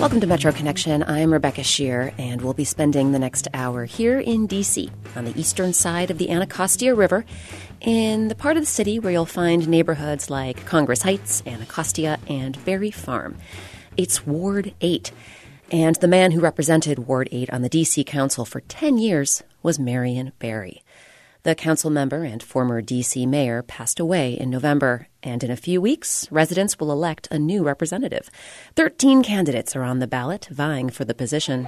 Welcome 0.00 0.22
to 0.22 0.26
Metro 0.26 0.50
Connection. 0.50 1.02
I'm 1.02 1.30
Rebecca 1.30 1.60
Sheir, 1.60 2.14
and 2.18 2.40
we'll 2.40 2.54
be 2.54 2.64
spending 2.64 3.12
the 3.12 3.18
next 3.18 3.48
hour 3.52 3.84
here 3.84 4.18
in 4.18 4.46
D.C. 4.46 4.90
on 5.14 5.26
the 5.26 5.38
eastern 5.38 5.74
side 5.74 6.10
of 6.10 6.16
the 6.16 6.30
Anacostia 6.30 6.94
River, 6.94 7.26
in 7.82 8.28
the 8.28 8.34
part 8.34 8.56
of 8.56 8.62
the 8.62 8.66
city 8.66 8.98
where 8.98 9.12
you'll 9.12 9.26
find 9.26 9.68
neighborhoods 9.68 10.30
like 10.30 10.64
Congress 10.64 11.02
Heights, 11.02 11.42
Anacostia, 11.44 12.18
and 12.26 12.64
Barry 12.64 12.90
Farm. 12.90 13.36
It's 13.98 14.26
Ward 14.26 14.72
8, 14.80 15.12
and 15.70 15.96
the 15.96 16.08
man 16.08 16.30
who 16.30 16.40
represented 16.40 17.00
Ward 17.00 17.28
8 17.30 17.50
on 17.50 17.60
the 17.60 17.68
D.C. 17.68 18.02
Council 18.04 18.46
for 18.46 18.60
10 18.60 18.96
years 18.96 19.42
was 19.62 19.78
Marion 19.78 20.32
Barry. 20.38 20.82
The 21.42 21.54
council 21.54 21.88
member 21.88 22.22
and 22.22 22.42
former 22.42 22.82
D.C. 22.82 23.24
mayor 23.24 23.62
passed 23.62 23.98
away 23.98 24.34
in 24.34 24.50
November, 24.50 25.08
and 25.22 25.42
in 25.42 25.50
a 25.50 25.56
few 25.56 25.80
weeks, 25.80 26.30
residents 26.30 26.78
will 26.78 26.92
elect 26.92 27.28
a 27.30 27.38
new 27.38 27.62
representative. 27.62 28.28
Thirteen 28.76 29.22
candidates 29.22 29.74
are 29.74 29.82
on 29.82 30.00
the 30.00 30.06
ballot 30.06 30.48
vying 30.50 30.90
for 30.90 31.06
the 31.06 31.14
position. 31.14 31.64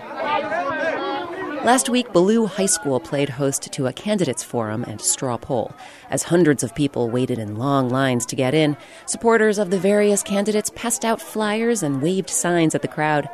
Last 1.64 1.88
week, 1.88 2.12
Ballou 2.12 2.44
High 2.44 2.66
School 2.66 3.00
played 3.00 3.30
host 3.30 3.72
to 3.72 3.86
a 3.86 3.94
candidates 3.94 4.42
forum 4.42 4.84
and 4.84 5.00
straw 5.00 5.38
poll. 5.38 5.72
As 6.10 6.24
hundreds 6.24 6.62
of 6.62 6.74
people 6.74 7.08
waited 7.08 7.38
in 7.38 7.56
long 7.56 7.88
lines 7.88 8.26
to 8.26 8.36
get 8.36 8.52
in, 8.52 8.76
supporters 9.06 9.56
of 9.56 9.70
the 9.70 9.78
various 9.78 10.22
candidates 10.22 10.70
passed 10.74 11.02
out 11.02 11.18
flyers 11.18 11.82
and 11.82 12.02
waved 12.02 12.28
signs 12.28 12.74
at 12.74 12.82
the 12.82 12.88
crowd. 12.88 13.26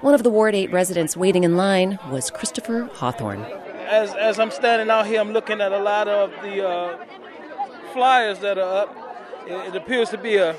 One 0.00 0.14
of 0.14 0.22
the 0.22 0.30
Ward 0.30 0.54
8 0.54 0.72
residents 0.72 1.18
waiting 1.18 1.44
in 1.44 1.58
line 1.58 1.98
was 2.10 2.30
Christopher 2.30 2.88
Hawthorne 2.94 3.44
as 3.86 4.14
as 4.14 4.38
I'm 4.38 4.50
standing 4.50 4.90
out 4.90 5.06
here, 5.06 5.20
I'm 5.20 5.32
looking 5.32 5.60
at 5.60 5.72
a 5.72 5.78
lot 5.78 6.08
of 6.08 6.30
the 6.42 6.66
uh, 6.66 7.04
flyers 7.92 8.38
that 8.40 8.58
are 8.58 8.82
up. 8.82 8.96
It, 9.46 9.74
it, 9.74 9.76
appears 9.76 10.10
to 10.10 10.18
be 10.18 10.36
a 10.36 10.54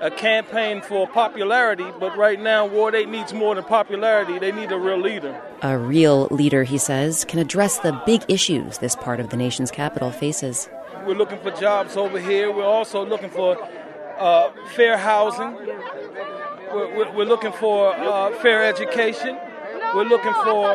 a 0.00 0.10
campaign 0.10 0.82
for 0.82 1.06
popularity, 1.08 1.86
but 1.98 2.16
right 2.16 2.40
now 2.40 2.66
Ward 2.66 2.94
8 2.94 3.08
needs 3.08 3.32
more 3.32 3.54
than 3.54 3.64
popularity. 3.64 4.38
They 4.38 4.52
need 4.52 4.72
a 4.72 4.78
real 4.78 4.98
leader. 4.98 5.40
A 5.62 5.78
real 5.78 6.26
leader, 6.30 6.64
he 6.64 6.78
says, 6.78 7.24
can 7.24 7.38
address 7.38 7.78
the 7.78 7.92
big 8.04 8.22
issues 8.28 8.78
this 8.78 8.96
part 8.96 9.20
of 9.20 9.30
the 9.30 9.36
nation's 9.36 9.70
capital 9.70 10.10
faces. 10.10 10.68
We're 11.06 11.14
looking 11.14 11.38
for 11.38 11.52
jobs 11.52 11.96
over 11.96 12.18
here. 12.18 12.52
We're 12.52 12.64
also 12.64 13.06
looking 13.06 13.30
for 13.30 13.56
uh, 14.18 14.50
fair 14.74 14.98
housing. 14.98 15.54
We're, 16.72 17.12
we're, 17.12 17.24
looking 17.24 17.52
for 17.52 17.94
uh, 17.94 18.32
fair 18.40 18.64
education. 18.64 19.38
We're 19.94 20.04
looking 20.04 20.34
for 20.34 20.66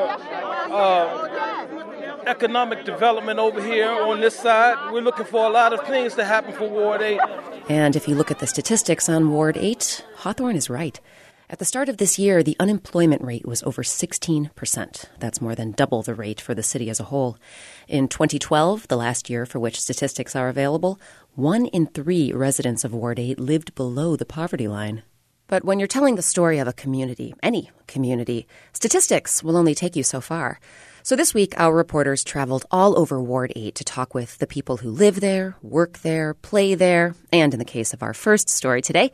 uh, 0.72 2.24
economic 2.26 2.86
development 2.86 3.40
over 3.40 3.62
here 3.62 3.90
on 3.90 4.22
this 4.22 4.36
side. 4.36 4.92
We're 4.94 5.02
looking 5.02 5.26
for 5.26 5.46
a 5.46 5.50
lot 5.50 5.74
of 5.74 5.86
things 5.86 6.16
to 6.16 6.24
happen 6.24 6.54
for 6.54 6.70
Ward 6.70 7.02
8. 7.02 7.20
And 7.68 7.96
if 7.96 8.08
you 8.08 8.16
look 8.16 8.32
at 8.32 8.40
the 8.40 8.48
statistics 8.48 9.10
on 9.10 9.32
Ward 9.32 9.58
8, 9.58 10.06
Hawthorne 10.18 10.56
is 10.56 10.70
right. 10.70 11.00
At 11.50 11.58
the 11.58 11.66
start 11.66 11.90
of 11.90 11.98
this 11.98 12.20
year, 12.20 12.44
the 12.44 12.56
unemployment 12.60 13.24
rate 13.24 13.46
was 13.46 13.64
over 13.64 13.82
16%. 13.82 15.06
That's 15.20 15.42
more 15.42 15.56
than 15.56 15.72
double 15.72 16.04
the 16.04 16.14
rate 16.14 16.40
for 16.40 16.54
the 16.54 16.62
city 16.62 16.90
as 16.90 17.00
a 17.00 17.06
whole. 17.06 17.38
In 17.88 18.08
2012, 18.08 18.88
the 18.88 18.96
last 18.96 19.30
year 19.30 19.48
for 19.48 19.60
which 19.60 19.82
statistics 19.82 20.36
are 20.36 20.48
available, 20.48 21.00
one 21.36 21.66
in 21.66 21.88
three 21.88 22.32
residents 22.32 22.84
of 22.84 22.94
Ward 22.94 23.18
8 23.18 23.40
lived 23.40 23.74
below 23.76 24.16
the 24.16 24.26
poverty 24.26 24.68
line. 24.68 25.02
But 25.50 25.66
when 25.66 25.80
you're 25.80 25.88
telling 25.88 26.16
the 26.16 26.22
story 26.22 26.60
of 26.60 26.68
a 26.68 26.74
community, 26.74 27.34
any 27.42 27.72
community, 27.88 28.46
statistics 28.72 29.44
will 29.44 29.58
only 29.58 29.74
take 29.74 29.96
you 29.96 30.04
so 30.04 30.22
far. 30.22 30.60
So 31.02 31.16
this 31.16 31.34
week, 31.34 31.60
our 31.60 31.74
reporters 31.74 32.24
traveled 32.24 32.68
all 32.70 32.98
over 33.00 33.20
Ward 33.20 33.52
8 33.56 33.74
to 33.74 33.84
talk 33.84 34.14
with 34.14 34.38
the 34.38 34.46
people 34.46 34.78
who 34.78 34.92
live 34.92 35.22
there, 35.22 35.56
work 35.64 36.00
there, 36.00 36.36
play 36.36 36.76
there, 36.76 37.16
and 37.34 37.52
in 37.52 37.58
the 37.58 37.66
case 37.66 37.94
of 37.94 38.04
our 38.04 38.14
first 38.14 38.48
story 38.48 38.84
today, 38.84 39.12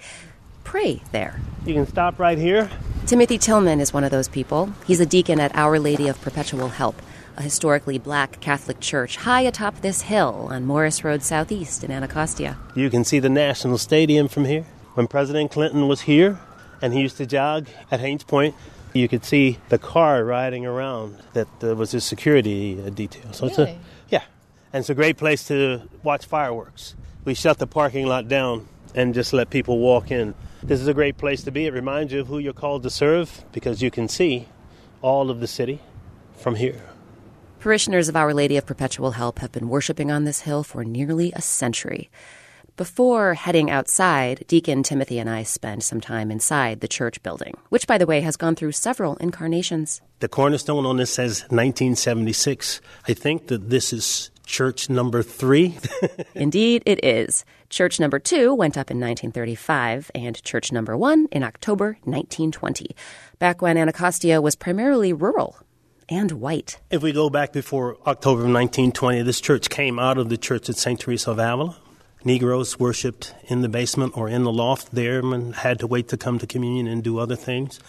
pray 0.66 1.02
there. 1.14 1.40
You 1.66 1.74
can 1.74 1.88
stop 1.88 2.20
right 2.20 2.38
here. 2.38 2.70
Timothy 3.06 3.38
Tillman 3.38 3.80
is 3.80 3.94
one 3.94 4.04
of 4.04 4.12
those 4.12 4.28
people. 4.28 4.74
He's 4.86 5.00
a 5.00 5.06
deacon 5.06 5.40
at 5.40 5.56
Our 5.56 5.80
Lady 5.80 6.10
of 6.10 6.20
Perpetual 6.20 6.68
Help, 6.68 7.02
a 7.38 7.44
historically 7.44 7.98
black 7.98 8.42
Catholic 8.42 8.82
church 8.82 9.16
high 9.16 9.42
atop 9.42 9.80
this 9.80 10.02
hill 10.02 10.48
on 10.50 10.66
Morris 10.66 11.02
Road 11.06 11.24
Southeast 11.24 11.82
in 11.86 11.92
Anacostia. 11.92 12.58
You 12.76 12.90
can 12.90 13.06
see 13.06 13.20
the 13.20 13.30
National 13.30 13.78
Stadium 13.78 14.28
from 14.28 14.44
here. 14.44 14.66
When 14.96 15.08
President 15.08 15.52
Clinton 15.52 15.90
was 15.90 16.02
here 16.02 16.40
and 16.82 16.94
he 16.94 17.02
used 17.02 17.18
to 17.18 17.26
jog 17.26 17.68
at 17.92 18.00
Hains 18.00 18.24
Point, 18.24 18.56
you 18.94 19.10
could 19.10 19.26
see 19.26 19.60
the 19.68 19.78
car 19.78 20.24
riding 20.24 20.66
around 20.66 21.18
that 21.34 21.50
uh, 21.62 21.76
was 21.76 21.92
his 21.92 22.06
security 22.06 22.82
uh, 22.82 22.90
detail. 22.90 23.34
So 23.34 23.48
really? 23.48 23.64
it's 23.64 23.72
a, 23.72 23.80
yeah, 24.08 24.24
and 24.72 24.80
it's 24.80 24.90
a 24.90 24.96
great 24.96 25.18
place 25.18 25.48
to 25.50 25.82
watch 26.02 26.26
fireworks. 26.26 26.96
We 27.26 27.34
shut 27.34 27.58
the 27.58 27.68
parking 27.68 28.08
lot 28.08 28.30
down 28.30 28.70
and 28.94 29.14
just 29.14 29.34
let 29.34 29.50
people 29.50 29.80
walk 29.80 30.12
in. 30.12 30.34
This 30.64 30.80
is 30.80 30.88
a 30.88 30.94
great 30.94 31.18
place 31.18 31.44
to 31.44 31.52
be. 31.52 31.66
It 31.66 31.74
reminds 31.74 32.14
you 32.14 32.22
of 32.22 32.28
who 32.28 32.40
you're 32.40 32.54
called 32.54 32.84
to 32.84 32.90
serve 32.90 33.44
because 33.52 33.82
you 33.82 33.92
can 33.92 34.08
see 34.08 34.48
all 35.02 35.30
of 35.30 35.42
the 35.42 35.48
city 35.48 35.82
from 36.38 36.56
here. 36.56 36.82
Parishioners 37.60 38.08
of 38.08 38.16
Our 38.16 38.34
Lady 38.34 38.56
of 38.56 38.66
Perpetual 38.66 39.12
Help 39.12 39.40
have 39.40 39.52
been 39.52 39.68
worshiping 39.68 40.10
on 40.10 40.24
this 40.24 40.42
hill 40.42 40.64
for 40.64 40.86
nearly 40.86 41.34
a 41.36 41.42
century. 41.42 42.10
Before 42.78 43.36
heading 43.36 43.72
outside, 43.72 44.44
Deacon 44.50 44.84
Timothy 44.84 45.18
and 45.18 45.30
I 45.30 45.44
spend 45.44 45.82
some 45.82 46.02
time 46.02 46.30
inside 46.30 46.82
the 46.82 46.90
church 46.90 47.24
building, 47.24 47.54
which, 47.70 47.88
by 47.88 47.98
the 47.98 48.06
way, 48.06 48.20
has 48.20 48.36
gone 48.36 48.54
through 48.54 48.74
several 48.74 49.16
incarnations. 49.16 50.02
The 50.20 50.28
cornerstone 50.28 50.86
on 50.86 50.98
this 50.98 51.14
says 51.14 51.44
1976. 51.44 52.82
I 53.08 53.14
think 53.14 53.48
that 53.48 53.70
this 53.70 53.94
is 53.94 54.30
church 54.46 54.90
number 54.90 55.24
three. 55.24 55.78
Indeed, 56.36 56.84
it 56.86 57.06
is. 57.06 57.46
Church 57.70 57.98
number 57.98 58.20
two 58.20 58.54
went 58.54 58.78
up 58.78 58.92
in 58.92 59.00
1935, 59.00 60.12
and 60.14 60.44
church 60.44 60.74
number 60.74 60.98
one 60.98 61.30
in 61.32 61.44
October 61.44 61.98
1920, 62.04 62.94
back 63.40 63.62
when 63.62 63.78
Anacostia 63.78 64.42
was 64.42 64.58
primarily 64.58 65.14
rural 65.14 65.56
and 66.10 66.34
white. 66.34 66.82
If 66.92 67.02
we 67.02 67.14
go 67.14 67.30
back 67.30 67.54
before 67.54 67.96
October 68.06 68.42
of 68.42 68.52
1920, 68.52 69.22
this 69.22 69.40
church 69.40 69.70
came 69.70 69.98
out 69.98 70.18
of 70.18 70.28
the 70.28 70.38
church 70.38 70.70
at 70.70 70.76
St. 70.76 71.00
Teresa 71.00 71.32
of 71.32 71.40
Avila. 71.40 71.78
Negroes 72.26 72.80
worshipped 72.80 73.36
in 73.44 73.62
the 73.62 73.70
basement 73.70 74.18
or 74.18 74.28
in 74.28 74.44
the 74.44 74.52
loft 74.52 74.92
there 74.92 75.20
and 75.20 75.54
had 75.54 75.80
to 75.80 75.88
wait 75.88 76.08
to 76.10 76.18
come 76.18 76.40
to 76.40 76.48
communion 76.48 76.88
and 76.88 77.04
do 77.04 77.20
other 77.20 77.36
things. 77.36 77.80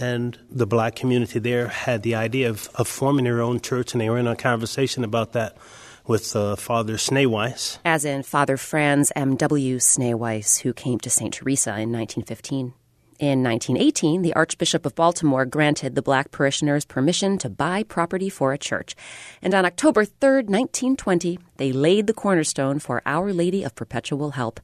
And 0.00 0.36
the 0.50 0.66
black 0.66 0.96
community 0.96 1.38
there 1.38 1.68
had 1.68 2.02
the 2.02 2.16
idea 2.16 2.50
of, 2.50 2.68
of 2.74 2.88
forming 2.88 3.24
their 3.24 3.40
own 3.40 3.60
church, 3.60 3.92
and 3.92 4.00
they 4.00 4.10
were 4.10 4.18
in 4.18 4.26
a 4.26 4.36
conversation 4.36 5.04
about 5.04 5.32
that 5.32 5.56
with 6.06 6.34
uh, 6.34 6.56
Father 6.56 6.94
Schneeweiss. 6.94 7.78
As 7.84 8.04
in 8.04 8.24
Father 8.24 8.56
Franz 8.56 9.12
M.W. 9.14 9.78
Schneeweiss, 9.78 10.60
who 10.62 10.72
came 10.72 10.98
to 11.00 11.10
St. 11.10 11.32
Teresa 11.32 11.70
in 11.70 11.92
1915. 11.92 12.74
In 13.20 13.42
1918, 13.42 14.22
the 14.22 14.32
Archbishop 14.32 14.86
of 14.86 14.94
Baltimore 14.94 15.44
granted 15.44 15.94
the 15.94 16.00
black 16.00 16.30
parishioners 16.30 16.86
permission 16.86 17.36
to 17.40 17.50
buy 17.50 17.82
property 17.82 18.30
for 18.30 18.54
a 18.54 18.58
church. 18.58 18.96
And 19.42 19.54
on 19.54 19.66
October 19.66 20.06
3, 20.06 20.44
1920, 20.44 21.38
they 21.58 21.70
laid 21.70 22.06
the 22.06 22.14
cornerstone 22.14 22.78
for 22.78 23.02
Our 23.04 23.34
Lady 23.34 23.62
of 23.62 23.74
Perpetual 23.74 24.30
Help. 24.30 24.58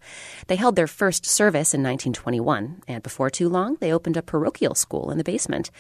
They 0.47 0.57
held 0.57 0.75
their 0.75 0.87
first 0.87 1.27
service 1.27 1.75
in 1.75 1.83
1921, 1.83 2.81
and 2.89 3.03
before 3.03 3.29
too 3.29 3.51
long, 3.51 3.77
they 3.81 3.93
opened 3.93 4.17
a 4.17 4.23
parochial 4.23 4.75
school 4.75 5.11
in 5.11 5.19
the 5.19 5.23
basement. 5.23 5.71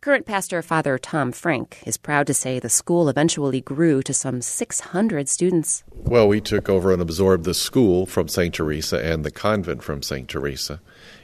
Current 0.00 0.24
pastor 0.24 0.62
Father 0.62 0.96
Tom 0.96 1.32
Frank 1.32 1.82
is 1.84 1.98
proud 1.98 2.26
to 2.28 2.34
say 2.34 2.58
the 2.58 2.70
school 2.70 3.10
eventually 3.10 3.60
grew 3.60 4.02
to 4.04 4.14
some 4.14 4.40
600 4.40 5.28
students. 5.28 5.84
Well, 5.92 6.28
we 6.28 6.40
took 6.40 6.70
over 6.70 6.94
and 6.94 7.02
absorbed 7.02 7.44
the 7.44 7.52
school 7.52 8.06
from 8.06 8.28
St. 8.28 8.54
Teresa 8.54 9.04
and 9.04 9.22
the 9.22 9.30
convent 9.30 9.82
from 9.82 10.02
St. 10.02 10.26
Teresa 10.26 10.80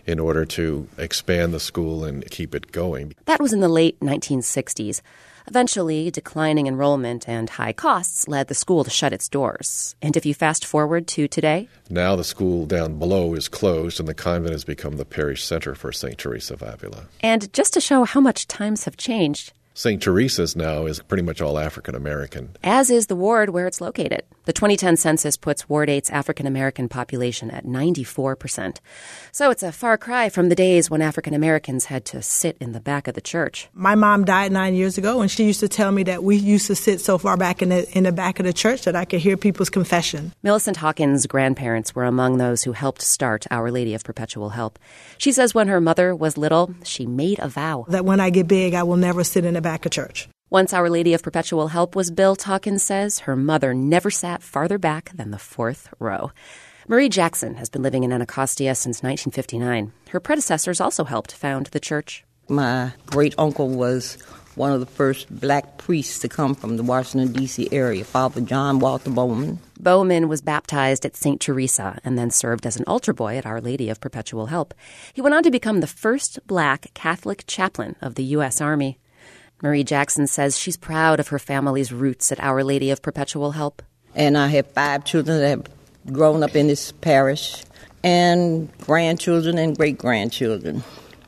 in 0.08 0.18
order 0.18 0.46
to 0.46 0.88
expand 0.96 1.52
the 1.52 1.60
school 1.60 2.02
and 2.02 2.28
keep 2.30 2.54
it 2.54 2.72
going. 2.72 3.14
That 3.26 3.40
was 3.40 3.52
in 3.52 3.60
the 3.60 3.68
late 3.68 4.00
1960s. 4.00 5.02
Eventually, 5.46 6.10
declining 6.10 6.66
enrollment 6.66 7.28
and 7.28 7.48
high 7.48 7.72
costs 7.72 8.28
led 8.28 8.48
the 8.48 8.54
school 8.54 8.84
to 8.84 8.90
shut 8.90 9.12
its 9.12 9.28
doors. 9.28 9.94
And 10.02 10.16
if 10.16 10.26
you 10.26 10.34
fast 10.34 10.64
forward 10.64 11.06
to 11.08 11.28
today? 11.28 11.68
Now 11.88 12.16
the 12.16 12.24
school 12.24 12.66
down 12.66 12.98
below 12.98 13.34
is 13.34 13.48
closed 13.48 13.98
and 13.98 14.08
the 14.08 14.14
convent 14.14 14.52
has 14.52 14.64
become 14.64 14.96
the 14.96 15.06
parish 15.06 15.44
center 15.44 15.74
for 15.74 15.92
St. 15.92 16.18
Teresa 16.18 16.54
of 16.54 16.62
Avila. 16.62 17.06
And 17.20 17.52
just 17.52 17.72
to 17.74 17.80
show 17.80 18.04
how 18.04 18.20
much 18.20 18.46
times 18.46 18.84
have 18.84 18.98
changed, 18.98 19.52
St. 19.78 20.02
Teresa's 20.02 20.56
now 20.56 20.86
is 20.86 20.98
pretty 20.98 21.22
much 21.22 21.40
all 21.40 21.56
African 21.56 21.94
American. 21.94 22.50
As 22.64 22.90
is 22.90 23.06
the 23.06 23.14
ward 23.14 23.50
where 23.50 23.68
it's 23.68 23.80
located. 23.80 24.24
The 24.44 24.52
2010 24.52 24.96
census 24.96 25.36
puts 25.36 25.68
Ward 25.68 25.88
8's 25.88 26.10
African 26.10 26.48
American 26.48 26.88
population 26.88 27.48
at 27.50 27.64
94%. 27.64 28.78
So 29.30 29.50
it's 29.50 29.62
a 29.62 29.70
far 29.70 29.96
cry 29.96 30.30
from 30.30 30.48
the 30.48 30.56
days 30.56 30.90
when 30.90 31.00
African 31.00 31.32
Americans 31.32 31.84
had 31.84 32.04
to 32.06 32.22
sit 32.22 32.56
in 32.58 32.72
the 32.72 32.80
back 32.80 33.06
of 33.06 33.14
the 33.14 33.20
church. 33.20 33.68
My 33.72 33.94
mom 33.94 34.24
died 34.24 34.50
nine 34.50 34.74
years 34.74 34.98
ago, 34.98 35.20
and 35.20 35.30
she 35.30 35.44
used 35.44 35.60
to 35.60 35.68
tell 35.68 35.92
me 35.92 36.02
that 36.04 36.24
we 36.24 36.34
used 36.34 36.66
to 36.68 36.74
sit 36.74 37.00
so 37.00 37.16
far 37.16 37.36
back 37.36 37.62
in 37.62 37.68
the, 37.68 37.88
in 37.96 38.02
the 38.02 38.10
back 38.10 38.40
of 38.40 38.46
the 38.46 38.52
church 38.52 38.82
that 38.82 38.96
I 38.96 39.04
could 39.04 39.20
hear 39.20 39.36
people's 39.36 39.70
confession. 39.70 40.32
Millicent 40.42 40.78
Hawkins' 40.78 41.26
grandparents 41.26 41.94
were 41.94 42.04
among 42.04 42.38
those 42.38 42.64
who 42.64 42.72
helped 42.72 43.02
start 43.02 43.46
Our 43.50 43.70
Lady 43.70 43.94
of 43.94 44.02
Perpetual 44.02 44.48
Help. 44.48 44.78
She 45.18 45.30
says 45.30 45.54
when 45.54 45.68
her 45.68 45.80
mother 45.80 46.16
was 46.16 46.36
little, 46.36 46.74
she 46.82 47.06
made 47.06 47.38
a 47.38 47.48
vow 47.48 47.84
that 47.90 48.04
when 48.04 48.18
I 48.18 48.30
get 48.30 48.48
big, 48.48 48.74
I 48.74 48.82
will 48.82 48.96
never 48.96 49.22
sit 49.22 49.44
in 49.44 49.54
the 49.54 49.67
back 49.68 49.84
of 49.84 49.92
church. 49.92 50.28
Once 50.48 50.72
Our 50.72 50.88
Lady 50.88 51.12
of 51.12 51.22
Perpetual 51.22 51.68
Help 51.68 51.94
was 51.94 52.10
built, 52.10 52.44
Hawkins 52.44 52.82
says 52.82 53.18
her 53.20 53.36
mother 53.36 53.74
never 53.74 54.10
sat 54.10 54.42
farther 54.42 54.78
back 54.78 55.10
than 55.14 55.30
the 55.30 55.38
fourth 55.38 55.92
row. 55.98 56.32
Marie 56.86 57.10
Jackson 57.10 57.56
has 57.56 57.68
been 57.68 57.82
living 57.82 58.02
in 58.02 58.10
Anacostia 58.10 58.74
since 58.74 59.02
1959. 59.02 59.92
Her 60.08 60.20
predecessors 60.20 60.80
also 60.80 61.04
helped 61.04 61.32
found 61.32 61.66
the 61.66 61.80
church. 61.80 62.24
My 62.48 62.92
great 63.04 63.34
uncle 63.36 63.68
was 63.68 64.16
one 64.54 64.72
of 64.72 64.80
the 64.80 64.86
first 64.86 65.28
black 65.28 65.76
priests 65.76 66.18
to 66.20 66.30
come 66.30 66.54
from 66.54 66.78
the 66.78 66.82
Washington, 66.82 67.30
D.C. 67.30 67.68
area, 67.70 68.04
Father 68.04 68.40
John 68.40 68.78
Walter 68.78 69.10
Bowman. 69.10 69.58
Bowman 69.78 70.28
was 70.28 70.40
baptized 70.40 71.04
at 71.04 71.14
St. 71.14 71.42
Teresa 71.42 71.98
and 72.04 72.16
then 72.16 72.30
served 72.30 72.64
as 72.64 72.76
an 72.76 72.84
altar 72.86 73.12
boy 73.12 73.36
at 73.36 73.44
Our 73.44 73.60
Lady 73.60 73.90
of 73.90 74.00
Perpetual 74.00 74.46
Help. 74.46 74.72
He 75.12 75.20
went 75.20 75.34
on 75.34 75.42
to 75.42 75.50
become 75.50 75.80
the 75.80 75.86
first 75.86 76.38
black 76.46 76.86
Catholic 76.94 77.44
chaplain 77.46 77.96
of 78.00 78.14
the 78.14 78.24
U.S. 78.24 78.62
Army. 78.62 78.98
Marie 79.62 79.84
Jackson 79.84 80.26
says 80.26 80.58
she's 80.58 80.76
proud 80.76 81.18
of 81.20 81.28
her 81.28 81.38
family's 81.38 81.92
roots 81.92 82.30
at 82.30 82.40
Our 82.40 82.62
Lady 82.62 82.90
of 82.90 83.02
Perpetual 83.02 83.52
Help. 83.52 83.82
And 84.14 84.38
I 84.38 84.48
have 84.48 84.66
five 84.68 85.04
children 85.04 85.38
that 85.38 85.48
have 85.48 85.66
grown 86.12 86.42
up 86.42 86.54
in 86.56 86.68
this 86.68 86.92
parish, 86.92 87.64
and 88.02 88.70
grandchildren 88.78 89.58
and 89.58 89.76
great 89.76 89.98
grandchildren. 89.98 90.82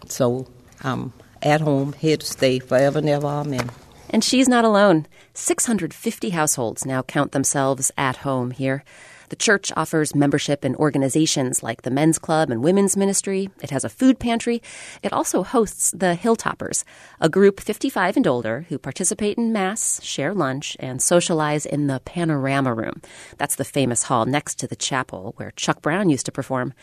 So 0.06 0.46
I'm 0.82 1.12
at 1.42 1.60
home, 1.60 1.92
here 1.94 2.16
to 2.16 2.26
stay 2.26 2.58
forever 2.58 2.98
and 2.98 3.08
ever. 3.08 3.26
Amen. 3.26 3.70
And 4.10 4.24
she's 4.24 4.48
not 4.48 4.64
alone. 4.64 5.06
650 5.34 6.30
households 6.30 6.84
now 6.84 7.02
count 7.02 7.32
themselves 7.32 7.90
at 7.96 8.18
home 8.18 8.50
here. 8.50 8.84
The 9.30 9.36
church 9.36 9.70
offers 9.76 10.12
membership 10.12 10.64
in 10.64 10.74
organizations 10.74 11.62
like 11.62 11.82
the 11.82 11.90
Men's 11.90 12.18
Club 12.18 12.50
and 12.50 12.64
Women's 12.64 12.96
Ministry. 12.96 13.48
It 13.62 13.70
has 13.70 13.84
a 13.84 13.88
food 13.88 14.18
pantry. 14.18 14.60
It 15.04 15.12
also 15.12 15.44
hosts 15.44 15.92
the 15.92 16.18
Hilltoppers, 16.20 16.82
a 17.20 17.28
group 17.28 17.60
55 17.60 18.16
and 18.16 18.26
older 18.26 18.66
who 18.68 18.76
participate 18.76 19.38
in 19.38 19.52
Mass, 19.52 20.02
share 20.02 20.34
lunch, 20.34 20.76
and 20.80 21.00
socialize 21.00 21.64
in 21.64 21.86
the 21.86 22.00
Panorama 22.00 22.74
Room. 22.74 23.00
That's 23.38 23.54
the 23.54 23.64
famous 23.64 24.02
hall 24.02 24.26
next 24.26 24.56
to 24.56 24.66
the 24.66 24.74
chapel 24.74 25.34
where 25.36 25.52
Chuck 25.52 25.80
Brown 25.80 26.10
used 26.10 26.26
to 26.26 26.32
perform. 26.32 26.74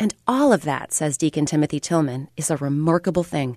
And 0.00 0.14
all 0.26 0.52
of 0.52 0.62
that, 0.62 0.92
says 0.92 1.16
Deacon 1.16 1.46
Timothy 1.46 1.78
Tillman, 1.78 2.28
is 2.36 2.50
a 2.50 2.56
remarkable 2.56 3.22
thing, 3.22 3.56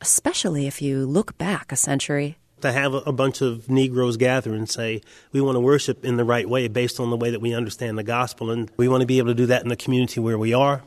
especially 0.00 0.66
if 0.66 0.82
you 0.82 1.06
look 1.06 1.38
back 1.38 1.70
a 1.70 1.76
century 1.76 2.36
to 2.60 2.72
have 2.72 2.94
a 2.94 3.12
bunch 3.12 3.42
of 3.42 3.68
Negroes 3.68 4.16
gather 4.16 4.54
and 4.54 4.68
say, 4.68 5.02
we 5.32 5.40
want 5.40 5.56
to 5.56 5.60
worship 5.60 6.04
in 6.04 6.16
the 6.16 6.24
right 6.24 6.48
way 6.48 6.68
based 6.68 6.98
on 6.98 7.10
the 7.10 7.16
way 7.16 7.30
that 7.30 7.40
we 7.40 7.54
understand 7.54 7.98
the 7.98 8.02
gospel. 8.02 8.50
And 8.50 8.70
we 8.76 8.88
want 8.88 9.02
to 9.02 9.06
be 9.06 9.18
able 9.18 9.28
to 9.28 9.34
do 9.34 9.46
that 9.46 9.62
in 9.62 9.68
the 9.68 9.76
community 9.76 10.20
where 10.20 10.38
we 10.38 10.54
are. 10.54 10.82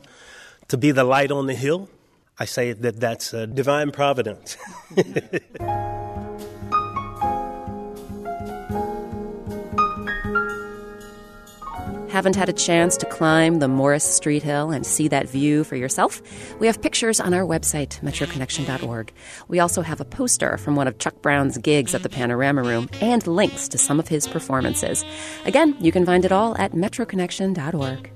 To 0.68 0.76
be 0.76 0.90
the 0.90 1.04
light 1.04 1.30
on 1.30 1.46
the 1.46 1.54
hill, 1.54 1.88
I 2.38 2.44
say 2.44 2.72
that 2.72 3.00
that's 3.00 3.30
divine 3.30 3.90
providence. 3.92 4.56
Haven't 12.10 12.34
had 12.34 12.48
a 12.48 12.52
chance 12.52 12.96
to 12.96 13.06
climb 13.06 13.60
the 13.60 13.68
Morris 13.68 14.02
Street 14.02 14.42
Hill 14.42 14.72
and 14.72 14.84
see 14.84 15.06
that 15.08 15.28
view 15.28 15.62
for 15.62 15.76
yourself? 15.76 16.20
We 16.58 16.66
have 16.66 16.82
pictures 16.82 17.20
on 17.20 17.32
our 17.32 17.44
website, 17.44 18.00
metroconnection.org. 18.00 19.12
We 19.46 19.60
also 19.60 19.82
have 19.82 20.00
a 20.00 20.04
poster 20.04 20.58
from 20.58 20.74
one 20.74 20.88
of 20.88 20.98
Chuck 20.98 21.22
Brown's 21.22 21.56
gigs 21.58 21.94
at 21.94 22.02
the 22.02 22.08
Panorama 22.08 22.64
Room 22.64 22.90
and 23.00 23.24
links 23.28 23.68
to 23.68 23.78
some 23.78 24.00
of 24.00 24.08
his 24.08 24.26
performances. 24.26 25.04
Again, 25.44 25.76
you 25.78 25.92
can 25.92 26.04
find 26.04 26.24
it 26.24 26.32
all 26.32 26.56
at 26.58 26.72
metroconnection.org. 26.72 28.10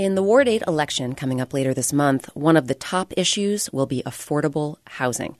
In 0.00 0.14
the 0.14 0.22
Ward 0.22 0.48
8 0.48 0.62
election 0.66 1.14
coming 1.14 1.42
up 1.42 1.52
later 1.52 1.74
this 1.74 1.92
month, 1.92 2.34
one 2.34 2.56
of 2.56 2.68
the 2.68 2.74
top 2.74 3.12
issues 3.18 3.70
will 3.70 3.84
be 3.84 4.02
affordable 4.06 4.76
housing. 4.86 5.36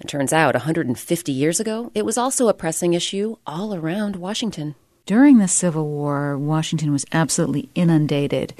It 0.00 0.06
turns 0.06 0.34
out 0.34 0.54
150 0.54 1.32
years 1.32 1.60
ago, 1.60 1.90
it 1.94 2.04
was 2.04 2.18
also 2.18 2.48
a 2.48 2.52
pressing 2.52 2.92
issue 2.92 3.36
all 3.46 3.74
around 3.74 4.16
Washington. 4.16 4.74
During 5.06 5.38
the 5.38 5.48
Civil 5.48 5.88
War, 5.88 6.36
Washington 6.36 6.92
was 6.92 7.06
absolutely 7.10 7.70
inundated 7.74 8.52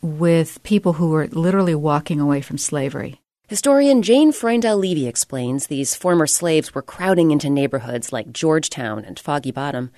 with 0.00 0.62
people 0.62 0.92
who 0.92 1.08
were 1.08 1.26
literally 1.26 1.74
walking 1.74 2.20
away 2.20 2.40
from 2.40 2.56
slavery. 2.56 3.20
Historian 3.48 4.02
Jane 4.02 4.30
Freundel 4.30 4.78
Levy 4.78 5.08
explains 5.08 5.66
these 5.66 5.96
former 5.96 6.28
slaves 6.28 6.72
were 6.72 6.82
crowding 6.82 7.32
into 7.32 7.50
neighborhoods 7.50 8.12
like 8.12 8.30
Georgetown 8.30 9.04
and 9.04 9.18
Foggy 9.18 9.50
Bottom. 9.50 9.90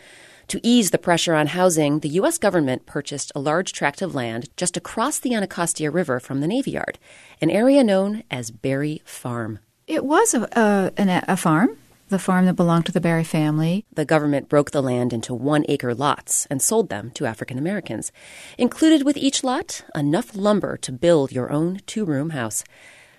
To 0.52 0.60
ease 0.62 0.90
the 0.90 0.98
pressure 0.98 1.32
on 1.32 1.46
housing, 1.46 2.00
the 2.00 2.10
U.S. 2.20 2.36
government 2.36 2.84
purchased 2.84 3.32
a 3.34 3.40
large 3.40 3.72
tract 3.72 4.02
of 4.02 4.14
land 4.14 4.50
just 4.54 4.76
across 4.76 5.18
the 5.18 5.34
Anacostia 5.34 5.90
River 5.90 6.20
from 6.20 6.42
the 6.42 6.46
Navy 6.46 6.72
Yard, 6.72 6.98
an 7.40 7.48
area 7.48 7.82
known 7.82 8.22
as 8.30 8.50
Barry 8.50 9.00
Farm. 9.06 9.60
It 9.86 10.04
was 10.04 10.34
a, 10.34 10.42
a, 10.54 11.22
a 11.26 11.38
farm, 11.38 11.78
the 12.10 12.18
farm 12.18 12.44
that 12.44 12.52
belonged 12.52 12.84
to 12.84 12.92
the 12.92 13.00
Barry 13.00 13.24
family. 13.24 13.86
The 13.94 14.04
government 14.04 14.50
broke 14.50 14.72
the 14.72 14.82
land 14.82 15.14
into 15.14 15.32
one 15.32 15.64
acre 15.70 15.94
lots 15.94 16.44
and 16.50 16.60
sold 16.60 16.90
them 16.90 17.12
to 17.12 17.24
African 17.24 17.56
Americans. 17.56 18.12
Included 18.58 19.06
with 19.06 19.16
each 19.16 19.42
lot, 19.42 19.82
enough 19.94 20.36
lumber 20.36 20.76
to 20.76 20.92
build 20.92 21.32
your 21.32 21.50
own 21.50 21.80
two 21.86 22.04
room 22.04 22.28
house. 22.28 22.62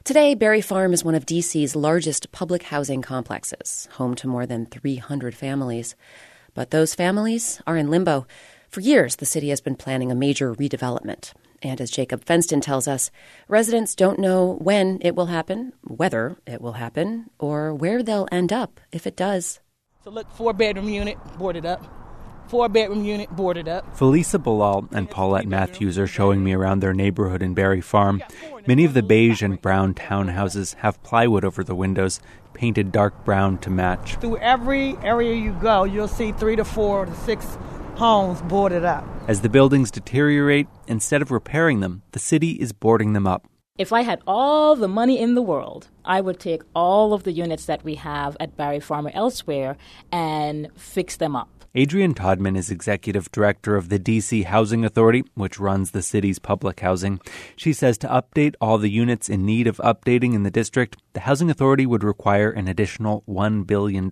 Today, 0.03 0.35
Barry 0.35 0.61
Farm 0.61 0.93
is 0.93 1.03
one 1.03 1.15
of 1.15 1.25
D.C.'s 1.25 1.75
largest 1.75 2.31
public 2.31 2.61
housing 2.61 3.01
complexes, 3.01 3.89
home 3.93 4.13
to 4.17 4.27
more 4.27 4.45
than 4.45 4.67
300 4.67 5.33
families. 5.33 5.95
But 6.53 6.71
those 6.71 6.95
families 6.95 7.61
are 7.65 7.77
in 7.77 7.89
limbo. 7.89 8.27
For 8.69 8.81
years, 8.81 9.17
the 9.17 9.25
city 9.25 9.49
has 9.49 9.61
been 9.61 9.75
planning 9.75 10.11
a 10.11 10.15
major 10.15 10.53
redevelopment. 10.53 11.33
And 11.61 11.79
as 11.79 11.89
Jacob 11.89 12.25
Fenston 12.25 12.61
tells 12.61 12.87
us, 12.87 13.09
residents 13.47 13.95
don't 13.95 14.19
know 14.19 14.57
when 14.61 14.99
it 15.01 15.15
will 15.15 15.27
happen, 15.27 15.73
whether 15.83 16.35
it 16.45 16.61
will 16.61 16.73
happen, 16.73 17.29
or 17.39 17.73
where 17.73 18.03
they'll 18.03 18.27
end 18.31 18.51
up 18.51 18.79
if 18.91 19.07
it 19.07 19.15
does. 19.15 19.59
So, 20.03 20.09
look, 20.09 20.29
four 20.31 20.53
bedroom 20.53 20.89
unit, 20.89 21.17
boarded 21.37 21.65
up. 21.65 22.02
Four 22.47 22.69
bedroom 22.69 23.03
unit, 23.03 23.29
boarded 23.35 23.67
up. 23.67 23.97
Felisa 23.97 24.41
Bilal 24.41 24.87
and 24.91 25.09
Paulette 25.09 25.47
Matthews 25.47 25.97
are 25.97 26.07
showing 26.07 26.43
me 26.43 26.53
around 26.53 26.79
their 26.79 26.93
neighborhood 26.93 27.41
in 27.41 27.53
Barry 27.53 27.81
Farm. 27.81 28.21
Many 28.67 28.85
of 28.85 28.93
the 28.93 29.01
beige 29.01 29.41
and 29.41 29.61
brown 29.61 29.93
townhouses 29.93 30.75
have 30.75 31.01
plywood 31.03 31.43
over 31.43 31.63
the 31.63 31.75
windows 31.75 32.19
painted 32.53 32.91
dark 32.91 33.25
brown 33.25 33.57
to 33.59 33.69
match. 33.69 34.15
Through 34.17 34.37
every 34.37 34.95
area 34.97 35.35
you 35.35 35.53
go, 35.53 35.83
you'll 35.83 36.07
see 36.07 36.31
three 36.31 36.55
to 36.55 36.63
four 36.63 37.05
to 37.05 37.15
six 37.15 37.57
homes 37.95 38.41
boarded 38.43 38.85
up. 38.85 39.07
As 39.27 39.41
the 39.41 39.49
buildings 39.49 39.89
deteriorate, 39.91 40.67
instead 40.87 41.21
of 41.21 41.31
repairing 41.31 41.79
them, 41.79 42.03
the 42.11 42.19
city 42.19 42.51
is 42.51 42.73
boarding 42.73 43.13
them 43.13 43.25
up. 43.25 43.47
If 43.77 43.91
I 43.91 44.01
had 44.01 44.21
all 44.27 44.75
the 44.75 44.87
money 44.87 45.17
in 45.17 45.33
the 45.33 45.41
world, 45.41 45.89
I 46.05 46.21
would 46.21 46.39
take 46.39 46.61
all 46.75 47.13
of 47.13 47.23
the 47.23 47.31
units 47.31 47.65
that 47.65 47.83
we 47.83 47.95
have 47.95 48.37
at 48.39 48.55
Barry 48.55 48.79
Farm 48.79 49.07
or 49.07 49.11
elsewhere 49.15 49.77
and 50.11 50.69
fix 50.75 51.17
them 51.17 51.35
up. 51.35 51.62
Adrianne 51.75 52.13
Todman 52.13 52.55
is 52.55 52.69
executive 52.69 53.31
director 53.31 53.75
of 53.75 53.89
the 53.89 53.97
DC 53.97 54.45
Housing 54.45 54.85
Authority, 54.85 55.23
which 55.33 55.59
runs 55.59 55.89
the 55.89 56.03
city's 56.03 56.37
public 56.37 56.81
housing. 56.81 57.19
She 57.55 57.73
says 57.73 57.97
to 57.97 58.07
update 58.07 58.53
all 58.61 58.77
the 58.77 58.91
units 58.91 59.27
in 59.27 59.43
need 59.43 59.65
of 59.65 59.77
updating 59.77 60.35
in 60.35 60.43
the 60.43 60.51
district, 60.51 60.97
the 61.13 61.21
Housing 61.21 61.49
Authority 61.49 61.87
would 61.87 62.03
require 62.03 62.51
an 62.51 62.67
additional 62.67 63.23
$1 63.27 63.65
billion. 63.65 64.11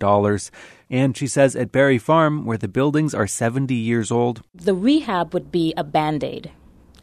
And 0.89 1.15
she 1.15 1.27
says 1.27 1.55
at 1.55 1.71
Barry 1.71 1.99
Farm, 1.99 2.45
where 2.45 2.57
the 2.57 2.67
buildings 2.67 3.13
are 3.13 3.27
70 3.27 3.75
years 3.75 4.09
old, 4.09 4.41
the 4.55 4.73
rehab 4.73 5.31
would 5.35 5.51
be 5.51 5.71
a 5.77 5.83
band 5.83 6.23
aid. 6.23 6.51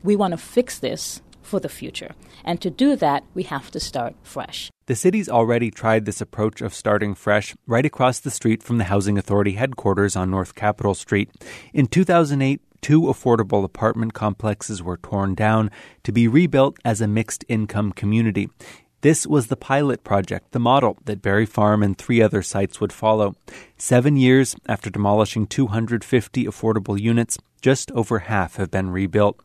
We 0.03 0.17
want 0.17 0.33
to 0.33 0.39
fix 0.39 0.81
this 0.81 1.23
for 1.49 1.59
the 1.59 1.69
future. 1.69 2.13
And 2.45 2.61
to 2.61 2.71
do 2.71 2.95
that, 2.97 3.25
we 3.35 3.45
have 3.45 3.71
to 3.73 3.81
start 3.81 4.15
fresh. 4.23 4.71
The 4.87 4.95
city's 4.95 5.29
already 5.29 5.71
tried 5.71 6.05
this 6.05 6.21
approach 6.21 6.61
of 6.61 6.75
starting 6.75 7.15
fresh 7.15 7.57
right 7.67 7.85
across 7.85 8.21
the 8.21 8.31
street 8.31 8.63
from 8.63 8.79
the 8.79 8.85
Housing 8.85 9.19
Authority 9.19 9.53
headquarters 9.53 10.15
on 10.15 10.31
North 10.31 10.55
Capitol 10.55 10.95
Street. 10.95 11.31
In 11.73 11.87
2008, 11.87 12.61
two 12.81 13.03
affordable 13.03 13.65
apartment 13.65 14.15
complexes 14.15 14.83
were 14.83 14.99
torn 14.99 15.35
down 15.35 15.71
to 16.05 16.13
be 16.13 16.29
rebuilt 16.29 16.77
as 16.85 17.01
a 17.01 17.09
mixed 17.09 17.45
income 17.49 17.93
community. 17.93 18.49
This 19.01 19.27
was 19.27 19.47
the 19.47 19.57
pilot 19.57 20.03
project, 20.03 20.51
the 20.51 20.59
model 20.59 20.99
that 21.05 21.23
Barry 21.23 21.47
Farm 21.47 21.83
and 21.85 21.97
three 21.97 22.21
other 22.21 22.43
sites 22.43 22.81
would 22.81 22.93
follow. 22.93 23.37
Seven 23.77 24.17
years 24.17 24.57
after 24.67 24.91
demolishing 24.91 25.47
250 25.47 26.45
affordable 26.47 27.01
units, 27.01 27.39
just 27.63 27.93
over 27.93 28.21
half 28.21 28.57
have 28.57 28.71
been 28.71 28.91
rebuilt. 28.91 29.41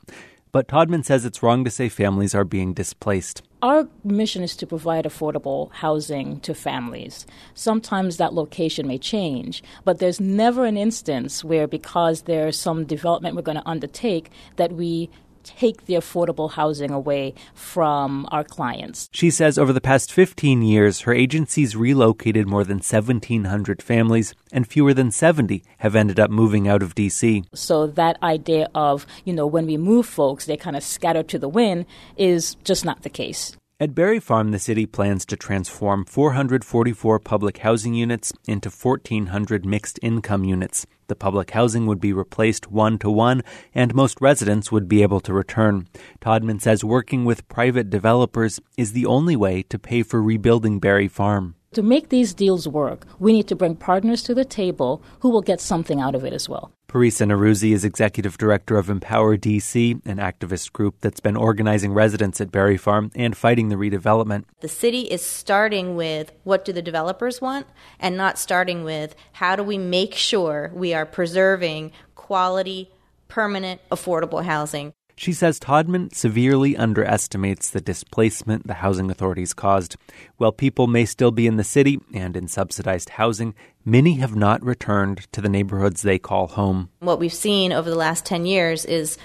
But 0.53 0.67
Todman 0.67 1.03
says 1.03 1.25
it's 1.25 1.41
wrong 1.41 1.63
to 1.63 1.71
say 1.71 1.89
families 1.89 2.35
are 2.35 2.43
being 2.43 2.75
displaced. 2.75 3.41
Our 3.63 3.87
mission 4.03 4.43
is 4.43 4.55
to 4.57 4.67
provide 4.67 5.05
affordable 5.05 5.71
housing 5.71 6.41
to 6.41 6.53
families. 6.53 7.25
Sometimes 7.55 8.17
that 8.17 8.35
location 8.35 8.87
may 8.87 8.99
change, 8.99 9.63
but 9.83 9.97
there's 9.97 10.19
never 10.21 10.65
an 10.65 10.77
instance 10.77 11.43
where, 11.43 11.65
because 11.65 12.23
there's 12.23 12.55
some 12.55 12.85
development 12.85 13.35
we're 13.35 13.41
going 13.41 13.57
to 13.57 13.67
undertake, 13.67 14.29
that 14.57 14.73
we 14.73 15.09
take 15.43 15.85
the 15.85 15.93
affordable 15.93 16.51
housing 16.51 16.91
away 16.91 17.33
from 17.53 18.27
our 18.31 18.43
clients. 18.43 19.09
She 19.13 19.29
says 19.29 19.57
over 19.57 19.73
the 19.73 19.81
past 19.81 20.11
15 20.11 20.61
years, 20.61 21.01
her 21.01 21.13
agency's 21.13 21.75
relocated 21.75 22.47
more 22.47 22.63
than 22.63 22.77
1,700 22.77 23.81
families, 23.81 24.33
and 24.51 24.67
fewer 24.67 24.93
than 24.93 25.11
70 25.11 25.63
have 25.79 25.95
ended 25.95 26.19
up 26.19 26.29
moving 26.29 26.67
out 26.67 26.83
of 26.83 26.95
D.C. 26.95 27.43
So 27.53 27.87
that 27.87 28.21
idea 28.23 28.69
of, 28.73 29.05
you 29.25 29.33
know, 29.33 29.47
when 29.47 29.65
we 29.65 29.77
move 29.77 30.05
folks, 30.05 30.45
they 30.45 30.57
kind 30.57 30.75
of 30.75 30.83
scatter 30.83 31.23
to 31.23 31.39
the 31.39 31.49
wind 31.49 31.85
is 32.17 32.55
just 32.63 32.85
not 32.85 33.03
the 33.03 33.09
case. 33.09 33.55
At 33.79 33.95
Barry 33.95 34.19
Farm, 34.19 34.51
the 34.51 34.59
city 34.59 34.85
plans 34.85 35.25
to 35.25 35.35
transform 35.35 36.05
444 36.05 37.19
public 37.19 37.57
housing 37.57 37.95
units 37.95 38.31
into 38.47 38.69
1,400 38.69 39.65
mixed 39.65 39.99
income 40.03 40.43
units. 40.43 40.85
The 41.07 41.15
public 41.15 41.51
housing 41.51 41.87
would 41.87 41.99
be 41.99 42.13
replaced 42.13 42.71
one 42.71 42.99
to 42.99 43.09
one, 43.09 43.41
and 43.73 43.95
most 43.95 44.21
residents 44.21 44.71
would 44.71 44.87
be 44.87 45.01
able 45.01 45.19
to 45.21 45.33
return. 45.33 45.87
Todman 46.21 46.61
says 46.61 46.83
working 46.83 47.25
with 47.25 47.47
private 47.47 47.89
developers 47.89 48.59
is 48.77 48.93
the 48.93 49.07
only 49.07 49.35
way 49.35 49.63
to 49.63 49.79
pay 49.79 50.03
for 50.03 50.21
rebuilding 50.21 50.79
Barry 50.79 51.07
Farm. 51.07 51.55
To 51.73 51.81
make 51.81 52.09
these 52.09 52.35
deals 52.35 52.67
work, 52.67 53.07
we 53.17 53.33
need 53.33 53.47
to 53.47 53.55
bring 53.55 53.75
partners 53.75 54.21
to 54.23 54.35
the 54.35 54.45
table 54.45 55.01
who 55.21 55.31
will 55.31 55.41
get 55.41 55.59
something 55.59 55.99
out 55.99 56.13
of 56.13 56.23
it 56.23 56.31
as 56.31 56.47
well. 56.47 56.71
Parisa 56.93 57.25
Norouzi 57.25 57.71
is 57.71 57.83
executive 57.83 58.37
director 58.37 58.77
of 58.77 58.87
Empower 58.87 59.35
DC, 59.35 59.99
an 60.05 60.17
activist 60.17 60.71
group 60.73 60.97
that's 61.01 61.19
been 61.19 61.35
organizing 61.35 61.91
residents 61.91 62.39
at 62.39 62.51
Barry 62.51 62.77
Farm 62.77 63.09
and 63.15 63.35
fighting 63.35 63.69
the 63.69 63.77
redevelopment. 63.77 64.43
The 64.59 64.67
city 64.67 65.01
is 65.01 65.25
starting 65.25 65.95
with 65.95 66.31
what 66.43 66.63
do 66.63 66.71
the 66.71 66.83
developers 66.83 67.41
want 67.41 67.65
and 67.99 68.15
not 68.15 68.37
starting 68.37 68.83
with 68.83 69.15
how 69.31 69.55
do 69.55 69.63
we 69.63 69.79
make 69.79 70.13
sure 70.13 70.69
we 70.71 70.93
are 70.93 71.07
preserving 71.07 71.93
quality, 72.13 72.91
permanent, 73.27 73.81
affordable 73.89 74.43
housing. 74.43 74.93
She 75.15 75.33
says 75.33 75.59
Todman 75.59 76.13
severely 76.13 76.75
underestimates 76.75 77.69
the 77.69 77.81
displacement 77.81 78.67
the 78.67 78.75
housing 78.75 79.11
authorities 79.11 79.53
caused. 79.53 79.95
While 80.37 80.51
people 80.51 80.87
may 80.87 81.05
still 81.05 81.31
be 81.31 81.47
in 81.47 81.57
the 81.57 81.63
city 81.63 81.99
and 82.13 82.35
in 82.35 82.47
subsidized 82.47 83.09
housing, 83.09 83.53
many 83.85 84.15
have 84.15 84.35
not 84.35 84.63
returned 84.63 85.31
to 85.31 85.41
the 85.41 85.49
neighborhoods 85.49 86.01
they 86.01 86.19
call 86.19 86.47
home. 86.47 86.89
What 86.99 87.19
we've 87.19 87.33
seen 87.33 87.71
over 87.71 87.89
the 87.89 87.95
last 87.95 88.25
10 88.25 88.45
years 88.45 88.85
is 88.85 89.17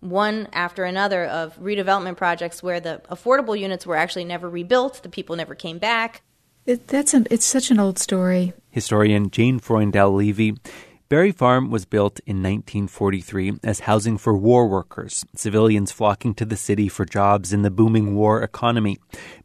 one 0.00 0.48
after 0.52 0.84
another 0.84 1.24
of 1.26 1.56
redevelopment 1.58 2.16
projects 2.16 2.62
where 2.62 2.80
the 2.80 3.00
affordable 3.10 3.58
units 3.58 3.86
were 3.86 3.96
actually 3.96 4.24
never 4.24 4.50
rebuilt, 4.50 5.02
the 5.02 5.08
people 5.08 5.36
never 5.36 5.54
came 5.54 5.78
back. 5.78 6.22
It, 6.66 6.88
that's 6.88 7.14
an, 7.14 7.26
it's 7.30 7.46
such 7.46 7.70
an 7.70 7.80
old 7.80 7.98
story. 7.98 8.52
Historian 8.70 9.30
Jane 9.30 9.58
Freundel 9.58 10.14
Levy 10.14 10.56
Barry 11.12 11.30
Farm 11.30 11.70
was 11.70 11.84
built 11.84 12.20
in 12.20 12.36
1943 12.36 13.58
as 13.62 13.80
housing 13.80 14.16
for 14.16 14.34
war 14.34 14.66
workers, 14.66 15.26
civilians 15.36 15.92
flocking 15.92 16.32
to 16.36 16.46
the 16.46 16.56
city 16.56 16.88
for 16.88 17.04
jobs 17.04 17.52
in 17.52 17.60
the 17.60 17.70
booming 17.70 18.14
war 18.14 18.42
economy. 18.42 18.96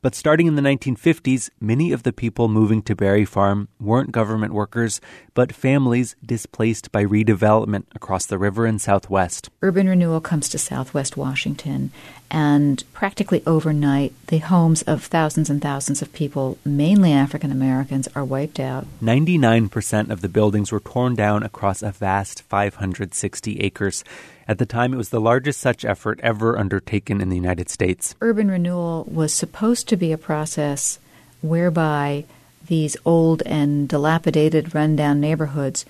But 0.01 0.15
starting 0.15 0.47
in 0.47 0.55
the 0.55 0.61
1950s, 0.61 1.49
many 1.59 1.91
of 1.91 2.03
the 2.03 2.13
people 2.13 2.47
moving 2.47 2.81
to 2.83 2.95
Barry 2.95 3.25
Farm 3.25 3.67
weren't 3.81 4.13
government 4.13 4.53
workers, 4.53 5.01
but 5.33 5.51
families 5.51 6.15
displaced 6.25 6.93
by 6.93 7.03
redevelopment 7.03 7.83
across 7.93 8.25
the 8.25 8.37
river 8.37 8.65
and 8.65 8.79
southwest. 8.79 9.49
Urban 9.61 9.89
renewal 9.89 10.21
comes 10.21 10.47
to 10.47 10.57
southwest 10.57 11.17
Washington, 11.17 11.91
and 12.29 12.83
practically 12.93 13.41
overnight, 13.45 14.13
the 14.27 14.39
homes 14.39 14.81
of 14.83 15.03
thousands 15.03 15.49
and 15.49 15.61
thousands 15.61 16.01
of 16.01 16.11
people, 16.13 16.57
mainly 16.65 17.13
African 17.13 17.51
Americans, 17.51 18.07
are 18.15 18.25
wiped 18.25 18.59
out. 18.59 18.85
99% 19.01 20.09
of 20.09 20.21
the 20.21 20.29
buildings 20.29 20.71
were 20.71 20.79
torn 20.79 21.15
down 21.15 21.43
across 21.43 21.81
a 21.81 21.91
vast 21.91 22.41
560 22.43 23.59
acres. 23.61 24.03
At 24.47 24.57
the 24.57 24.65
time, 24.65 24.93
it 24.93 24.97
was 24.97 25.09
the 25.09 25.21
largest 25.21 25.59
such 25.59 25.85
effort 25.85 26.19
ever 26.21 26.57
undertaken 26.57 27.21
in 27.21 27.29
the 27.29 27.35
United 27.35 27.69
States. 27.69 28.15
Urban 28.21 28.49
renewal 28.49 29.05
was 29.11 29.33
supposed 29.33 29.87
to 29.89 29.97
be 29.97 30.11
a 30.11 30.17
process 30.17 30.99
whereby 31.41 32.25
these 32.67 32.97
old 33.05 33.41
and 33.43 33.87
dilapidated, 33.87 34.75
rundown 34.75 35.21
neighborhoods 35.21 35.85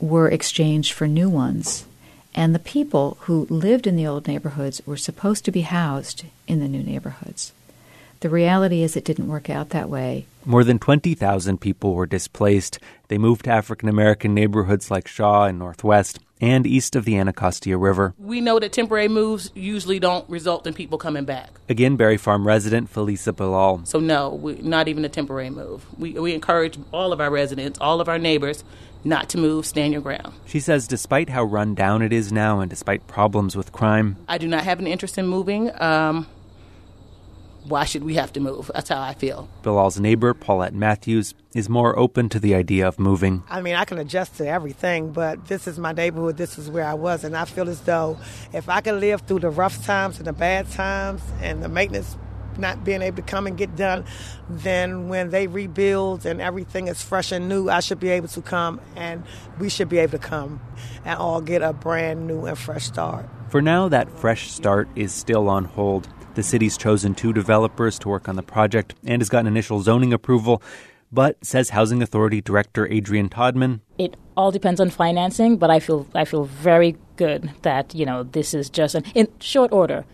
were 0.00 0.28
exchanged 0.28 0.92
for 0.92 1.06
new 1.06 1.28
ones 1.28 1.86
and 2.36 2.54
the 2.54 2.60
people 2.60 3.16
who 3.22 3.46
lived 3.48 3.86
in 3.86 3.96
the 3.96 4.06
old 4.06 4.28
neighborhoods 4.28 4.82
were 4.84 4.98
supposed 4.98 5.44
to 5.46 5.50
be 5.50 5.62
housed 5.62 6.24
in 6.46 6.60
the 6.60 6.68
new 6.68 6.82
neighborhoods. 6.82 7.52
The 8.20 8.28
reality 8.30 8.82
is, 8.82 8.96
it 8.96 9.04
didn't 9.04 9.28
work 9.28 9.50
out 9.50 9.70
that 9.70 9.90
way. 9.90 10.26
More 10.44 10.64
than 10.64 10.78
20,000 10.78 11.60
people 11.60 11.94
were 11.94 12.06
displaced. 12.06 12.78
They 13.08 13.18
moved 13.18 13.44
to 13.44 13.50
African 13.50 13.88
American 13.88 14.34
neighborhoods 14.34 14.90
like 14.90 15.08
Shaw 15.08 15.44
and 15.46 15.58
Northwest 15.58 16.18
and 16.40 16.66
east 16.66 16.96
of 16.96 17.04
the 17.04 17.16
Anacostia 17.16 17.78
River. 17.78 18.14
We 18.18 18.40
know 18.40 18.58
that 18.58 18.72
temporary 18.72 19.08
moves 19.08 19.50
usually 19.54 19.98
don't 19.98 20.28
result 20.28 20.66
in 20.66 20.74
people 20.74 20.98
coming 20.98 21.24
back. 21.24 21.50
Again, 21.68 21.96
Barry 21.96 22.16
Farm 22.16 22.46
resident 22.46 22.92
Felisa 22.92 23.34
Bilal. 23.34 23.82
So, 23.84 24.00
no, 24.00 24.30
we, 24.30 24.56
not 24.56 24.88
even 24.88 25.04
a 25.04 25.08
temporary 25.08 25.50
move. 25.50 25.86
We, 25.98 26.12
we 26.12 26.34
encourage 26.34 26.78
all 26.92 27.12
of 27.12 27.20
our 27.20 27.30
residents, 27.30 27.78
all 27.80 28.00
of 28.00 28.08
our 28.08 28.18
neighbors, 28.18 28.64
not 29.06 29.28
to 29.30 29.38
move, 29.38 29.64
stand 29.64 29.92
your 29.92 30.02
ground. 30.02 30.34
She 30.44 30.60
says 30.60 30.86
despite 30.86 31.28
how 31.28 31.44
run 31.44 31.74
down 31.74 32.02
it 32.02 32.12
is 32.12 32.32
now 32.32 32.60
and 32.60 32.68
despite 32.68 33.06
problems 33.06 33.56
with 33.56 33.72
crime, 33.72 34.16
I 34.28 34.38
do 34.38 34.48
not 34.48 34.64
have 34.64 34.78
an 34.78 34.86
interest 34.86 35.16
in 35.18 35.26
moving. 35.26 35.70
Um, 35.80 36.26
why 37.68 37.84
should 37.84 38.04
we 38.04 38.14
have 38.14 38.32
to 38.34 38.40
move? 38.40 38.70
That's 38.72 38.88
how 38.88 39.00
I 39.00 39.14
feel. 39.14 39.48
Bilal's 39.62 39.98
neighbor, 39.98 40.34
Paulette 40.34 40.74
Matthews, 40.74 41.34
is 41.52 41.68
more 41.68 41.98
open 41.98 42.28
to 42.28 42.38
the 42.38 42.54
idea 42.54 42.86
of 42.86 42.98
moving. 42.98 43.42
I 43.48 43.60
mean, 43.60 43.74
I 43.74 43.84
can 43.84 43.98
adjust 43.98 44.36
to 44.36 44.46
everything, 44.46 45.12
but 45.12 45.46
this 45.46 45.66
is 45.66 45.78
my 45.78 45.92
neighborhood. 45.92 46.36
This 46.36 46.58
is 46.58 46.70
where 46.70 46.84
I 46.84 46.94
was. 46.94 47.24
And 47.24 47.36
I 47.36 47.44
feel 47.44 47.68
as 47.68 47.80
though 47.80 48.18
if 48.52 48.68
I 48.68 48.80
can 48.80 49.00
live 49.00 49.22
through 49.22 49.40
the 49.40 49.50
rough 49.50 49.84
times 49.84 50.18
and 50.18 50.26
the 50.26 50.32
bad 50.32 50.70
times 50.70 51.22
and 51.40 51.62
the 51.62 51.68
maintenance 51.68 52.16
not 52.58 52.84
being 52.84 53.02
able 53.02 53.16
to 53.16 53.22
come 53.22 53.46
and 53.46 53.56
get 53.56 53.76
done, 53.76 54.04
then 54.48 55.08
when 55.08 55.30
they 55.30 55.46
rebuild 55.46 56.26
and 56.26 56.40
everything 56.40 56.88
is 56.88 57.02
fresh 57.02 57.32
and 57.32 57.48
new, 57.48 57.68
I 57.68 57.80
should 57.80 58.00
be 58.00 58.08
able 58.10 58.28
to 58.28 58.42
come 58.42 58.80
and 58.96 59.22
we 59.58 59.68
should 59.68 59.88
be 59.88 59.98
able 59.98 60.18
to 60.18 60.24
come 60.24 60.60
and 61.04 61.18
all 61.18 61.40
get 61.40 61.62
a 61.62 61.72
brand 61.72 62.26
new 62.26 62.46
and 62.46 62.58
fresh 62.58 62.86
start. 62.86 63.28
For 63.48 63.62
now, 63.62 63.88
that 63.88 64.10
fresh 64.10 64.50
start 64.50 64.88
is 64.96 65.12
still 65.12 65.48
on 65.48 65.64
hold. 65.64 66.08
The 66.34 66.42
city's 66.42 66.76
chosen 66.76 67.14
two 67.14 67.32
developers 67.32 67.98
to 68.00 68.08
work 68.08 68.28
on 68.28 68.36
the 68.36 68.42
project 68.42 68.94
and 69.04 69.22
has 69.22 69.28
gotten 69.28 69.46
initial 69.46 69.80
zoning 69.80 70.12
approval. 70.12 70.62
But 71.12 71.42
says 71.44 71.70
Housing 71.70 72.02
Authority 72.02 72.40
Director 72.40 72.86
Adrianne 72.86 73.30
Todman, 73.30 73.80
it 73.96 74.16
all 74.36 74.50
depends 74.50 74.80
on 74.80 74.90
financing. 74.90 75.56
But 75.56 75.70
I 75.70 75.78
feel 75.78 76.06
I 76.14 76.24
feel 76.24 76.44
very 76.44 76.96
good 77.16 77.50
that 77.62 77.94
you 77.94 78.04
know 78.04 78.24
this 78.24 78.52
is 78.54 78.68
just 78.68 78.96
an, 78.96 79.04
in 79.14 79.28
short 79.40 79.72
order 79.72 80.04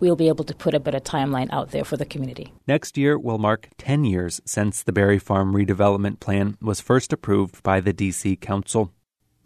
we'll 0.00 0.16
be 0.16 0.28
able 0.28 0.44
to 0.44 0.54
put 0.54 0.74
a 0.74 0.80
better 0.80 0.98
timeline 1.00 1.48
out 1.52 1.70
there 1.70 1.84
for 1.84 1.96
the 1.96 2.06
community. 2.06 2.52
Next 2.66 2.98
year 2.98 3.18
will 3.18 3.38
mark 3.38 3.68
10 3.78 4.04
years 4.04 4.40
since 4.44 4.82
the 4.82 4.92
Barry 4.92 5.18
Farm 5.18 5.54
redevelopment 5.54 6.20
plan 6.20 6.56
was 6.60 6.80
first 6.80 7.12
approved 7.12 7.62
by 7.62 7.80
the 7.80 7.92
DC 7.92 8.40
Council. 8.40 8.92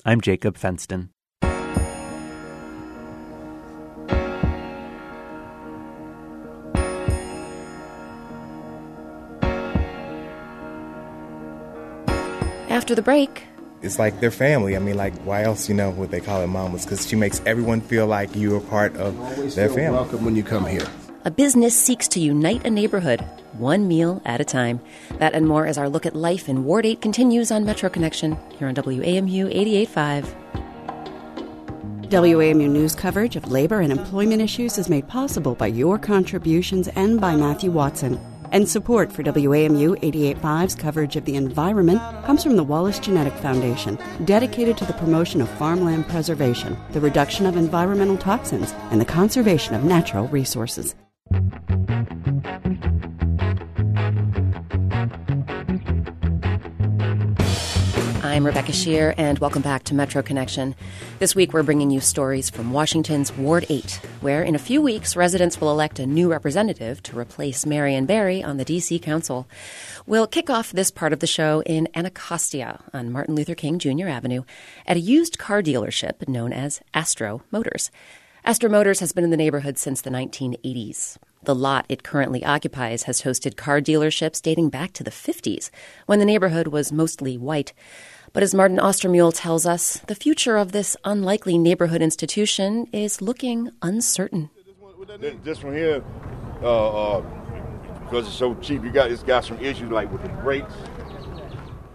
I'm 0.05 0.21
Jacob 0.21 0.57
Fenston. 0.57 1.11
After 12.69 12.95
the 12.95 13.03
break, 13.03 13.45
it's 13.85 13.99
like 13.99 14.21
their 14.21 14.31
family. 14.31 14.77
I 14.77 14.79
mean, 14.79 14.97
like, 14.97 15.15
why 15.25 15.43
else, 15.43 15.69
you 15.69 15.75
know, 15.75 15.91
would 15.91 16.11
they 16.11 16.21
call 16.21 16.41
it 16.43 16.47
mamas? 16.47 16.85
Because 16.85 17.07
she 17.07 17.17
makes 17.17 17.43
everyone 17.47 17.81
feel 17.81 18.07
like 18.07 18.35
you 18.35 18.57
are 18.57 18.61
part 18.61 18.97
of 18.97 19.15
their 19.55 19.69
family. 19.69 19.91
Welcome 19.91 20.25
when 20.25 20.35
you 20.35 20.43
come 20.43 20.67
here. 20.67 20.87
A 21.27 21.31
business 21.31 21.79
seeks 21.79 22.09
to 22.09 22.21
unite 22.21 22.67
a 22.67 22.71
neighborhood, 22.71 23.21
one 23.53 23.89
meal 23.89 24.21
at 24.25 24.41
a 24.41 24.45
time. 24.45 24.81
That 25.19 25.35
and 25.35 25.47
more 25.47 25.67
as 25.67 25.79
our 25.79 25.89
look 25.89 26.05
at 26.05 26.15
life 26.15 26.49
in 26.49 26.65
Ward 26.65 26.85
8 26.85 27.01
continues 27.01 27.51
on 27.51 27.65
Metro 27.65 27.89
Connection 27.89 28.37
here 28.59 28.69
on 28.69 28.75
WAMU 28.75 29.55
88.5. 29.89 30.35
WAMU 32.11 32.69
news 32.69 32.95
coverage 32.95 33.37
of 33.37 33.51
labor 33.51 33.81
and 33.81 33.91
employment 33.91 34.43
issues 34.43 34.77
is 34.77 34.91
made 34.91 35.09
possible 35.09 35.55
by 35.55 35.67
your 35.67 35.99
contributions 35.99 36.89
and 36.89 37.21
by 37.21 37.35
Matthew 37.35 37.71
Watson. 37.71 38.21
And 38.55 38.69
support 38.69 39.11
for 39.11 39.25
WAMU 39.25 40.01
88.5's 40.01 40.77
coverage 40.77 41.17
of 41.17 41.25
the 41.25 41.35
environment 41.35 42.01
comes 42.25 42.45
from 42.45 42.55
the 42.55 42.63
Wallace 42.63 43.01
Genetic 43.01 43.33
Foundation, 43.33 43.99
dedicated 44.25 44.79
to 44.79 44.85
the 44.85 44.93
promotion 44.93 45.41
of 45.41 45.49
farmland 45.49 46.07
preservation, 46.07 46.79
the 46.93 47.01
reduction 47.01 47.47
of 47.47 47.57
environmental 47.57 48.17
toxins, 48.17 48.73
and 48.93 49.01
the 49.01 49.05
conservation 49.05 49.75
of 49.75 49.83
natural 49.83 50.29
resources. 50.29 50.95
I'm 58.35 58.45
Rebecca 58.45 58.73
Sheir, 58.73 59.15
and 59.17 59.39
welcome 59.39 59.63
back 59.63 59.85
to 59.85 59.95
Metro 59.95 60.21
Connection. 60.21 60.75
This 61.21 61.37
week, 61.37 61.53
we're 61.53 61.63
bringing 61.63 61.93
you 61.93 62.01
stories 62.01 62.51
from 62.51 62.73
Washington's 62.73 63.33
Ward 63.37 63.65
8, 63.69 64.01
where 64.23 64.43
in 64.43 64.57
a 64.57 64.59
few 64.59 64.83
weeks, 64.83 65.15
residents 65.15 65.61
will 65.61 65.71
elect 65.71 66.01
a 66.01 66.07
new 66.07 66.29
representative 66.29 67.01
to 67.05 67.17
replace 67.17 67.65
Marion 67.65 68.07
Barry 68.07 68.43
on 68.43 68.57
the 68.57 68.65
D.C. 68.65 68.99
Council. 68.99 69.47
We'll 70.05 70.27
kick 70.27 70.51
off 70.51 70.73
this 70.73 70.91
part 70.91 71.13
of 71.13 71.21
the 71.21 71.29
show 71.29 71.63
in 71.63 71.87
Anacostia 71.95 72.81
on 72.93 73.13
Martin 73.13 73.37
Luther 73.37 73.55
King 73.55 73.79
Jr. 73.79 74.09
Avenue 74.09 74.43
at 74.85 74.97
a 74.97 75.01
used 75.01 75.39
car 75.39 75.63
dealership 75.63 76.27
known 76.27 76.53
as 76.53 76.81
Astro 76.93 77.45
Motors. 77.53 77.93
Astro 78.45 78.69
Motors 78.69 78.99
has 78.99 79.13
been 79.13 79.23
in 79.23 79.31
the 79.31 79.37
neighborhood 79.37 79.79
since 79.79 80.01
the 80.01 80.11
1980s. 80.11 81.19
The 81.45 81.55
lot 81.55 81.85
it 81.91 82.03
currently 82.03 82.43
occupies 82.43 83.03
has 83.03 83.23
hosted 83.23 83.55
car 83.57 83.81
dealerships 83.81 84.41
dating 84.41 84.71
back 84.71 84.93
to 84.95 85.05
the 85.05 85.11
50s, 85.11 85.71
when 86.07 86.19
the 86.19 86.25
neighborhood 86.25 86.69
was 86.69 86.91
mostly 86.91 87.37
white. 87.37 87.75
But 88.35 88.43
as 88.43 88.53
Martin 88.53 88.79
Austermuhle 88.79 89.33
tells 89.33 89.65
us, 89.65 89.99
the 90.09 90.17
future 90.17 90.57
of 90.57 90.73
this 90.73 90.97
unlikely 91.05 91.57
neighborhood 91.57 92.03
institution 92.03 92.89
is 92.93 93.23
looking 93.23 93.71
uncertain. 93.81 94.51
This 95.45 95.63
one 95.63 95.75
here, 95.75 96.03
uh, 96.61 97.19
uh, 97.19 97.21
because 98.01 98.27
it's 98.27 98.37
so 98.37 98.57
cheap, 98.57 98.83
you 98.83 98.91
got 98.91 99.13
it's 99.13 99.23
got 99.23 99.45
some 99.45 99.61
issues 99.61 99.89
like 99.89 100.11
with 100.11 100.23
the 100.23 100.31
brakes. 100.31 100.73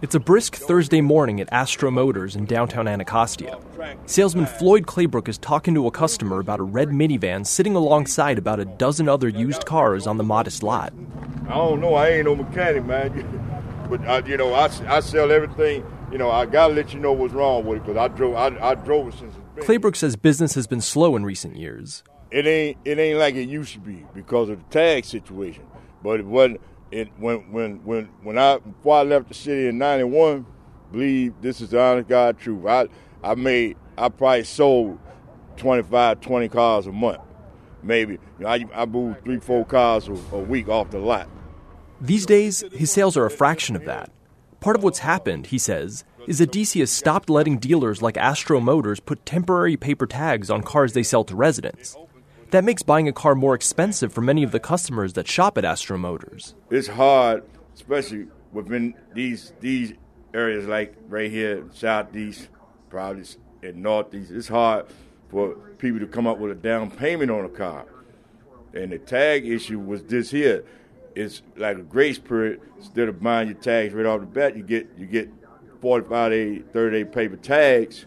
It's 0.00 0.14
a 0.14 0.20
brisk 0.20 0.56
Thursday 0.56 1.02
morning 1.02 1.42
at 1.42 1.52
Astro 1.52 1.90
Motors 1.90 2.34
in 2.34 2.46
downtown 2.46 2.88
Anacostia. 2.88 3.58
Salesman 4.06 4.46
Floyd 4.46 4.86
Claybrook 4.86 5.28
is 5.28 5.36
talking 5.36 5.74
to 5.74 5.86
a 5.86 5.90
customer 5.90 6.40
about 6.40 6.58
a 6.58 6.62
red 6.62 6.88
minivan 6.88 7.46
sitting 7.46 7.74
alongside 7.74 8.38
about 8.38 8.60
a 8.60 8.64
dozen 8.64 9.10
other 9.10 9.28
used 9.28 9.66
cars 9.66 10.06
on 10.06 10.16
the 10.16 10.24
modest 10.24 10.62
lot. 10.62 10.94
I 11.48 11.54
don't 11.54 11.82
know. 11.82 11.92
I 11.92 12.08
ain't 12.08 12.24
no 12.24 12.34
mechanic, 12.34 12.86
man. 12.86 13.60
but 13.90 14.00
I, 14.08 14.26
you 14.26 14.38
know, 14.38 14.54
I, 14.54 14.70
I 14.88 15.00
sell 15.00 15.30
everything. 15.30 15.84
You 16.10 16.18
know, 16.18 16.30
I 16.30 16.46
gotta 16.46 16.74
let 16.74 16.92
you 16.92 16.98
know 16.98 17.12
what's 17.12 17.32
wrong 17.32 17.64
with 17.64 17.78
it 17.78 17.86
because 17.86 17.96
I 17.96 18.08
drove 18.08 18.34
I, 18.34 18.70
I 18.70 18.74
drove 18.74 19.08
it 19.08 19.14
since. 19.14 19.34
Claybrook 19.60 19.94
says 19.94 20.16
business 20.16 20.54
has 20.54 20.66
been 20.66 20.80
slow 20.80 21.14
in 21.14 21.24
recent 21.24 21.56
years. 21.56 22.02
It 22.30 22.46
ain't 22.46 22.78
it 22.84 22.98
ain't 22.98 23.18
like 23.18 23.34
it 23.36 23.48
used 23.48 23.74
to 23.74 23.80
be 23.80 24.04
because 24.14 24.48
of 24.48 24.58
the 24.58 24.64
tag 24.70 25.04
situation. 25.04 25.64
But 26.02 26.20
it 26.20 26.26
wasn't 26.26 26.60
it 26.90 27.08
when 27.18 27.52
when 27.52 27.84
when 27.84 28.06
when 28.22 28.38
I 28.38 28.58
before 28.58 28.98
I 28.98 29.02
left 29.02 29.28
the 29.28 29.34
city 29.34 29.68
in 29.68 29.78
'91, 29.78 30.46
believe 30.90 31.34
this 31.40 31.60
is 31.60 31.70
the 31.70 31.80
honest 31.80 32.08
God 32.08 32.38
truth. 32.38 32.66
I 32.66 32.88
I 33.22 33.34
made 33.36 33.76
I 33.96 34.08
probably 34.08 34.44
sold 34.44 34.98
25, 35.58 36.20
20 36.20 36.48
cars 36.48 36.86
a 36.86 36.92
month, 36.92 37.20
maybe. 37.82 38.14
You 38.14 38.20
know, 38.40 38.48
I 38.48 38.64
I 38.74 38.86
moved 38.86 39.24
three 39.24 39.38
four 39.38 39.64
cars 39.64 40.08
a, 40.08 40.12
a 40.32 40.40
week 40.40 40.68
off 40.68 40.90
the 40.90 40.98
lot. 40.98 41.28
These 42.00 42.26
days, 42.26 42.64
his 42.72 42.90
sales 42.90 43.16
are 43.16 43.26
a 43.26 43.30
fraction 43.30 43.76
of 43.76 43.84
that. 43.84 44.10
Part 44.60 44.76
of 44.76 44.82
what's 44.82 44.98
happened, 44.98 45.46
he 45.46 45.58
says, 45.58 46.04
is 46.26 46.38
that 46.38 46.52
DC 46.52 46.78
has 46.80 46.90
stopped 46.90 47.30
letting 47.30 47.56
dealers 47.56 48.02
like 48.02 48.18
Astro 48.18 48.60
Motors 48.60 49.00
put 49.00 49.24
temporary 49.24 49.76
paper 49.76 50.06
tags 50.06 50.50
on 50.50 50.62
cars 50.62 50.92
they 50.92 51.02
sell 51.02 51.24
to 51.24 51.34
residents. 51.34 51.96
That 52.50 52.64
makes 52.64 52.82
buying 52.82 53.08
a 53.08 53.12
car 53.12 53.34
more 53.34 53.54
expensive 53.54 54.12
for 54.12 54.20
many 54.20 54.42
of 54.42 54.52
the 54.52 54.60
customers 54.60 55.14
that 55.14 55.26
shop 55.26 55.56
at 55.56 55.64
Astro 55.64 55.96
Motors. 55.96 56.54
It's 56.68 56.88
hard, 56.88 57.44
especially 57.74 58.26
within 58.52 58.94
these 59.14 59.54
these 59.60 59.94
areas 60.34 60.66
like 60.66 60.94
right 61.08 61.30
here, 61.30 61.64
southeast, 61.72 62.48
probably 62.90 63.24
in 63.62 63.80
northeast. 63.80 64.30
It's 64.30 64.48
hard 64.48 64.86
for 65.30 65.54
people 65.78 66.00
to 66.00 66.06
come 66.06 66.26
up 66.26 66.38
with 66.38 66.50
a 66.50 66.54
down 66.54 66.90
payment 66.90 67.30
on 67.30 67.46
a 67.46 67.48
car. 67.48 67.86
And 68.74 68.92
the 68.92 68.98
tag 68.98 69.46
issue 69.46 69.78
was 69.78 70.02
this 70.02 70.30
here. 70.30 70.64
It's 71.20 71.42
like 71.56 71.78
a 71.78 71.82
grace 71.82 72.18
period. 72.18 72.60
Instead 72.78 73.08
of 73.08 73.22
buying 73.22 73.48
your 73.48 73.58
tags 73.58 73.94
right 73.94 74.06
off 74.06 74.20
the 74.20 74.26
bat, 74.26 74.56
you 74.56 74.62
get 74.62 74.88
you 74.96 75.06
get 75.06 75.28
45 75.80 76.30
day, 76.30 76.58
30 76.58 77.04
day 77.04 77.10
paper 77.10 77.36
tags 77.36 78.06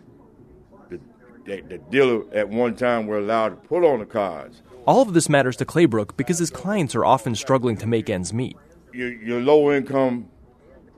the, 1.45 1.61
the 1.61 1.77
dealer 1.77 2.23
at 2.33 2.49
one 2.49 2.75
time 2.75 3.07
were 3.07 3.17
allowed 3.17 3.49
to 3.49 3.55
put 3.55 3.83
on 3.83 3.99
the 3.99 4.05
cards. 4.05 4.61
All 4.85 5.01
of 5.01 5.13
this 5.13 5.29
matters 5.29 5.55
to 5.57 5.65
Claybrook 5.65 6.17
because 6.17 6.39
his 6.39 6.49
clients 6.49 6.95
are 6.95 7.05
often 7.05 7.35
struggling 7.35 7.77
to 7.77 7.87
make 7.87 8.09
ends 8.09 8.33
meet. 8.33 8.57
Your, 8.93 9.11
your 9.11 9.41
low 9.41 9.71
income 9.71 10.29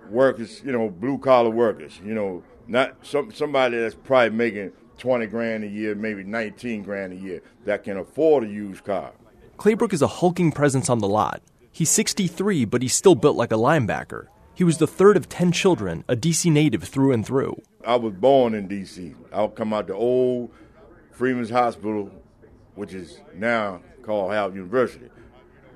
workers, 0.09 0.61
you 0.63 0.71
know, 0.71 0.89
blue 0.89 1.17
collar 1.17 1.49
workers, 1.49 1.99
you 2.03 2.13
know, 2.13 2.43
not 2.67 2.95
some 3.03 3.31
somebody 3.31 3.77
that's 3.77 3.95
probably 3.95 4.31
making 4.31 4.71
20 4.97 5.27
grand 5.27 5.63
a 5.63 5.67
year, 5.67 5.93
maybe 5.93 6.23
19 6.23 6.83
grand 6.83 7.13
a 7.13 7.15
year, 7.15 7.41
that 7.65 7.83
can 7.83 7.97
afford 7.97 8.43
a 8.43 8.47
used 8.47 8.83
car. 8.83 9.11
Claybrook 9.57 9.93
is 9.93 10.01
a 10.01 10.07
hulking 10.07 10.51
presence 10.51 10.89
on 10.89 10.99
the 10.99 11.07
lot. 11.07 11.41
He's 11.75 11.89
63, 11.89 12.63
but 12.63 12.81
he's 12.81 12.95
still 12.95 13.15
built 13.15 13.35
like 13.35 13.51
a 13.51 13.57
linebacker. 13.57 14.27
He 14.53 14.63
was 14.63 14.77
the 14.77 14.87
third 14.87 15.17
of 15.17 15.27
10 15.27 15.51
children, 15.51 16.05
a 16.07 16.15
DC 16.15 16.49
native 16.49 16.83
through 16.85 17.11
and 17.11 17.25
through. 17.25 17.61
I 17.85 17.97
was 17.97 18.13
born 18.13 18.53
in 18.53 18.69
D.C. 18.69 19.13
I 19.33 19.47
come 19.47 19.73
out 19.73 19.87
the 19.87 19.93
old 19.93 20.51
Freedmen's 21.11 21.49
Hospital, 21.49 22.09
which 22.75 22.93
is 22.93 23.19
now 23.33 23.81
called 24.03 24.31
Howard 24.31 24.55
University. 24.55 25.09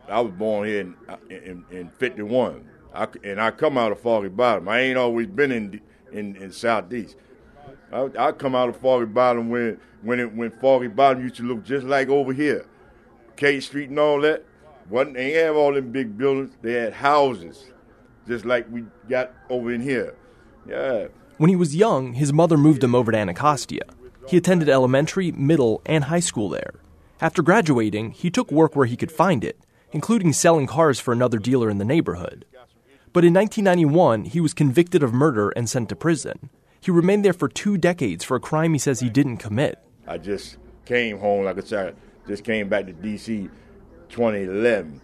I 0.08 0.22
was 0.22 0.32
born 0.32 0.70
here 0.70 0.80
in, 0.80 0.96
in, 1.30 1.66
in 1.70 1.90
51, 1.90 2.66
I, 2.96 3.08
and 3.26 3.42
I 3.42 3.52
come 3.52 3.78
out 3.78 3.92
of 3.92 4.00
Foggy 4.00 4.30
Bottom. 4.30 4.70
I 4.70 4.80
ain't 4.80 4.98
always 4.98 5.28
been 5.28 5.52
in 5.52 5.82
in, 6.14 6.38
in 6.38 6.54
Southeast. 6.54 7.18
I, 7.92 8.10
I 8.18 8.32
come 8.32 8.56
out 8.56 8.70
of 8.70 8.78
Foggy 8.78 9.06
Bottom 9.06 9.50
when 9.50 9.78
when 10.02 10.22
it, 10.22 10.34
when 10.34 10.52
Foggy 10.52 10.88
Bottom 10.88 11.24
used 11.24 11.36
to 11.36 11.44
look 11.44 11.66
just 11.66 11.86
like 11.86 12.08
over 12.08 12.32
here, 12.32 12.66
K 13.36 13.60
Street 13.60 13.90
and 13.90 14.00
all 14.00 14.22
that. 14.22 14.46
Wasn't 14.90 15.16
They 15.16 15.32
have 15.32 15.56
all 15.56 15.74
them 15.74 15.92
big 15.92 16.18
buildings. 16.18 16.56
They 16.62 16.74
had 16.74 16.94
houses, 16.94 17.72
just 18.28 18.46
like 18.46 18.68
we 18.70 18.86
got 19.08 19.34
over 19.50 19.72
in 19.72 19.82
here. 19.82 20.16
Yeah, 20.68 21.08
when 21.40 21.50
he 21.50 21.56
was 21.56 21.74
young, 21.74 22.14
his 22.14 22.34
mother 22.34 22.58
moved 22.58 22.84
him 22.84 22.94
over 22.94 23.14
to 23.14 23.18
Anacostia. 23.18 23.86
He 24.28 24.36
attended 24.36 24.68
elementary, 24.68 25.32
middle, 25.32 25.82
and 25.86 26.04
high 26.04 26.20
school 26.20 26.50
there. 26.50 26.74
After 27.22 27.42
graduating, 27.42 28.12
he 28.12 28.30
took 28.30 28.52
work 28.52 28.76
where 28.76 28.86
he 28.86 28.98
could 28.98 29.12
find 29.12 29.44
it, 29.46 29.58
including 29.94 30.34
selling 30.34 30.68
cars 30.68 31.00
for 31.00 31.14
another 31.14 31.40
dealer 31.40 31.70
in 31.70 31.78
the 31.78 31.86
neighborhood. 31.86 32.46
But 33.14 33.24
in 33.24 33.34
1991, 33.34 34.26
he 34.26 34.42
was 34.42 34.54
convicted 34.54 35.02
of 35.02 35.14
murder 35.14 35.50
and 35.52 35.70
sent 35.70 35.88
to 35.90 35.96
prison. 35.96 36.50
He 36.82 36.92
remained 36.92 37.24
there 37.24 37.34
for 37.34 37.48
two 37.48 37.78
decades 37.78 38.24
for 38.26 38.36
a 38.36 38.42
crime 38.42 38.74
he 38.74 38.80
says 38.80 39.00
he 39.00 39.10
didn't 39.10 39.38
commit. 39.38 39.80
I 40.06 40.18
just 40.18 40.58
came 40.86 41.20
home, 41.20 41.46
like 41.46 41.58
I 41.58 41.62
said, 41.62 41.96
just 42.28 42.44
came 42.44 42.68
back 42.68 42.86
to 42.86 42.94
D.C. 42.94 43.50
2011. 44.10 45.02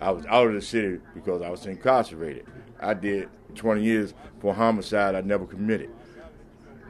I 0.00 0.10
was 0.10 0.26
out 0.26 0.48
of 0.48 0.54
the 0.54 0.62
city 0.62 1.00
because 1.14 1.42
I 1.42 1.50
was 1.50 1.64
incarcerated. 1.66 2.46
I 2.80 2.94
did 2.94 3.28
20 3.54 3.82
years 3.82 4.14
for 4.40 4.54
homicide 4.54 5.14
I 5.14 5.20
never 5.20 5.46
committed. 5.46 5.90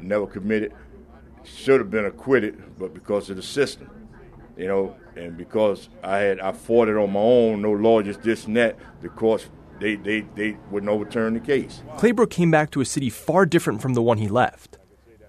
Never 0.00 0.26
committed. 0.26 0.72
Should 1.44 1.80
have 1.80 1.90
been 1.90 2.04
acquitted, 2.04 2.78
but 2.78 2.94
because 2.94 3.28
of 3.28 3.36
the 3.36 3.42
system, 3.42 3.90
you 4.56 4.68
know, 4.68 4.96
and 5.16 5.36
because 5.36 5.88
I 6.02 6.18
had 6.18 6.40
I 6.40 6.52
fought 6.52 6.88
it 6.88 6.96
on 6.96 7.12
my 7.12 7.20
own, 7.20 7.62
no 7.62 7.72
lawyers, 7.72 8.16
this 8.18 8.46
and 8.46 8.56
that, 8.56 8.78
the 9.00 9.08
courts 9.08 9.48
they, 9.82 9.96
they, 9.96 10.20
they 10.36 10.56
wouldn't 10.70 10.90
overturn 10.90 11.34
the 11.34 11.40
case. 11.40 11.82
Claybrook 11.98 12.30
came 12.30 12.52
back 12.52 12.70
to 12.70 12.80
a 12.80 12.84
city 12.84 13.10
far 13.10 13.44
different 13.44 13.82
from 13.82 13.94
the 13.94 14.02
one 14.02 14.18
he 14.18 14.28
left. 14.28 14.78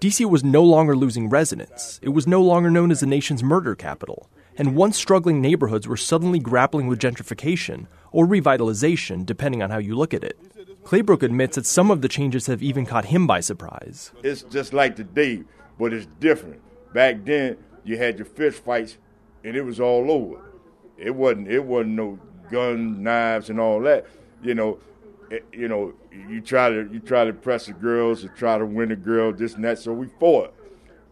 DC 0.00 0.24
was 0.30 0.44
no 0.44 0.62
longer 0.62 0.94
losing 0.94 1.28
residents. 1.28 1.98
It 2.02 2.10
was 2.10 2.26
no 2.26 2.40
longer 2.40 2.70
known 2.70 2.92
as 2.92 3.00
the 3.00 3.06
nation's 3.06 3.42
murder 3.42 3.74
capital. 3.74 4.30
And 4.56 4.76
once 4.76 4.96
struggling 4.96 5.40
neighborhoods 5.40 5.88
were 5.88 5.96
suddenly 5.96 6.38
grappling 6.38 6.86
with 6.86 7.00
gentrification 7.00 7.86
or 8.12 8.26
revitalization, 8.26 9.26
depending 9.26 9.62
on 9.62 9.70
how 9.70 9.78
you 9.78 9.96
look 9.96 10.14
at 10.14 10.22
it. 10.22 10.38
Claybrook 10.84 11.22
admits 11.22 11.56
that 11.56 11.66
some 11.66 11.90
of 11.90 12.02
the 12.02 12.08
changes 12.08 12.46
have 12.46 12.62
even 12.62 12.86
caught 12.86 13.06
him 13.06 13.26
by 13.26 13.40
surprise. 13.40 14.12
It's 14.22 14.42
just 14.42 14.72
like 14.72 14.96
today, 14.96 15.42
but 15.78 15.92
it's 15.92 16.06
different. 16.20 16.60
Back 16.92 17.24
then, 17.24 17.56
you 17.84 17.96
had 17.96 18.18
your 18.18 18.26
fist 18.26 18.62
fights, 18.62 18.98
and 19.42 19.56
it 19.56 19.62
was 19.62 19.80
all 19.80 20.10
over. 20.10 20.40
It 20.96 21.14
wasn't. 21.14 21.48
It 21.48 21.64
wasn't 21.64 21.94
no 21.96 22.18
guns, 22.50 22.98
knives, 22.98 23.50
and 23.50 23.58
all 23.58 23.80
that. 23.80 24.06
You 24.42 24.54
know, 24.54 24.78
it, 25.30 25.44
you 25.52 25.68
know, 25.68 25.94
you 26.12 26.40
try 26.40 26.68
to 26.68 26.88
you 26.92 27.00
try 27.00 27.24
to 27.24 27.32
press 27.32 27.66
the 27.66 27.72
girls, 27.72 28.22
to 28.22 28.28
try 28.28 28.58
to 28.58 28.66
win 28.66 28.90
the 28.90 28.96
girl, 28.96 29.32
this 29.32 29.54
and 29.54 29.64
that. 29.64 29.78
So 29.78 29.92
we 29.92 30.06
fought, 30.06 30.54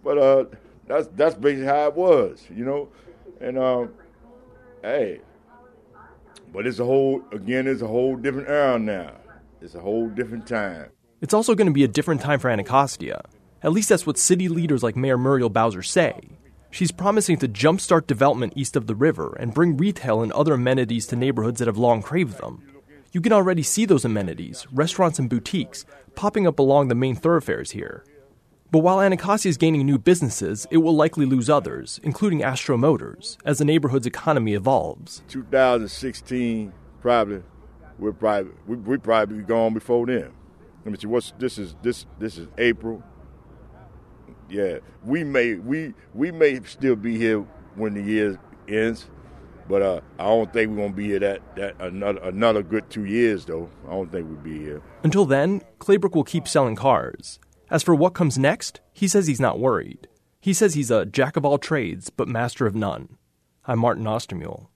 but 0.04 0.18
uh, 0.18 0.44
that's 0.86 1.08
that's 1.16 1.34
basically 1.34 1.66
how 1.66 1.88
it 1.88 1.94
was. 1.94 2.44
You 2.54 2.64
know, 2.64 2.88
and 3.42 3.58
um, 3.58 3.90
hey, 4.82 5.20
but 6.52 6.66
it's 6.66 6.78
a 6.78 6.84
whole 6.84 7.22
again, 7.32 7.66
it's 7.66 7.82
a 7.82 7.86
whole 7.86 8.16
different 8.16 8.48
era 8.48 8.78
now. 8.78 9.12
It's 9.60 9.74
a 9.74 9.80
whole 9.80 10.08
different 10.08 10.46
time. 10.46 10.90
It's 11.20 11.34
also 11.34 11.54
going 11.54 11.66
to 11.66 11.72
be 11.72 11.84
a 11.84 11.88
different 11.88 12.20
time 12.20 12.38
for 12.38 12.50
Anacostia. 12.50 13.22
At 13.62 13.72
least 13.72 13.88
that's 13.88 14.06
what 14.06 14.18
city 14.18 14.48
leaders 14.48 14.82
like 14.82 14.96
Mayor 14.96 15.18
Muriel 15.18 15.50
Bowser 15.50 15.82
say. 15.82 16.30
She's 16.70 16.90
promising 16.90 17.36
to 17.38 17.48
jumpstart 17.48 18.06
development 18.06 18.54
east 18.56 18.76
of 18.76 18.86
the 18.86 18.94
river 18.94 19.36
and 19.38 19.54
bring 19.54 19.76
retail 19.76 20.22
and 20.22 20.32
other 20.32 20.54
amenities 20.54 21.06
to 21.08 21.16
neighborhoods 21.16 21.58
that 21.58 21.68
have 21.68 21.76
long 21.76 22.02
craved 22.02 22.38
them. 22.38 22.62
You 23.12 23.20
can 23.20 23.32
already 23.32 23.62
see 23.62 23.84
those 23.84 24.04
amenities, 24.04 24.66
restaurants 24.72 25.18
and 25.18 25.28
boutiques, 25.28 25.84
popping 26.16 26.46
up 26.46 26.58
along 26.58 26.88
the 26.88 26.94
main 26.94 27.14
thoroughfares 27.14 27.72
here. 27.72 28.04
But 28.72 28.78
while 28.78 29.02
Anacostia 29.02 29.50
is 29.50 29.58
gaining 29.58 29.84
new 29.84 29.98
businesses, 29.98 30.66
it 30.70 30.78
will 30.78 30.96
likely 30.96 31.26
lose 31.26 31.50
others, 31.50 32.00
including 32.02 32.42
Astro 32.42 32.78
Motors, 32.78 33.36
as 33.44 33.58
the 33.58 33.66
neighborhood's 33.66 34.06
economy 34.06 34.54
evolves. 34.54 35.22
2016, 35.28 36.72
probably 37.02 37.42
we'll 37.98 38.14
probably 38.14 38.52
we 38.66 38.76
we 38.76 38.96
probably 38.96 39.36
be 39.36 39.42
gone 39.42 39.74
before 39.74 40.06
then. 40.06 40.32
Let 40.86 40.92
me 40.92 40.98
see. 40.98 41.06
What's 41.06 41.34
this 41.38 41.58
is 41.58 41.76
this 41.82 42.06
this 42.18 42.38
is 42.38 42.48
April. 42.56 43.02
Yeah, 44.48 44.78
we 45.04 45.22
may 45.22 45.56
we 45.56 45.92
we 46.14 46.32
may 46.32 46.58
still 46.64 46.96
be 46.96 47.18
here 47.18 47.40
when 47.74 47.92
the 47.92 48.02
year 48.02 48.40
ends, 48.66 49.06
but 49.68 49.82
uh, 49.82 50.00
I 50.18 50.24
don't 50.24 50.50
think 50.50 50.70
we're 50.70 50.78
gonna 50.78 50.94
be 50.94 51.08
here 51.08 51.18
that 51.18 51.56
that 51.56 51.76
another 51.78 52.20
another 52.22 52.62
good 52.62 52.88
two 52.88 53.04
years 53.04 53.44
though. 53.44 53.68
I 53.86 53.90
don't 53.90 54.10
think 54.10 54.28
we'll 54.28 54.38
be 54.38 54.58
here. 54.58 54.80
Until 55.02 55.26
then, 55.26 55.60
Claybrook 55.78 56.14
will 56.14 56.24
keep 56.24 56.48
selling 56.48 56.74
cars. 56.74 57.38
As 57.72 57.82
for 57.82 57.94
what 57.94 58.12
comes 58.12 58.36
next, 58.36 58.82
he 58.92 59.08
says 59.08 59.26
he's 59.26 59.40
not 59.40 59.58
worried. 59.58 60.06
He 60.42 60.52
says 60.52 60.74
he's 60.74 60.90
a 60.90 61.06
jack 61.06 61.38
of 61.38 61.46
all 61.46 61.56
trades, 61.56 62.10
but 62.10 62.28
master 62.28 62.66
of 62.66 62.74
none. 62.74 63.16
I'm 63.64 63.78
Martin 63.78 64.04
Austermuhle. 64.04 64.66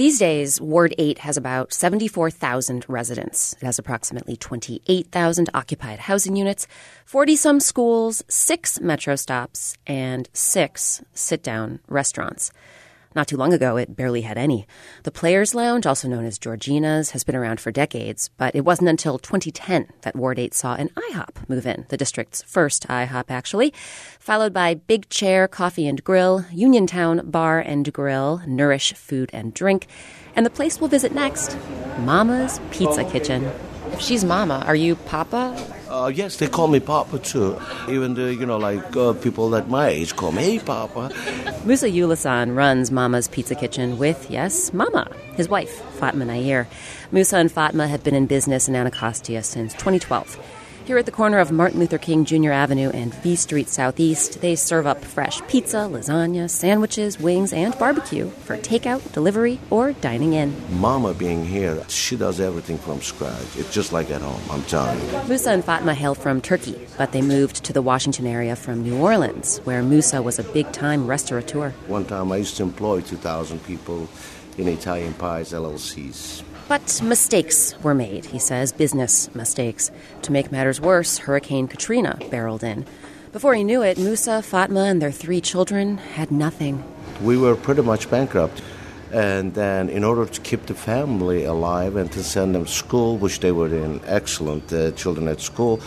These 0.00 0.18
days, 0.18 0.62
Ward 0.62 0.94
8 0.96 1.18
has 1.18 1.36
about 1.36 1.74
74,000 1.74 2.86
residents. 2.88 3.52
It 3.60 3.66
has 3.66 3.78
approximately 3.78 4.34
28,000 4.34 5.50
occupied 5.52 5.98
housing 5.98 6.36
units, 6.36 6.66
40 7.04 7.36
some 7.36 7.60
schools, 7.60 8.24
six 8.26 8.80
metro 8.80 9.14
stops, 9.14 9.76
and 9.86 10.26
six 10.32 11.02
sit 11.12 11.42
down 11.42 11.80
restaurants. 11.86 12.50
Not 13.12 13.26
too 13.26 13.36
long 13.36 13.52
ago, 13.52 13.76
it 13.76 13.96
barely 13.96 14.20
had 14.22 14.38
any. 14.38 14.68
The 15.02 15.10
Players 15.10 15.52
Lounge, 15.52 15.84
also 15.84 16.06
known 16.06 16.24
as 16.24 16.38
Georgina's, 16.38 17.10
has 17.10 17.24
been 17.24 17.34
around 17.34 17.58
for 17.58 17.72
decades, 17.72 18.30
but 18.36 18.54
it 18.54 18.64
wasn't 18.64 18.88
until 18.88 19.18
2010 19.18 19.88
that 20.02 20.14
Ward 20.14 20.38
8 20.38 20.54
saw 20.54 20.76
an 20.76 20.90
IHOP 20.90 21.48
move 21.48 21.66
in, 21.66 21.86
the 21.88 21.96
district's 21.96 22.42
first 22.42 22.86
IHOP, 22.86 23.24
actually, 23.28 23.74
followed 24.20 24.52
by 24.52 24.74
Big 24.74 25.08
Chair 25.08 25.48
Coffee 25.48 25.88
and 25.88 26.04
Grill, 26.04 26.44
Uniontown 26.52 27.28
Bar 27.28 27.58
and 27.58 27.92
Grill, 27.92 28.42
Nourish 28.46 28.92
Food 28.92 29.30
and 29.32 29.52
Drink, 29.52 29.88
and 30.36 30.46
the 30.46 30.50
place 30.50 30.80
we'll 30.80 30.88
visit 30.88 31.12
next, 31.12 31.56
Mama's 31.98 32.60
Pizza 32.70 33.02
Kitchen. 33.04 33.50
She's 33.98 34.24
Mama, 34.24 34.62
are 34.66 34.74
you 34.74 34.96
Papa? 34.96 35.56
Uh, 35.88 36.06
yes, 36.14 36.36
they 36.36 36.46
call 36.46 36.68
me 36.68 36.80
Papa 36.80 37.18
too. 37.18 37.60
Even 37.88 38.14
the, 38.14 38.34
you 38.34 38.46
know, 38.46 38.56
like 38.56 38.96
uh, 38.96 39.12
people 39.14 39.54
at 39.56 39.68
my 39.68 39.88
age 39.88 40.16
call 40.16 40.32
me, 40.32 40.42
hey, 40.42 40.58
Papa. 40.58 41.10
Musa 41.64 41.88
Ulasan 41.88 42.56
runs 42.56 42.90
Mama's 42.90 43.28
Pizza 43.28 43.54
Kitchen 43.54 43.98
with, 43.98 44.30
yes, 44.30 44.72
Mama, 44.72 45.10
his 45.34 45.48
wife, 45.48 45.82
Fatma 45.98 46.24
Nair. 46.24 46.68
Musa 47.12 47.36
and 47.36 47.50
Fatma 47.50 47.88
have 47.88 48.02
been 48.02 48.14
in 48.14 48.26
business 48.26 48.68
in 48.68 48.76
Anacostia 48.76 49.42
since 49.42 49.72
2012. 49.74 50.38
Here 50.90 50.98
at 50.98 51.06
the 51.06 51.12
corner 51.12 51.38
of 51.38 51.52
Martin 51.52 51.78
Luther 51.78 51.98
King 51.98 52.24
Jr. 52.24 52.50
Avenue 52.50 52.90
and 52.90 53.14
V 53.14 53.36
Street 53.36 53.68
Southeast, 53.68 54.40
they 54.40 54.56
serve 54.56 54.88
up 54.88 55.04
fresh 55.04 55.40
pizza, 55.46 55.88
lasagna, 55.88 56.50
sandwiches, 56.50 57.16
wings, 57.16 57.52
and 57.52 57.78
barbecue 57.78 58.28
for 58.28 58.56
takeout, 58.56 59.12
delivery, 59.12 59.60
or 59.70 59.92
dining 59.92 60.32
in. 60.32 60.52
Mama 60.80 61.14
being 61.14 61.46
here, 61.46 61.80
she 61.86 62.16
does 62.16 62.40
everything 62.40 62.76
from 62.76 63.00
scratch. 63.00 63.56
It's 63.56 63.72
just 63.72 63.92
like 63.92 64.10
at 64.10 64.20
home, 64.20 64.42
I'm 64.50 64.64
telling 64.64 64.98
you. 64.98 65.28
Musa 65.28 65.52
and 65.52 65.64
Fatma 65.64 65.94
hail 65.94 66.16
from 66.16 66.40
Turkey, 66.40 66.88
but 66.98 67.12
they 67.12 67.22
moved 67.22 67.62
to 67.66 67.72
the 67.72 67.82
Washington 67.82 68.26
area 68.26 68.56
from 68.56 68.82
New 68.82 68.98
Orleans, 68.98 69.58
where 69.58 69.84
Musa 69.84 70.20
was 70.20 70.40
a 70.40 70.42
big 70.42 70.72
time 70.72 71.06
restaurateur. 71.06 71.70
One 71.86 72.04
time 72.04 72.32
I 72.32 72.38
used 72.38 72.56
to 72.56 72.64
employ 72.64 73.00
2,000 73.00 73.62
people 73.62 74.08
in 74.58 74.66
Italian 74.66 75.14
Pies 75.14 75.52
LLCs. 75.52 76.42
But 76.70 77.02
mistakes 77.02 77.74
were 77.82 77.96
made, 77.96 78.26
he 78.26 78.38
says, 78.38 78.70
business 78.70 79.34
mistakes. 79.34 79.90
To 80.22 80.30
make 80.30 80.52
matters 80.52 80.80
worse, 80.80 81.18
Hurricane 81.18 81.66
Katrina 81.66 82.16
barreled 82.30 82.62
in. 82.62 82.86
Before 83.32 83.56
he 83.56 83.64
knew 83.64 83.82
it, 83.82 83.98
Musa, 83.98 84.40
Fatma, 84.40 84.84
and 84.84 85.02
their 85.02 85.10
three 85.10 85.40
children 85.40 85.98
had 85.98 86.30
nothing. 86.30 86.84
We 87.24 87.36
were 87.36 87.56
pretty 87.56 87.82
much 87.82 88.08
bankrupt. 88.08 88.62
And 89.12 89.52
then, 89.52 89.88
in 89.88 90.04
order 90.04 90.26
to 90.26 90.40
keep 90.42 90.66
the 90.66 90.74
family 90.74 91.42
alive 91.42 91.96
and 91.96 92.12
to 92.12 92.22
send 92.22 92.54
them 92.54 92.66
to 92.66 92.70
school, 92.70 93.18
which 93.18 93.40
they 93.40 93.50
were 93.50 93.74
in 93.74 94.00
excellent 94.04 94.72
uh, 94.72 94.92
children 94.92 95.26
at 95.26 95.40
school, 95.40 95.80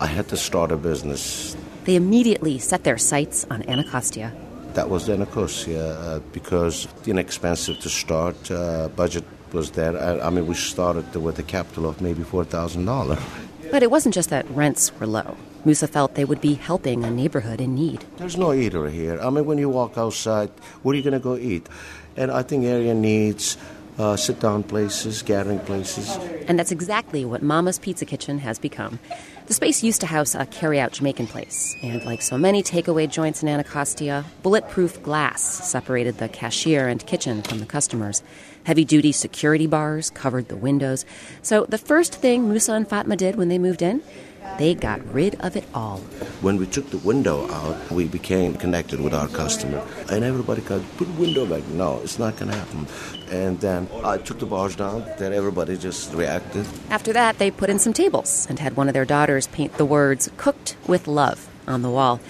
I 0.00 0.08
had 0.08 0.26
to 0.30 0.36
start 0.36 0.72
a 0.72 0.76
business. 0.76 1.56
They 1.84 1.94
immediately 1.94 2.58
set 2.58 2.82
their 2.82 2.98
sights 2.98 3.46
on 3.52 3.62
Anacostia. 3.68 4.32
That 4.72 4.90
was 4.90 5.08
Anacostia 5.08 5.96
uh, 5.96 6.18
because 6.32 6.88
inexpensive 7.06 7.78
to 7.78 7.88
start, 7.88 8.50
uh, 8.50 8.88
budget 8.96 9.22
was 9.54 9.70
there. 9.70 9.96
I, 9.96 10.26
I 10.26 10.30
mean, 10.30 10.46
we 10.46 10.54
started 10.54 11.14
with 11.16 11.38
a 11.38 11.42
capital 11.42 11.88
of 11.88 12.00
maybe 12.00 12.22
$4,000. 12.22 13.18
But 13.70 13.82
it 13.82 13.90
wasn't 13.90 14.14
just 14.14 14.30
that 14.30 14.48
rents 14.50 14.92
were 15.00 15.06
low. 15.06 15.36
Musa 15.64 15.88
felt 15.88 16.14
they 16.14 16.26
would 16.26 16.40
be 16.40 16.54
helping 16.54 17.04
a 17.04 17.10
neighborhood 17.10 17.60
in 17.60 17.74
need. 17.74 18.04
There's 18.18 18.36
no 18.36 18.52
eater 18.52 18.88
here. 18.90 19.18
I 19.20 19.30
mean, 19.30 19.46
when 19.46 19.56
you 19.56 19.70
walk 19.70 19.96
outside, 19.96 20.50
where 20.82 20.92
are 20.92 20.96
you 20.96 21.02
going 21.02 21.14
to 21.14 21.20
go 21.20 21.36
eat? 21.36 21.66
And 22.16 22.30
I 22.30 22.42
think 22.42 22.64
area 22.64 22.94
needs 22.94 23.56
uh, 23.98 24.16
sit 24.16 24.40
down 24.40 24.62
places, 24.62 25.22
gathering 25.22 25.60
places. 25.60 26.10
And 26.48 26.58
that's 26.58 26.72
exactly 26.72 27.24
what 27.24 27.42
Mama's 27.42 27.78
Pizza 27.78 28.04
Kitchen 28.04 28.38
has 28.40 28.58
become. 28.58 28.98
The 29.46 29.54
space 29.54 29.82
used 29.82 30.00
to 30.00 30.06
house 30.06 30.34
a 30.34 30.46
carry 30.46 30.80
out 30.80 30.92
Jamaican 30.92 31.26
place, 31.26 31.76
and 31.82 32.04
like 32.04 32.22
so 32.22 32.38
many 32.38 32.62
takeaway 32.62 33.08
joints 33.10 33.42
in 33.42 33.48
Anacostia, 33.48 34.24
bulletproof 34.42 35.02
glass 35.02 35.42
separated 35.42 36.18
the 36.18 36.28
cashier 36.28 36.88
and 36.88 37.04
kitchen 37.06 37.42
from 37.42 37.60
the 37.60 37.66
customers. 37.66 38.22
Heavy 38.64 38.84
duty 38.84 39.12
security 39.12 39.66
bars 39.66 40.10
covered 40.10 40.48
the 40.48 40.56
windows. 40.56 41.04
So 41.42 41.66
the 41.66 41.78
first 41.78 42.14
thing 42.14 42.48
Musa 42.48 42.72
and 42.72 42.88
Fatma 42.88 43.16
did 43.16 43.36
when 43.36 43.48
they 43.48 43.58
moved 43.58 43.82
in, 43.82 44.02
they 44.58 44.74
got 44.74 45.04
rid 45.12 45.34
of 45.40 45.56
it 45.56 45.64
all. 45.74 45.98
When 46.40 46.56
we 46.56 46.66
took 46.66 46.88
the 46.90 46.98
window 46.98 47.50
out, 47.50 47.90
we 47.90 48.06
became 48.06 48.54
connected 48.54 49.00
with 49.00 49.12
our 49.12 49.28
customer. 49.28 49.82
And 50.10 50.24
everybody 50.24 50.62
got, 50.62 50.80
put 50.96 51.08
the 51.08 51.20
window 51.20 51.44
back. 51.44 51.66
No, 51.68 52.00
it's 52.02 52.18
not 52.18 52.36
going 52.36 52.52
to 52.52 52.56
happen. 52.56 52.86
And 53.30 53.60
then 53.60 53.88
I 54.04 54.18
took 54.18 54.38
the 54.38 54.46
bars 54.46 54.76
down, 54.76 55.04
then 55.18 55.32
everybody 55.32 55.76
just 55.76 56.12
reacted. 56.14 56.66
After 56.88 57.12
that, 57.12 57.38
they 57.38 57.50
put 57.50 57.68
in 57.68 57.78
some 57.78 57.92
tables 57.92 58.46
and 58.48 58.58
had 58.58 58.76
one 58.76 58.88
of 58.88 58.94
their 58.94 59.04
daughters 59.04 59.46
paint 59.48 59.76
the 59.76 59.84
words, 59.84 60.30
cooked 60.36 60.76
with 60.86 61.06
love, 61.06 61.48
on 61.66 61.82
the 61.82 61.90
wall. 61.90 62.20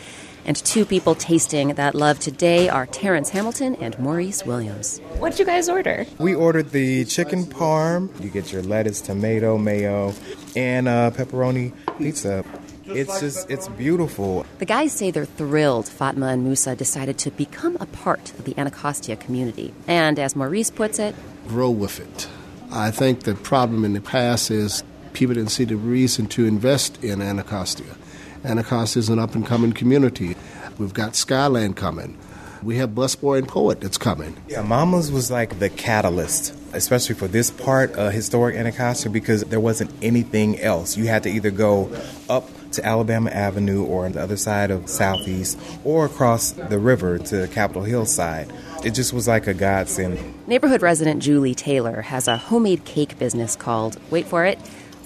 And 0.46 0.56
two 0.56 0.84
people 0.84 1.14
tasting 1.14 1.74
that 1.74 1.94
love 1.94 2.18
today 2.18 2.68
are 2.68 2.86
Terrence 2.86 3.30
Hamilton 3.30 3.76
and 3.76 3.98
Maurice 3.98 4.44
Williams. 4.44 4.98
What'd 5.18 5.38
you 5.38 5.44
guys 5.44 5.68
order? 5.68 6.06
We 6.18 6.34
ordered 6.34 6.70
the 6.70 7.06
chicken 7.06 7.44
parm. 7.44 8.10
You 8.22 8.28
get 8.28 8.52
your 8.52 8.62
lettuce, 8.62 9.00
tomato, 9.00 9.56
mayo, 9.56 10.12
and 10.54 10.86
uh, 10.86 11.10
pepperoni 11.12 11.72
pizza. 11.98 12.44
It's 12.86 13.20
just, 13.20 13.50
it's 13.50 13.68
beautiful. 13.68 14.44
The 14.58 14.66
guys 14.66 14.92
say 14.92 15.10
they're 15.10 15.24
thrilled 15.24 15.88
Fatma 15.88 16.26
and 16.26 16.44
Musa 16.44 16.76
decided 16.76 17.16
to 17.18 17.30
become 17.30 17.78
a 17.80 17.86
part 17.86 18.32
of 18.38 18.44
the 18.44 18.56
Anacostia 18.58 19.16
community. 19.16 19.72
And 19.88 20.18
as 20.18 20.36
Maurice 20.36 20.70
puts 20.70 20.98
it, 20.98 21.14
grow 21.48 21.70
with 21.70 21.98
it. 21.98 22.28
I 22.70 22.90
think 22.90 23.22
the 23.22 23.34
problem 23.34 23.84
in 23.86 23.94
the 23.94 24.02
past 24.02 24.50
is 24.50 24.84
people 25.14 25.34
didn't 25.34 25.52
see 25.52 25.64
the 25.64 25.76
reason 25.76 26.26
to 26.28 26.44
invest 26.44 27.02
in 27.02 27.22
Anacostia. 27.22 27.96
Anacostia 28.44 29.00
is 29.00 29.08
an 29.08 29.18
up 29.18 29.34
and 29.34 29.46
coming 29.46 29.72
community. 29.72 30.36
We've 30.78 30.94
got 30.94 31.16
Skyland 31.16 31.76
coming. 31.76 32.18
We 32.62 32.76
have 32.76 32.90
Busboy 32.90 33.38
and 33.38 33.48
Poet 33.48 33.80
that's 33.80 33.98
coming. 33.98 34.36
Yeah, 34.48 34.62
Mama's 34.62 35.12
was 35.12 35.30
like 35.30 35.58
the 35.58 35.68
catalyst, 35.68 36.54
especially 36.72 37.14
for 37.14 37.28
this 37.28 37.50
part 37.50 37.92
of 37.92 38.12
historic 38.12 38.56
Anacostia, 38.56 39.10
because 39.10 39.44
there 39.44 39.60
wasn't 39.60 39.90
anything 40.02 40.58
else. 40.60 40.96
You 40.96 41.06
had 41.06 41.22
to 41.24 41.30
either 41.30 41.50
go 41.50 41.90
up 42.28 42.48
to 42.72 42.84
Alabama 42.84 43.30
Avenue 43.30 43.84
or 43.84 44.06
on 44.06 44.12
the 44.12 44.22
other 44.22 44.36
side 44.36 44.70
of 44.70 44.88
Southeast 44.88 45.58
or 45.84 46.06
across 46.06 46.52
the 46.52 46.78
river 46.78 47.18
to 47.18 47.46
Capitol 47.48 47.82
Hill 47.82 48.06
side. 48.06 48.50
It 48.84 48.90
just 48.90 49.12
was 49.12 49.28
like 49.28 49.46
a 49.46 49.54
godsend. 49.54 50.18
Neighborhood 50.46 50.82
resident 50.82 51.22
Julie 51.22 51.54
Taylor 51.54 52.02
has 52.02 52.28
a 52.28 52.36
homemade 52.36 52.84
cake 52.84 53.18
business 53.18 53.56
called, 53.56 53.98
wait 54.10 54.26
for 54.26 54.44
it, 54.44 54.58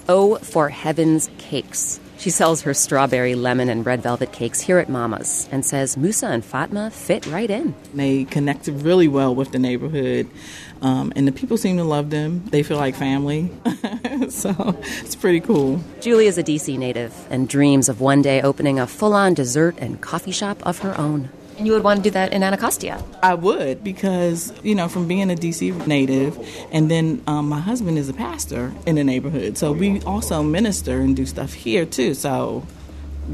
O 0.07 0.37
for 0.37 0.69
Heaven's 0.69 1.29
Cakes. 1.37 1.99
She 2.19 2.31
sells 2.31 2.63
her 2.63 2.73
strawberry, 2.73 3.33
lemon, 3.33 3.69
and 3.69 3.85
red 3.85 4.03
velvet 4.03 4.33
cakes 4.33 4.59
here 4.59 4.77
at 4.77 4.89
Mama's 4.89 5.47
and 5.53 5.65
says 5.65 5.95
Musa 5.95 6.27
and 6.27 6.43
Fatma 6.43 6.91
fit 6.91 7.25
right 7.27 7.49
in. 7.49 7.73
They 7.93 8.25
connected 8.25 8.81
really 8.81 9.07
well 9.07 9.33
with 9.33 9.53
the 9.53 9.57
neighborhood, 9.57 10.29
um, 10.81 11.13
and 11.15 11.25
the 11.25 11.31
people 11.31 11.55
seem 11.55 11.77
to 11.77 11.85
love 11.85 12.09
them. 12.09 12.43
They 12.47 12.61
feel 12.61 12.75
like 12.75 12.95
family, 12.95 13.49
so 14.29 14.53
it's 14.99 15.15
pretty 15.15 15.39
cool. 15.39 15.81
Julie 16.01 16.27
is 16.27 16.37
a 16.37 16.43
DC 16.43 16.77
native 16.77 17.15
and 17.29 17.47
dreams 17.47 17.87
of 17.87 18.01
one 18.01 18.21
day 18.21 18.41
opening 18.41 18.79
a 18.79 18.85
full 18.85 19.13
on 19.13 19.33
dessert 19.33 19.75
and 19.77 20.01
coffee 20.01 20.31
shop 20.31 20.61
of 20.67 20.79
her 20.79 20.99
own. 20.99 21.29
And 21.59 21.67
you 21.67 21.73
would 21.73 21.83
want 21.83 21.97
to 21.97 22.03
do 22.03 22.11
that 22.11 22.31
in 22.31 22.41
Anacostia? 22.41 23.03
I 23.21 23.33
would 23.33 23.83
because, 23.83 24.53
you 24.63 24.73
know, 24.75 24.87
from 24.87 25.09
being 25.09 25.29
a 25.29 25.35
DC 25.35 25.85
native, 25.87 26.39
and 26.71 26.89
then 26.89 27.21
um, 27.27 27.49
my 27.49 27.59
husband 27.59 27.97
is 27.97 28.07
a 28.07 28.13
pastor 28.13 28.71
in 28.85 28.95
the 28.95 29.03
neighborhood. 29.03 29.57
So 29.57 29.73
we 29.73 30.01
also 30.03 30.41
minister 30.41 31.01
and 31.01 31.17
do 31.17 31.25
stuff 31.25 31.51
here 31.51 31.85
too. 31.85 32.13
So 32.13 32.65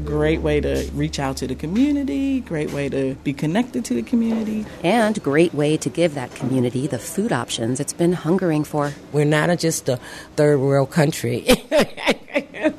great 0.04 0.40
way 0.40 0.60
to 0.60 0.88
reach 0.94 1.18
out 1.18 1.36
to 1.38 1.46
the 1.46 1.54
community, 1.54 2.40
great 2.40 2.72
way 2.72 2.88
to 2.88 3.14
be 3.24 3.32
connected 3.32 3.84
to 3.86 3.94
the 3.94 4.02
community. 4.02 4.66
And 4.82 5.22
great 5.22 5.54
way 5.54 5.76
to 5.78 5.88
give 5.88 6.14
that 6.14 6.34
community 6.34 6.86
the 6.86 6.98
food 6.98 7.32
options 7.32 7.80
it's 7.80 7.92
been 7.92 8.12
hungering 8.12 8.64
for. 8.64 8.92
We're 9.12 9.24
not 9.24 9.58
just 9.58 9.88
a 9.88 9.98
third 10.36 10.58
world 10.60 10.90
country. 10.90 11.46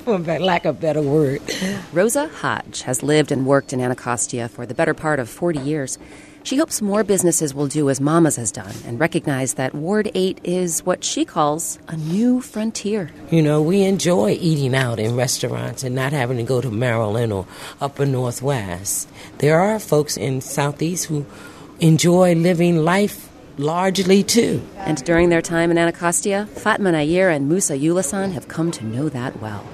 for 0.08 0.20
lack 0.20 0.66
of 0.66 0.78
a 0.78 0.80
better 0.80 1.02
word. 1.02 1.42
Rosa 1.92 2.28
Hodge 2.28 2.84
has 2.84 3.04
lived 3.04 3.32
and 3.32 3.46
worked 3.46 3.74
in 3.74 3.82
Anacostia 3.82 4.48
for 4.48 4.66
the 4.66 4.74
better 4.74 4.94
part 4.94 5.20
of 5.20 5.30
40 5.30 5.60
years. 5.60 5.98
She 6.48 6.56
hopes 6.56 6.82
more 6.82 7.04
businesses 7.04 7.54
will 7.54 7.68
do 7.68 7.90
as 7.90 8.00
Mama's 8.00 8.38
has 8.38 8.54
done 8.54 8.74
and 8.86 9.02
recognize 9.02 9.56
that 9.56 9.76
Ward 9.76 10.10
8 10.16 10.40
is 10.46 10.80
what 10.86 11.04
she 11.04 11.26
calls 11.26 11.78
a 11.90 11.98
new 11.98 12.40
frontier. 12.40 13.12
You 13.30 13.42
know, 13.42 13.62
we 13.62 13.84
enjoy 13.84 14.38
eating 14.40 14.74
out 14.74 14.98
in 14.98 15.18
restaurants 15.18 15.84
and 15.84 15.94
not 15.94 16.14
having 16.14 16.38
to 16.38 16.44
go 16.44 16.62
to 16.62 16.72
Maryland 16.72 17.34
or 17.34 17.48
upper 17.82 18.06
Northwest. 18.06 19.10
There 19.40 19.60
are 19.60 19.78
folks 19.78 20.16
in 20.16 20.40
Southeast 20.40 21.08
who 21.08 21.26
enjoy 21.82 22.34
living 22.36 22.78
life 22.78 23.28
largely 23.58 24.24
too. 24.24 24.66
And 24.78 25.04
during 25.04 25.28
their 25.28 25.42
time 25.42 25.70
in 25.70 25.78
Anacostia, 25.78 26.46
Fatma 26.46 26.94
Nair 26.94 27.30
and 27.30 27.50
Musa 27.50 27.78
Yulasan 27.78 28.32
have 28.32 28.48
come 28.48 28.72
to 28.72 28.86
know 28.86 29.10
that 29.10 29.42
well 29.42 29.66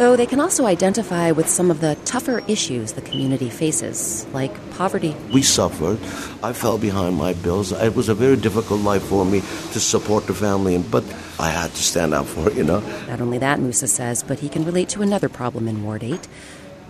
though 0.00 0.16
they 0.16 0.24
can 0.24 0.40
also 0.40 0.64
identify 0.64 1.30
with 1.30 1.46
some 1.46 1.70
of 1.70 1.82
the 1.82 1.94
tougher 2.06 2.42
issues 2.48 2.92
the 2.92 3.02
community 3.02 3.50
faces, 3.50 4.26
like 4.32 4.50
poverty. 4.70 5.14
We 5.30 5.42
suffered. 5.42 5.98
I 6.42 6.54
fell 6.54 6.78
behind 6.78 7.16
my 7.16 7.34
bills. 7.34 7.70
It 7.70 7.94
was 7.94 8.08
a 8.08 8.14
very 8.14 8.36
difficult 8.36 8.80
life 8.80 9.02
for 9.02 9.26
me 9.26 9.40
to 9.40 9.78
support 9.78 10.26
the 10.26 10.32
family, 10.32 10.78
but 10.78 11.04
I 11.38 11.50
had 11.50 11.70
to 11.72 11.82
stand 11.82 12.14
up 12.14 12.24
for 12.24 12.48
it, 12.48 12.56
you 12.56 12.64
know. 12.64 12.80
Not 13.08 13.20
only 13.20 13.36
that, 13.36 13.60
Musa 13.60 13.86
says, 13.86 14.22
but 14.22 14.38
he 14.38 14.48
can 14.48 14.64
relate 14.64 14.88
to 14.90 15.02
another 15.02 15.28
problem 15.28 15.68
in 15.68 15.84
Ward 15.84 16.02
8 16.02 16.26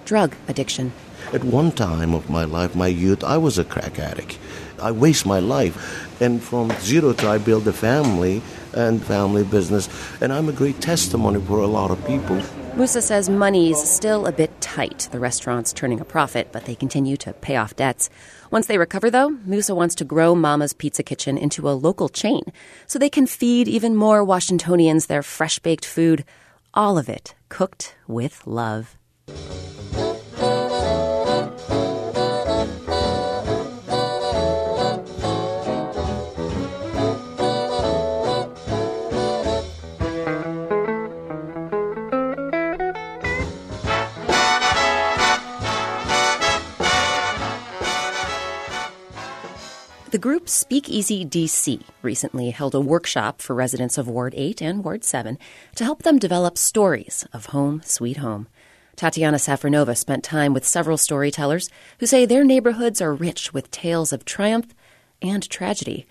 drug 0.05 0.37
addiction. 0.47 0.93
At 1.33 1.43
one 1.43 1.73
time 1.73 2.15
of 2.15 2.31
my 2.31 2.45
life, 2.45 2.77
my 2.77 2.87
youth, 2.87 3.25
I 3.25 3.39
was 3.39 3.59
a 3.59 3.65
crack 3.65 3.99
addict. 3.99 4.39
I 4.81 4.93
waste 4.93 5.27
my 5.27 5.41
life. 5.41 5.75
And 6.23 6.41
from 6.41 6.71
zero 6.79 7.13
to 7.13 7.29
I 7.29 7.39
build 7.39 7.67
a 7.67 7.73
family 7.73 8.41
and 8.73 9.03
family 9.03 9.43
business. 9.43 9.89
And 10.21 10.33
I'm 10.33 10.49
a 10.49 10.53
great 10.53 10.81
testimony 10.81 11.41
for 11.41 11.59
a 11.59 11.67
lot 11.67 11.91
of 11.91 12.05
people. 12.07 12.41
Musa 12.81 13.03
says 13.03 13.29
money's 13.29 13.77
still 13.79 14.25
a 14.25 14.33
bit 14.33 14.59
tight. 14.63 15.07
The 15.13 15.19
restaurant's 15.19 15.71
turning 15.71 16.01
a 16.01 16.05
profit, 16.07 16.49
but 16.51 16.65
they 16.65 16.75
continue 16.75 17.19
to 17.19 17.35
pay 17.35 17.57
off 17.57 17.77
debts. 17.77 18.09
Once 18.51 18.69
they 18.69 18.79
recover, 18.79 19.11
though, 19.11 19.29
Musa 19.45 19.75
wants 19.75 19.95
to 19.97 20.05
grow 20.07 20.35
Mama's 20.35 20.73
Pizza 20.73 21.03
Kitchen 21.03 21.37
into 21.37 21.69
a 21.69 21.77
local 21.77 22.09
chain 22.09 22.41
so 22.87 22.99
they 22.99 23.11
can 23.11 23.27
feed 23.27 23.69
even 23.69 23.95
more 23.95 24.25
Washingtonians 24.25 25.09
their 25.09 25.23
fresh 25.23 25.59
baked 25.59 25.85
food. 25.85 26.25
All 26.73 26.97
of 26.97 27.11
it 27.11 27.35
cooked 27.51 27.97
with 28.09 28.47
love. 28.47 28.97
The 50.11 50.19
group 50.19 50.49
Speakeasy 50.49 51.25
DC 51.25 51.85
recently 52.03 52.51
held 52.51 52.75
a 52.75 52.81
workshop 52.81 53.41
for 53.41 53.55
residents 53.55 53.97
of 53.97 54.09
Ward 54.09 54.35
8 54.37 54.61
and 54.61 54.83
Ward 54.83 55.05
7 55.05 55.39
to 55.77 55.85
help 55.85 56.03
them 56.03 56.19
develop 56.19 56.59
stories 56.59 57.25
of 57.33 57.47
home 57.47 57.81
sweet 57.85 58.17
home. 58.17 58.49
Tatiana 58.97 59.37
Safronova 59.37 59.97
spent 59.97 60.25
time 60.25 60.53
with 60.53 60.67
several 60.67 60.97
storytellers 60.97 61.71
who 62.01 62.07
say 62.07 62.27
their 62.27 62.43
neighborhoods 62.43 63.01
are 63.01 63.15
rich 63.15 63.55
with 63.55 63.71
tales 63.71 64.13
of 64.13 64.25
triumph 64.25 64.75
and 65.23 65.49
tragedy. 65.49 66.09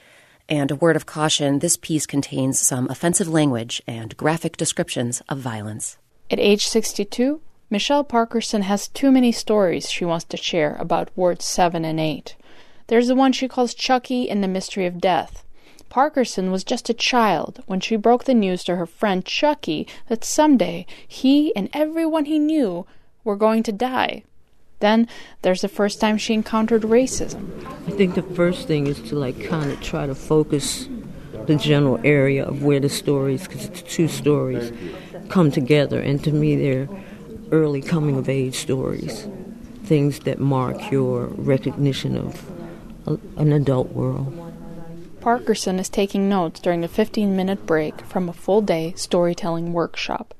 And 0.48 0.72
a 0.72 0.76
word 0.76 0.96
of 0.96 1.06
caution 1.06 1.60
this 1.60 1.76
piece 1.76 2.06
contains 2.06 2.58
some 2.58 2.90
offensive 2.90 3.28
language 3.28 3.82
and 3.86 4.16
graphic 4.16 4.56
descriptions 4.56 5.22
of 5.28 5.40
violence. 5.40 5.98
At 6.32 6.40
age 6.40 6.68
62, 6.68 7.42
Michelle 7.70 8.06
Parkerson 8.06 8.62
has 8.62 8.88
too 8.88 9.12
many 9.12 9.34
stories 9.34 9.92
she 9.92 10.06
wants 10.06 10.24
to 10.24 10.38
share 10.38 10.78
about 10.80 11.12
Wards 11.18 11.44
7 11.44 11.84
and 11.84 12.00
8. 12.00 12.38
There's 12.90 13.08
the 13.08 13.14
one 13.14 13.34
she 13.34 13.48
calls 13.48 13.76
Chucky 13.76 14.28
and 14.32 14.44
the 14.44 14.48
Mystery 14.48 14.88
of 14.88 15.00
Death. 15.00 15.44
Parkerson 15.92 16.50
was 16.50 16.64
just 16.64 16.90
a 16.90 16.94
child 16.96 17.62
when 17.68 17.80
she 17.80 17.96
broke 17.96 18.24
the 18.24 18.34
news 18.34 18.64
to 18.64 18.78
her 18.78 18.88
friend 18.88 19.24
Chucky 19.24 19.88
that 20.08 20.24
someday 20.24 20.88
he 21.08 21.56
and 21.56 21.70
everyone 21.72 22.26
he 22.26 22.40
knew 22.40 22.88
were 23.24 23.36
going 23.36 23.62
to 23.62 23.72
die. 23.72 24.24
Then 24.80 25.08
there's 25.44 25.62
the 25.62 25.68
first 25.68 26.02
time 26.02 26.18
she 26.18 26.34
encountered 26.34 26.82
racism. 26.82 27.64
I 27.88 27.92
think 27.92 28.16
the 28.16 28.24
first 28.24 28.68
thing 28.68 28.88
is 28.88 29.00
to 29.10 29.16
like 29.16 29.46
kind 29.46 29.72
of 29.72 29.80
try 29.82 30.08
to 30.08 30.16
focus 30.16 30.90
the 31.46 31.58
general 31.58 32.00
area 32.04 32.44
of 32.44 32.64
where 32.64 32.80
the 32.80 32.90
stories, 32.90 33.44
because 33.44 33.66
it's 33.66 33.84
two 33.84 34.08
stories, 34.08 34.74
come 35.28 35.52
together, 35.52 36.00
and 36.00 36.24
to 36.24 36.32
me 36.32 36.56
they're 36.56 36.90
early 37.52 37.84
coming 37.84 38.18
of 38.18 38.28
age 38.28 38.56
stories, 38.56 39.28
things 39.84 40.22
that 40.22 40.40
mark 40.40 40.90
your 40.90 41.26
recognition 41.28 42.18
of 42.18 42.59
an 43.06 43.52
adult 43.52 43.92
world. 43.92 44.36
Parkerson 45.22 45.80
is 45.80 45.90
taking 45.90 46.30
notes 46.30 46.60
during 46.60 46.84
a 46.84 46.88
15 46.88 47.36
minute 47.36 47.66
break 47.66 48.02
from 48.02 48.30
a 48.30 48.34
full 48.34 48.62
day 48.62 48.94
storytelling 48.96 49.74
workshop. 49.74 50.34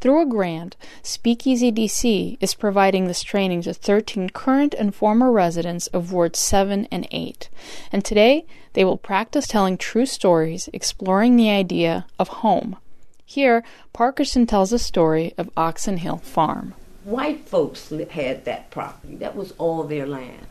Through 0.00 0.20
a 0.20 0.26
grant, 0.26 0.76
Speakeasy 1.02 1.72
DC 1.72 2.36
is 2.40 2.54
providing 2.54 3.06
this 3.06 3.22
training 3.22 3.62
to 3.62 3.72
13 3.72 4.30
current 4.30 4.74
and 4.74 4.94
former 4.94 5.32
residents 5.32 5.86
of 5.88 6.12
Wards 6.12 6.38
7 6.38 6.86
and 6.90 7.08
8. 7.10 7.48
And 7.90 8.04
today, 8.04 8.44
they 8.74 8.84
will 8.84 8.98
practice 8.98 9.46
telling 9.46 9.78
true 9.78 10.04
stories, 10.04 10.68
exploring 10.72 11.36
the 11.36 11.48
idea 11.48 12.04
of 12.18 12.28
home. 12.28 12.76
Here, 13.24 13.64
Parkerson 13.94 14.46
tells 14.46 14.72
a 14.72 14.78
story 14.78 15.32
of 15.38 15.48
Oxon 15.56 15.96
Hill 15.98 16.18
Farm. 16.18 16.74
White 17.04 17.48
folks 17.48 17.90
had 18.10 18.44
that 18.44 18.70
property, 18.70 19.14
that 19.16 19.34
was 19.34 19.52
all 19.52 19.84
their 19.84 20.06
land. 20.06 20.46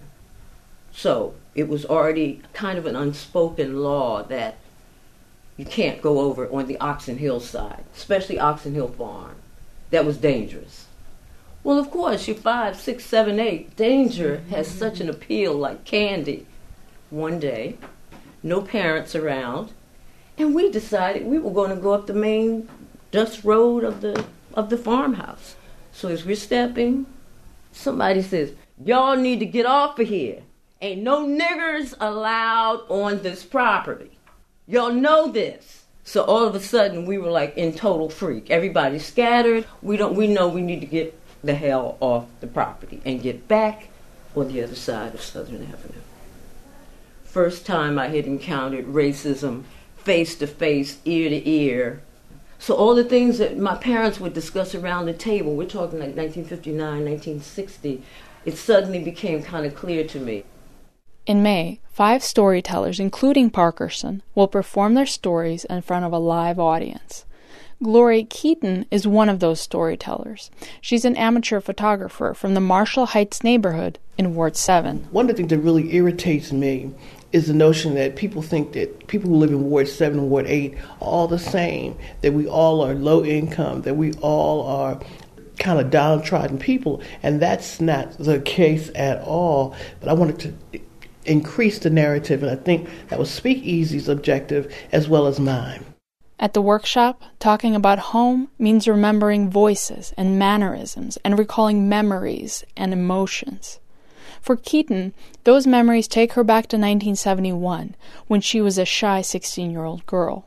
So 0.92 1.36
it 1.56 1.68
was 1.68 1.86
already 1.86 2.42
kind 2.54 2.78
of 2.78 2.86
an 2.86 2.96
unspoken 2.96 3.82
law 3.82 4.24
that 4.24 4.58
you 5.58 5.66
can't 5.66 6.02
go 6.02 6.20
over 6.20 6.52
on 6.52 6.68
the 6.68 6.80
Oxon 6.80 7.18
Hill 7.18 7.40
side, 7.40 7.84
especially 7.96 8.40
Oxon 8.40 8.74
Hill 8.74 8.88
Farm. 8.88 9.36
That 9.92 10.06
was 10.06 10.18
dangerous. 10.18 10.88
Well, 11.64 11.78
of 11.78 11.92
course, 11.92 12.28
you're 12.28 12.36
five, 12.36 12.76
six, 12.76 13.06
seven, 13.06 13.40
eight. 13.40 13.76
Danger 13.76 14.42
has 14.50 14.68
such 14.68 15.00
an 15.00 15.10
appeal 15.10 15.54
like 15.54 15.86
candy. 15.86 16.46
One 17.10 17.40
day, 17.40 17.78
no 18.42 18.62
parents 18.62 19.16
around, 19.16 19.72
and 20.38 20.56
we 20.56 20.72
decided 20.72 21.26
we 21.26 21.38
were 21.38 21.52
going 21.52 21.70
to 21.70 21.82
go 21.82 21.94
up 21.94 22.08
the 22.08 22.14
main 22.14 22.68
dust 23.12 23.44
road 23.44 23.84
of 23.84 24.02
the 24.02 24.26
of 24.56 24.70
the 24.70 24.78
farmhouse. 24.78 25.56
So 25.92 26.10
as 26.10 26.26
we're 26.26 26.36
stepping, 26.36 27.06
somebody 27.72 28.24
says, 28.24 28.54
"Y'all 28.84 29.16
need 29.16 29.40
to 29.40 29.46
get 29.46 29.68
off 29.68 30.00
of 30.00 30.08
here." 30.08 30.42
Ain't 30.84 31.02
no 31.02 31.26
niggers 31.26 31.94
allowed 32.02 32.82
on 32.90 33.24
this 33.24 33.46
property. 33.46 34.12
Y'all 34.68 34.92
know 34.92 35.32
this. 35.32 35.86
So 36.04 36.24
all 36.24 36.46
of 36.46 36.56
a 36.56 36.60
sudden 36.60 37.06
we 37.06 37.18
were 37.18 37.32
like 37.32 37.56
in 37.56 37.72
total 37.74 38.10
freak. 38.10 38.52
Everybody 38.52 39.00
scattered. 39.00 39.66
We 39.82 39.96
don't 39.96 40.14
we 40.14 40.28
know 40.28 40.50
we 40.50 40.62
need 40.62 40.82
to 40.82 40.86
get 40.86 41.18
the 41.42 41.56
hell 41.56 41.98
off 42.02 42.26
the 42.42 42.48
property 42.48 43.02
and 43.06 43.22
get 43.22 43.48
back 43.48 43.88
on 44.36 44.50
the 44.50 44.62
other 44.62 44.76
side 44.76 45.14
of 45.14 45.22
Southern 45.22 45.64
Avenue. 45.64 46.02
First 47.24 47.66
time 47.66 47.98
I 47.98 48.10
had 48.10 48.26
encountered 48.26 48.88
racism 48.88 49.64
face 49.96 50.36
to 50.36 50.48
face, 50.48 50.98
ear 51.06 51.30
to 51.30 51.50
ear. 51.50 52.02
So 52.60 52.76
all 52.76 52.94
the 52.94 53.06
things 53.06 53.38
that 53.38 53.58
my 53.58 53.76
parents 53.76 54.20
would 54.20 54.34
discuss 54.34 54.76
around 54.76 55.06
the 55.06 55.14
table, 55.14 55.56
we're 55.56 55.64
talking 55.64 56.00
like 56.00 56.18
1959, 56.18 56.78
1960, 56.78 58.04
it 58.44 58.58
suddenly 58.58 59.00
became 59.02 59.42
kind 59.42 59.66
of 59.66 59.76
clear 59.76 60.06
to 60.08 60.20
me. 60.20 60.44
In 61.26 61.42
May, 61.42 61.80
five 61.90 62.22
storytellers, 62.22 63.00
including 63.00 63.50
Parkerson, 63.50 64.22
will 64.36 64.50
perform 64.50 64.94
their 64.94 65.06
stories 65.06 65.64
in 65.66 65.82
front 65.82 66.04
of 66.04 66.12
a 66.12 66.18
live 66.18 66.60
audience. 66.60 67.24
Gloria 67.82 68.26
Keaton 68.26 68.86
is 68.92 69.08
one 69.08 69.30
of 69.30 69.40
those 69.40 69.62
storytellers. 69.62 70.52
She's 70.82 71.06
an 71.06 71.16
amateur 71.16 71.62
photographer 71.62 72.34
from 72.34 72.56
the 72.56 72.60
Marshall 72.60 73.08
Heights 73.08 73.42
neighborhood 73.42 74.00
in 74.18 74.36
Ward 74.36 74.58
7. 74.58 75.08
One 75.12 75.24
of 75.24 75.28
the 75.30 75.34
things 75.36 75.50
that 75.52 75.60
really 75.60 75.96
irritates 75.96 76.52
me 76.52 76.92
is 77.32 77.48
the 77.48 77.54
notion 77.54 77.96
that 77.96 78.18
people 78.18 78.42
think 78.42 78.74
that 78.74 79.08
people 79.08 79.30
who 79.30 79.38
live 79.38 79.52
in 79.52 79.70
Ward 79.70 79.88
7 79.88 80.20
and 80.20 80.30
Ward 80.30 80.46
8 80.46 80.76
are 80.76 80.80
all 81.00 81.28
the 81.30 81.40
same, 81.40 81.98
that 82.20 82.34
we 82.34 82.48
all 82.48 82.82
are 82.82 82.94
low 82.94 83.24
income, 83.24 83.84
that 83.84 83.96
we 83.96 84.12
all 84.16 84.68
are 84.68 85.00
kind 85.58 85.80
of 85.80 85.90
downtrodden 85.90 86.58
people, 86.58 87.02
and 87.22 87.42
that's 87.42 87.80
not 87.80 88.18
the 88.18 88.40
case 88.42 88.92
at 88.94 89.22
all. 89.22 89.74
But 90.02 90.10
I 90.10 90.14
wanted 90.14 90.40
to 90.40 90.80
increase 91.24 91.80
the 91.80 91.90
narrative, 91.90 92.44
and 92.44 92.52
I 92.52 92.56
think 92.56 92.90
that 93.10 93.20
was 93.20 93.30
Speakeasy's 93.30 94.10
objective 94.10 94.74
as 94.92 95.08
well 95.08 95.28
as 95.28 95.40
mine. 95.40 95.86
At 96.40 96.54
the 96.54 96.62
workshop, 96.62 97.24
talking 97.40 97.76
about 97.76 98.00
home 98.00 98.50
means 98.60 98.88
remembering 98.88 99.50
voices 99.50 100.14
and 100.18 100.38
mannerisms 100.38 101.18
and 101.24 101.40
recalling 101.40 101.88
memories 101.88 102.64
and 102.76 102.92
emotions. 102.92 103.80
For 104.42 104.58
Keaton, 104.58 105.14
those 105.46 105.66
memories 105.66 106.08
take 106.08 106.34
her 106.34 106.44
back 106.44 106.64
to 106.68 106.76
1971, 106.76 107.96
when 108.28 108.42
she 108.42 108.60
was 108.60 108.78
a 108.78 108.84
shy 108.84 109.22
16 109.22 109.72
year 109.72 109.86
old 109.86 110.06
girl. 110.06 110.46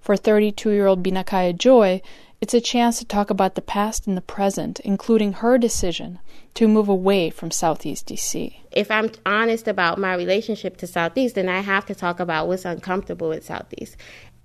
For 0.00 0.16
32 0.16 0.70
year 0.70 0.86
old 0.86 1.04
Binakaya 1.04 1.56
Joy, 1.56 2.02
It's 2.40 2.54
a 2.54 2.60
chance 2.60 2.98
to 2.98 3.04
talk 3.04 3.30
about 3.30 3.56
the 3.56 3.60
past 3.60 4.06
and 4.06 4.16
the 4.16 4.20
present, 4.20 4.78
including 4.80 5.34
her 5.34 5.58
decision 5.58 6.20
to 6.58 6.66
move 6.66 6.88
away 6.88 7.30
from 7.30 7.52
Southeast 7.52 8.08
DC. 8.08 8.52
If 8.72 8.90
I'm 8.90 9.12
honest 9.24 9.68
about 9.68 9.96
my 9.96 10.14
relationship 10.14 10.76
to 10.78 10.88
Southeast, 10.88 11.36
then 11.36 11.48
I 11.48 11.60
have 11.60 11.86
to 11.86 11.94
talk 11.94 12.18
about 12.18 12.48
what's 12.48 12.64
uncomfortable 12.64 13.28
with 13.28 13.44
Southeast. 13.44 13.96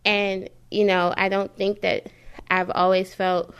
And, 0.05 0.47
you 0.69 0.85
know, 0.85 1.11
I 1.17 1.27
don't 1.27 1.51
think 1.57 1.81
that 1.81 2.11
I've 2.51 2.69
always 2.69 3.15
felt 3.15 3.55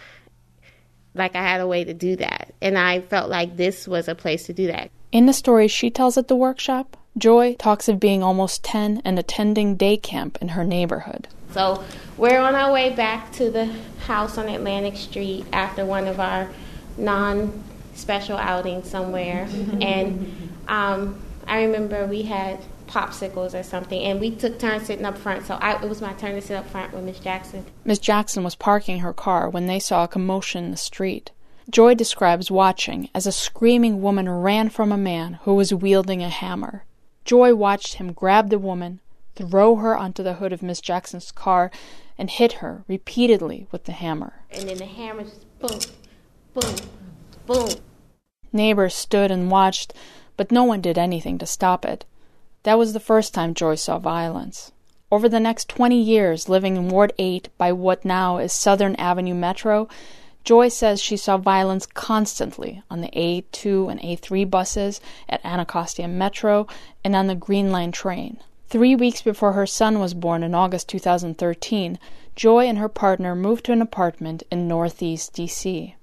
like 1.15 1.35
I 1.35 1.41
had 1.41 1.61
a 1.61 1.67
way 1.67 1.83
to 1.83 1.95
do 1.95 2.15
that. 2.17 2.53
And 2.61 2.77
I 2.77 3.01
felt 3.01 3.27
like 3.27 3.57
this 3.57 3.87
was 3.87 4.07
a 4.07 4.13
place 4.13 4.45
to 4.45 4.53
do 4.53 4.67
that. 4.67 4.91
In 5.11 5.25
the 5.25 5.33
story 5.33 5.67
she 5.67 5.89
tells 5.89 6.15
at 6.19 6.27
the 6.27 6.35
workshop, 6.35 6.95
Joy 7.17 7.55
talks 7.55 7.89
of 7.89 7.99
being 7.99 8.21
almost 8.21 8.63
10 8.63 9.01
and 9.03 9.17
attending 9.17 9.77
day 9.77 9.97
camp 9.97 10.37
in 10.41 10.49
her 10.49 10.63
neighborhood. 10.63 11.27
So 11.53 11.83
we're 12.17 12.39
on 12.39 12.53
our 12.53 12.71
way 12.71 12.91
back 12.91 13.31
to 13.33 13.49
the 13.49 13.65
house 14.05 14.37
on 14.37 14.47
Atlantic 14.47 14.95
Street 14.95 15.47
after 15.51 15.87
one 15.87 16.05
of 16.05 16.19
our 16.19 16.51
non 16.99 17.63
special 17.95 18.37
outing 18.37 18.83
somewhere. 18.83 19.47
and 19.81 20.51
um, 20.67 21.21
I 21.47 21.63
remember 21.63 22.05
we 22.05 22.23
had 22.23 22.59
popsicles 22.87 23.57
or 23.57 23.63
something, 23.63 24.01
and 24.01 24.19
we 24.19 24.31
took 24.31 24.59
turns 24.59 24.87
sitting 24.87 25.05
up 25.05 25.17
front. 25.17 25.45
So 25.45 25.55
I, 25.55 25.81
it 25.81 25.89
was 25.89 26.01
my 26.01 26.13
turn 26.13 26.35
to 26.35 26.41
sit 26.41 26.55
up 26.55 26.67
front 26.69 26.93
with 26.93 27.03
Miss 27.03 27.19
Jackson. 27.19 27.65
Miss 27.85 27.99
Jackson 27.99 28.43
was 28.43 28.55
parking 28.55 28.99
her 28.99 29.13
car 29.13 29.49
when 29.49 29.67
they 29.67 29.79
saw 29.79 30.03
a 30.03 30.07
commotion 30.07 30.65
in 30.65 30.71
the 30.71 30.77
street. 30.77 31.31
Joy 31.69 31.95
describes 31.95 32.51
watching 32.51 33.09
as 33.15 33.25
a 33.25 33.31
screaming 33.31 34.01
woman 34.01 34.29
ran 34.29 34.69
from 34.69 34.91
a 34.91 34.97
man 34.97 35.39
who 35.43 35.55
was 35.55 35.73
wielding 35.73 36.21
a 36.21 36.29
hammer. 36.29 36.83
Joy 37.23 37.55
watched 37.55 37.95
him 37.95 38.11
grab 38.11 38.49
the 38.49 38.59
woman, 38.59 38.99
throw 39.35 39.77
her 39.77 39.97
onto 39.97 40.23
the 40.23 40.35
hood 40.35 40.51
of 40.51 40.61
Miss 40.61 40.81
Jackson's 40.81 41.31
car, 41.31 41.71
and 42.17 42.29
hit 42.29 42.53
her 42.53 42.83
repeatedly 42.87 43.67
with 43.71 43.85
the 43.85 43.93
hammer. 43.93 44.41
And 44.51 44.67
then 44.67 44.77
the 44.77 44.85
hammer 44.85 45.23
just 45.23 45.59
boom, 45.59 45.79
boom, 46.53 46.75
boom. 47.45 47.69
Neighbors 48.51 48.93
stood 48.93 49.31
and 49.31 49.51
watched, 49.51 49.93
but 50.37 50.51
no 50.51 50.63
one 50.63 50.81
did 50.81 50.97
anything 50.97 51.37
to 51.39 51.45
stop 51.45 51.85
it. 51.85 52.05
That 52.63 52.77
was 52.77 52.93
the 52.93 52.99
first 52.99 53.33
time 53.33 53.53
Joy 53.53 53.75
saw 53.75 53.99
violence. 53.99 54.71
Over 55.11 55.27
the 55.29 55.39
next 55.39 55.69
20 55.69 56.01
years 56.01 56.49
living 56.49 56.75
in 56.75 56.89
Ward 56.89 57.13
8 57.19 57.49
by 57.57 57.71
what 57.71 58.05
now 58.05 58.37
is 58.37 58.53
Southern 58.53 58.95
Avenue 58.95 59.35
Metro, 59.35 59.87
Joy 60.43 60.69
says 60.69 61.01
she 61.01 61.17
saw 61.17 61.37
violence 61.37 61.85
constantly 61.85 62.81
on 62.89 63.01
the 63.01 63.09
A2 63.09 63.91
and 63.91 64.01
A3 64.01 64.49
buses, 64.49 64.99
at 65.29 65.43
Anacostia 65.45 66.07
Metro, 66.07 66.67
and 67.03 67.15
on 67.15 67.27
the 67.27 67.35
Green 67.35 67.71
Line 67.71 67.91
train. 67.91 68.37
Three 68.67 68.95
weeks 68.95 69.21
before 69.21 69.53
her 69.53 69.67
son 69.67 69.99
was 69.99 70.13
born 70.13 70.43
in 70.43 70.55
August 70.55 70.89
2013, 70.89 71.99
Joy 72.35 72.65
and 72.65 72.77
her 72.77 72.89
partner 72.89 73.35
moved 73.35 73.65
to 73.65 73.71
an 73.71 73.81
apartment 73.81 74.43
in 74.51 74.67
Northeast 74.67 75.33
DC. 75.33 75.93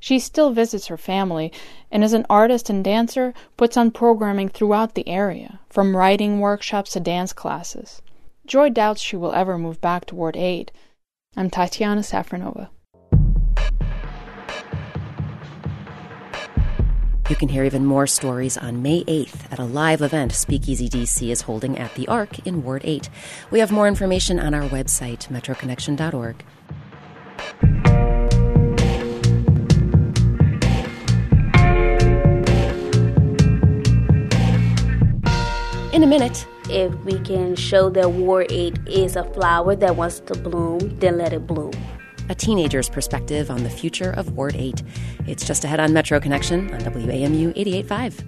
She 0.00 0.18
still 0.18 0.50
visits 0.52 0.86
her 0.86 0.96
family 0.96 1.52
and, 1.90 2.04
as 2.04 2.12
an 2.12 2.26
artist 2.30 2.70
and 2.70 2.84
dancer, 2.84 3.34
puts 3.56 3.76
on 3.76 3.90
programming 3.90 4.48
throughout 4.48 4.94
the 4.94 5.08
area, 5.08 5.60
from 5.68 5.96
writing 5.96 6.40
workshops 6.40 6.92
to 6.92 7.00
dance 7.00 7.32
classes. 7.32 8.00
Joy 8.46 8.70
doubts 8.70 9.02
she 9.02 9.16
will 9.16 9.32
ever 9.32 9.58
move 9.58 9.80
back 9.80 10.06
to 10.06 10.14
Ward 10.14 10.36
8. 10.36 10.70
I'm 11.36 11.50
Tatiana 11.50 12.02
Safranova. 12.02 12.68
You 17.28 17.36
can 17.36 17.50
hear 17.50 17.64
even 17.64 17.84
more 17.84 18.06
stories 18.06 18.56
on 18.56 18.80
May 18.80 19.04
8th 19.04 19.52
at 19.52 19.58
a 19.58 19.64
live 19.64 20.00
event 20.00 20.32
Speakeasy 20.32 20.88
DC 20.88 21.28
is 21.28 21.42
holding 21.42 21.76
at 21.76 21.94
the 21.94 22.08
Arc 22.08 22.46
in 22.46 22.64
Ward 22.64 22.80
8. 22.84 23.10
We 23.50 23.58
have 23.58 23.70
more 23.70 23.86
information 23.86 24.40
on 24.40 24.54
our 24.54 24.66
website, 24.70 25.28
metroconnection.org. 25.28 26.42
In 35.98 36.04
a 36.04 36.06
minute, 36.06 36.46
if 36.70 36.94
we 37.04 37.18
can 37.18 37.56
show 37.56 37.90
that 37.90 38.12
Ward 38.12 38.52
8 38.52 38.78
is 38.86 39.16
a 39.16 39.24
flower 39.34 39.74
that 39.74 39.96
wants 39.96 40.20
to 40.20 40.34
bloom, 40.38 40.96
then 41.00 41.18
let 41.18 41.32
it 41.32 41.44
bloom 41.44 41.72
a 42.28 42.36
teenager's 42.36 42.88
perspective 42.88 43.50
on 43.50 43.64
the 43.64 43.68
future 43.68 44.12
of 44.12 44.36
Ward 44.36 44.54
8. 44.54 44.80
It's 45.26 45.44
just 45.44 45.64
ahead 45.64 45.80
on 45.80 45.92
Metro 45.92 46.20
Connection 46.20 46.72
on 46.72 46.78
WAMU 46.82 47.52
885. 47.56 48.24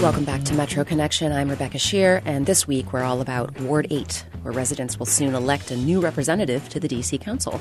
Welcome 0.00 0.24
back 0.24 0.44
to 0.44 0.54
Metro 0.54 0.84
Connection. 0.84 1.32
I'm 1.32 1.48
Rebecca 1.48 1.78
Sheir, 1.78 2.22
and 2.24 2.46
this 2.46 2.68
week 2.68 2.92
we're 2.92 3.02
all 3.02 3.20
about 3.20 3.60
Ward 3.62 3.88
8, 3.90 4.26
where 4.42 4.52
residents 4.52 4.98
will 4.98 5.06
soon 5.06 5.34
elect 5.34 5.72
a 5.72 5.76
new 5.76 6.00
representative 6.00 6.68
to 6.68 6.78
the 6.78 6.88
DC 6.88 7.20
Council. 7.20 7.60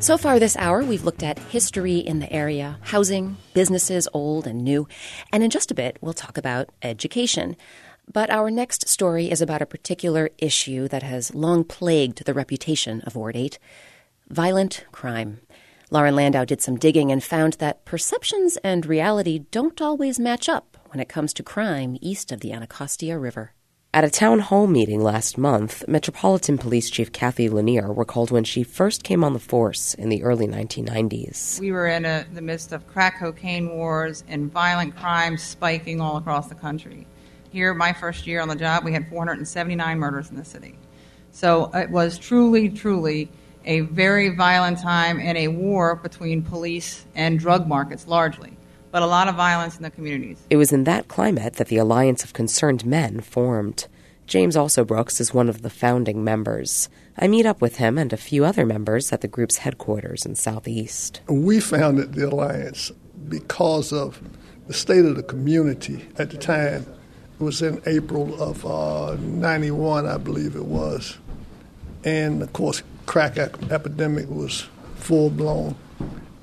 So 0.00 0.16
far 0.16 0.38
this 0.38 0.56
hour, 0.56 0.84
we've 0.84 1.02
looked 1.02 1.24
at 1.24 1.40
history 1.40 1.96
in 1.98 2.20
the 2.20 2.32
area, 2.32 2.78
housing, 2.82 3.36
businesses 3.52 4.06
old 4.14 4.46
and 4.46 4.62
new, 4.62 4.86
and 5.32 5.42
in 5.42 5.50
just 5.50 5.72
a 5.72 5.74
bit, 5.74 5.98
we'll 6.00 6.12
talk 6.12 6.38
about 6.38 6.70
education. 6.82 7.56
But 8.10 8.30
our 8.30 8.48
next 8.48 8.88
story 8.88 9.28
is 9.28 9.42
about 9.42 9.60
a 9.60 9.66
particular 9.66 10.30
issue 10.38 10.86
that 10.86 11.02
has 11.02 11.34
long 11.34 11.64
plagued 11.64 12.24
the 12.24 12.32
reputation 12.32 13.00
of 13.02 13.16
Ward 13.16 13.36
8 13.36 13.58
violent 14.30 14.86
crime. 14.92 15.40
Lauren 15.90 16.14
Landau 16.14 16.44
did 16.44 16.62
some 16.62 16.76
digging 16.76 17.10
and 17.10 17.22
found 17.22 17.54
that 17.54 17.84
perceptions 17.84 18.56
and 18.58 18.86
reality 18.86 19.40
don't 19.50 19.80
always 19.82 20.20
match 20.20 20.48
up 20.48 20.76
when 20.90 21.00
it 21.00 21.08
comes 21.08 21.34
to 21.34 21.42
crime 21.42 21.98
east 22.00 22.30
of 22.30 22.38
the 22.40 22.52
Anacostia 22.52 23.18
River. 23.18 23.52
At 23.94 24.04
a 24.04 24.10
town 24.10 24.40
hall 24.40 24.66
meeting 24.66 25.00
last 25.00 25.38
month, 25.38 25.82
Metropolitan 25.88 26.58
Police 26.58 26.90
Chief 26.90 27.10
Cathy 27.10 27.48
Lanier 27.48 27.90
recalled 27.90 28.30
when 28.30 28.44
she 28.44 28.62
first 28.62 29.02
came 29.02 29.24
on 29.24 29.32
the 29.32 29.38
force 29.38 29.94
in 29.94 30.10
the 30.10 30.22
early 30.22 30.46
1990s. 30.46 31.58
We 31.58 31.72
were 31.72 31.86
in 31.86 32.04
a, 32.04 32.26
the 32.34 32.42
midst 32.42 32.72
of 32.72 32.86
crack 32.86 33.18
cocaine 33.18 33.70
wars 33.70 34.24
and 34.28 34.52
violent 34.52 34.94
crime 34.94 35.38
spiking 35.38 36.02
all 36.02 36.18
across 36.18 36.50
the 36.50 36.54
country. 36.54 37.06
Here, 37.50 37.72
my 37.72 37.94
first 37.94 38.26
year 38.26 38.42
on 38.42 38.48
the 38.48 38.56
job, 38.56 38.84
we 38.84 38.92
had 38.92 39.08
479 39.08 39.98
murders 39.98 40.28
in 40.28 40.36
the 40.36 40.44
city. 40.44 40.78
So 41.30 41.70
it 41.72 41.88
was 41.88 42.18
truly, 42.18 42.68
truly 42.68 43.30
a 43.64 43.80
very 43.80 44.28
violent 44.28 44.80
time 44.80 45.18
and 45.18 45.38
a 45.38 45.48
war 45.48 45.96
between 45.96 46.42
police 46.42 47.06
and 47.14 47.38
drug 47.38 47.66
markets 47.66 48.06
largely, 48.06 48.54
but 48.90 49.02
a 49.02 49.06
lot 49.06 49.28
of 49.28 49.34
violence 49.34 49.76
in 49.76 49.82
the 49.82 49.90
communities. 49.90 50.38
It 50.50 50.56
was 50.56 50.72
in 50.72 50.84
that 50.84 51.08
climate 51.08 51.54
that 51.54 51.68
the 51.68 51.76
Alliance 51.76 52.24
of 52.24 52.32
Concerned 52.32 52.84
Men 52.86 53.20
formed. 53.20 53.86
James 54.26 54.56
Also 54.56 54.84
Brooks 54.84 55.20
is 55.20 55.32
one 55.32 55.48
of 55.48 55.62
the 55.62 55.70
founding 55.70 56.22
members. 56.22 56.88
I 57.16 57.28
meet 57.28 57.46
up 57.46 57.60
with 57.62 57.76
him 57.76 57.96
and 57.96 58.12
a 58.12 58.18
few 58.18 58.44
other 58.44 58.66
members 58.66 59.12
at 59.12 59.22
the 59.22 59.28
group's 59.28 59.58
headquarters 59.58 60.26
in 60.26 60.34
Southeast. 60.34 61.22
We 61.28 61.60
founded 61.60 62.12
the 62.12 62.28
Alliance 62.28 62.92
because 63.28 63.92
of 63.92 64.20
the 64.66 64.74
state 64.74 65.04
of 65.06 65.16
the 65.16 65.22
community 65.22 66.06
at 66.18 66.30
the 66.30 66.36
time 66.36 66.86
it 67.40 67.42
was 67.42 67.62
in 67.62 67.80
April 67.86 68.40
of 68.42 68.66
uh, 68.66 69.16
91, 69.20 70.06
I 70.06 70.18
believe 70.18 70.56
it 70.56 70.64
was. 70.64 71.16
And 72.04 72.42
of 72.42 72.52
course, 72.52 72.82
crack 73.06 73.38
epidemic 73.38 74.28
was 74.28 74.66
full 74.96 75.30
blown, 75.30 75.76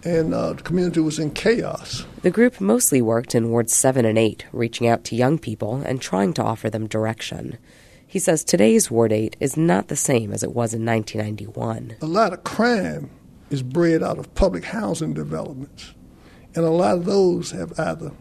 and 0.05 0.33
uh, 0.33 0.53
the 0.53 0.63
community 0.63 0.99
was 0.99 1.17
in 1.17 1.31
chaos. 1.31 2.05
The 2.21 2.31
group 2.31 2.61
mostly 2.61 3.01
worked 3.01 3.33
in 3.33 3.49
wards 3.49 3.73
7 3.73 4.05
and 4.05 4.17
8, 4.17 4.45
reaching 4.53 4.87
out 4.87 5.03
to 5.05 5.15
young 5.15 5.39
people 5.39 5.77
and 5.77 5.99
trying 5.99 6.33
to 6.33 6.43
offer 6.43 6.69
them 6.69 6.87
direction. 6.87 7.57
He 8.05 8.19
says 8.19 8.43
today's 8.43 8.91
Ward 8.91 9.11
8 9.11 9.35
is 9.39 9.57
not 9.57 9.87
the 9.87 9.95
same 9.95 10.31
as 10.31 10.43
it 10.43 10.53
was 10.53 10.73
in 10.73 10.85
1991. 10.85 11.97
A 12.01 12.05
lot 12.05 12.33
of 12.33 12.43
crime 12.43 13.09
is 13.49 13.63
bred 13.63 14.03
out 14.03 14.19
of 14.19 14.33
public 14.35 14.65
housing 14.65 15.13
developments, 15.13 15.93
and 16.53 16.63
a 16.63 16.69
lot 16.69 16.97
of 16.97 17.05
those 17.05 17.51
have 17.51 17.77
either 17.79 18.11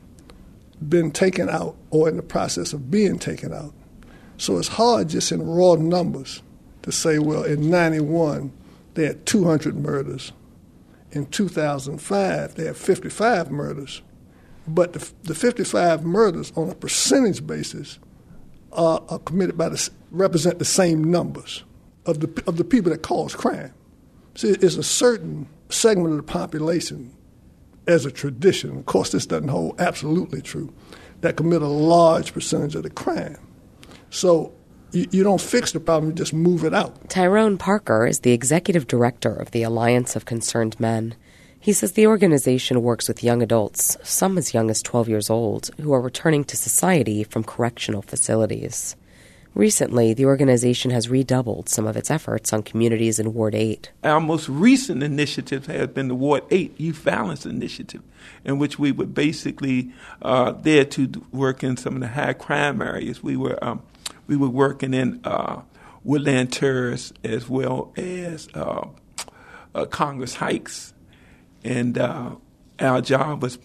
been 0.89 1.11
taken 1.11 1.49
out 1.49 1.77
or 1.91 2.09
in 2.09 2.17
the 2.17 2.23
process 2.23 2.73
of 2.73 2.91
being 2.91 3.19
taken 3.19 3.53
out. 3.53 3.75
So 4.39 4.59
it's 4.59 4.69
hard 4.69 5.11
just 5.11 5.31
in 5.31 5.47
raw 5.47 5.75
numbers 5.75 6.43
to 6.83 6.91
say, 6.91 7.19
well, 7.19 7.45
in 7.45 7.71
91, 7.71 8.53
they 8.95 9.07
had 9.07 9.27
200 9.27 9.77
murders. 9.77 10.33
In 11.15 11.27
2005, 11.27 12.55
they 12.57 12.65
had 12.65 12.77
55 12.77 13.51
murders. 13.51 14.03
But 14.67 14.95
the, 14.95 15.13
the 15.23 15.35
55 15.35 16.05
murders 16.05 16.53
on 16.57 16.71
a 16.71 16.75
percentage 16.75 17.47
basis 17.47 17.99
are, 18.73 19.03
are 19.09 19.19
committed 19.21 19.57
by 19.57 19.69
the, 19.69 19.91
represent 20.11 20.59
the 20.59 20.65
same 20.65 21.05
numbers 21.05 21.65
of 22.07 22.21
the, 22.21 22.43
of 22.47 22.57
the 22.57 22.65
people 22.65 22.91
that 22.91 23.03
cause 23.03 23.35
crime. 23.35 23.73
See, 24.35 24.49
it's 24.49 24.77
a 24.77 24.83
certain 24.83 25.49
segment 25.69 26.11
of 26.11 26.17
the 26.17 26.23
population 26.25 27.15
as 27.87 28.07
a 28.07 28.11
tradition, 28.11 28.79
of 28.79 28.87
course, 28.87 29.13
this 29.13 29.27
doesn't 29.27 29.49
hold 29.49 29.81
absolutely 29.81 30.41
true, 30.41 30.73
that 31.21 31.37
commit 31.37 31.63
a 31.63 31.69
large 31.69 32.33
percentage 32.33 32.75
of 32.75 32.83
the 32.83 32.91
crime. 32.91 33.39
So 34.11 34.53
you, 34.95 35.07
you 35.11 35.23
don't 35.23 35.41
fix 35.41 35.73
the 35.73 35.81
problem, 35.81 36.11
you 36.11 36.17
just 36.17 36.33
move 36.33 36.65
it 36.65 36.75
out. 36.75 37.09
Tyrone 37.11 37.59
Parker 37.59 38.07
is 38.07 38.21
the 38.21 38.33
executive 38.33 38.87
director 38.87 39.35
of 39.35 39.51
the 39.51 39.63
Alliance 39.63 40.17
of 40.17 40.25
Concerned 40.25 40.79
Men. 40.79 41.15
He 41.59 41.73
says 41.73 41.93
the 41.93 42.07
organization 42.07 42.83
works 42.83 43.09
with 43.09 43.25
young 43.25 43.43
adults, 43.43 43.97
some 44.03 44.37
as 44.37 44.53
young 44.53 44.71
as 44.71 44.83
12 44.83 45.09
years 45.09 45.31
old, 45.31 45.71
who 45.81 45.93
are 45.93 46.01
returning 46.01 46.45
to 46.45 46.57
society 46.57 47.25
from 47.25 47.43
correctional 47.43 48.03
facilities. 48.03 48.97
Recently, 49.55 50.13
the 50.15 50.27
organization 50.27 50.91
has 50.91 51.09
redoubled 51.09 51.69
some 51.69 51.87
of 51.87 51.97
its 51.97 52.11
efforts 52.11 52.53
on 52.53 52.65
communities 52.65 53.21
in 53.21 53.35
Ward 53.35 53.55
8. 53.55 53.93
Our 54.03 54.21
most 54.21 54.49
recent 54.49 55.03
initiative 55.03 55.67
has 55.67 55.87
been 55.89 56.09
the 56.09 56.15
Ward 56.17 56.43
8 56.51 56.79
Youth 56.79 56.97
Violence 56.97 57.47
Initiative, 57.47 58.03
in 58.45 58.59
which 58.59 58.81
we 58.81 58.91
were 58.91 59.07
basically 59.07 59.93
uh, 60.23 60.53
there 60.53 60.85
to 60.87 61.25
work 61.31 61.63
in 61.63 61.77
some 61.77 61.95
of 61.95 62.01
the 62.01 62.09
high 62.09 62.33
crime 62.33 62.83
areas. 62.83 63.23
We 63.23 63.37
were 63.37 63.63
um, 63.65 63.83
we 64.27 64.37
were 64.37 64.49
working 64.49 64.95
in 64.95 65.21
uh, 65.25 65.63
Woodland 66.03 66.53
Terrace 66.53 67.13
as 67.23 67.49
well 67.49 67.93
as 67.97 68.49
uh, 68.55 68.89
uh 69.75 69.87
Congress 69.87 70.37
Heights, 70.37 70.95
and 71.63 71.99
uh, 71.99 72.37
our 72.81 73.01
job 73.01 73.43
was, 73.43 73.59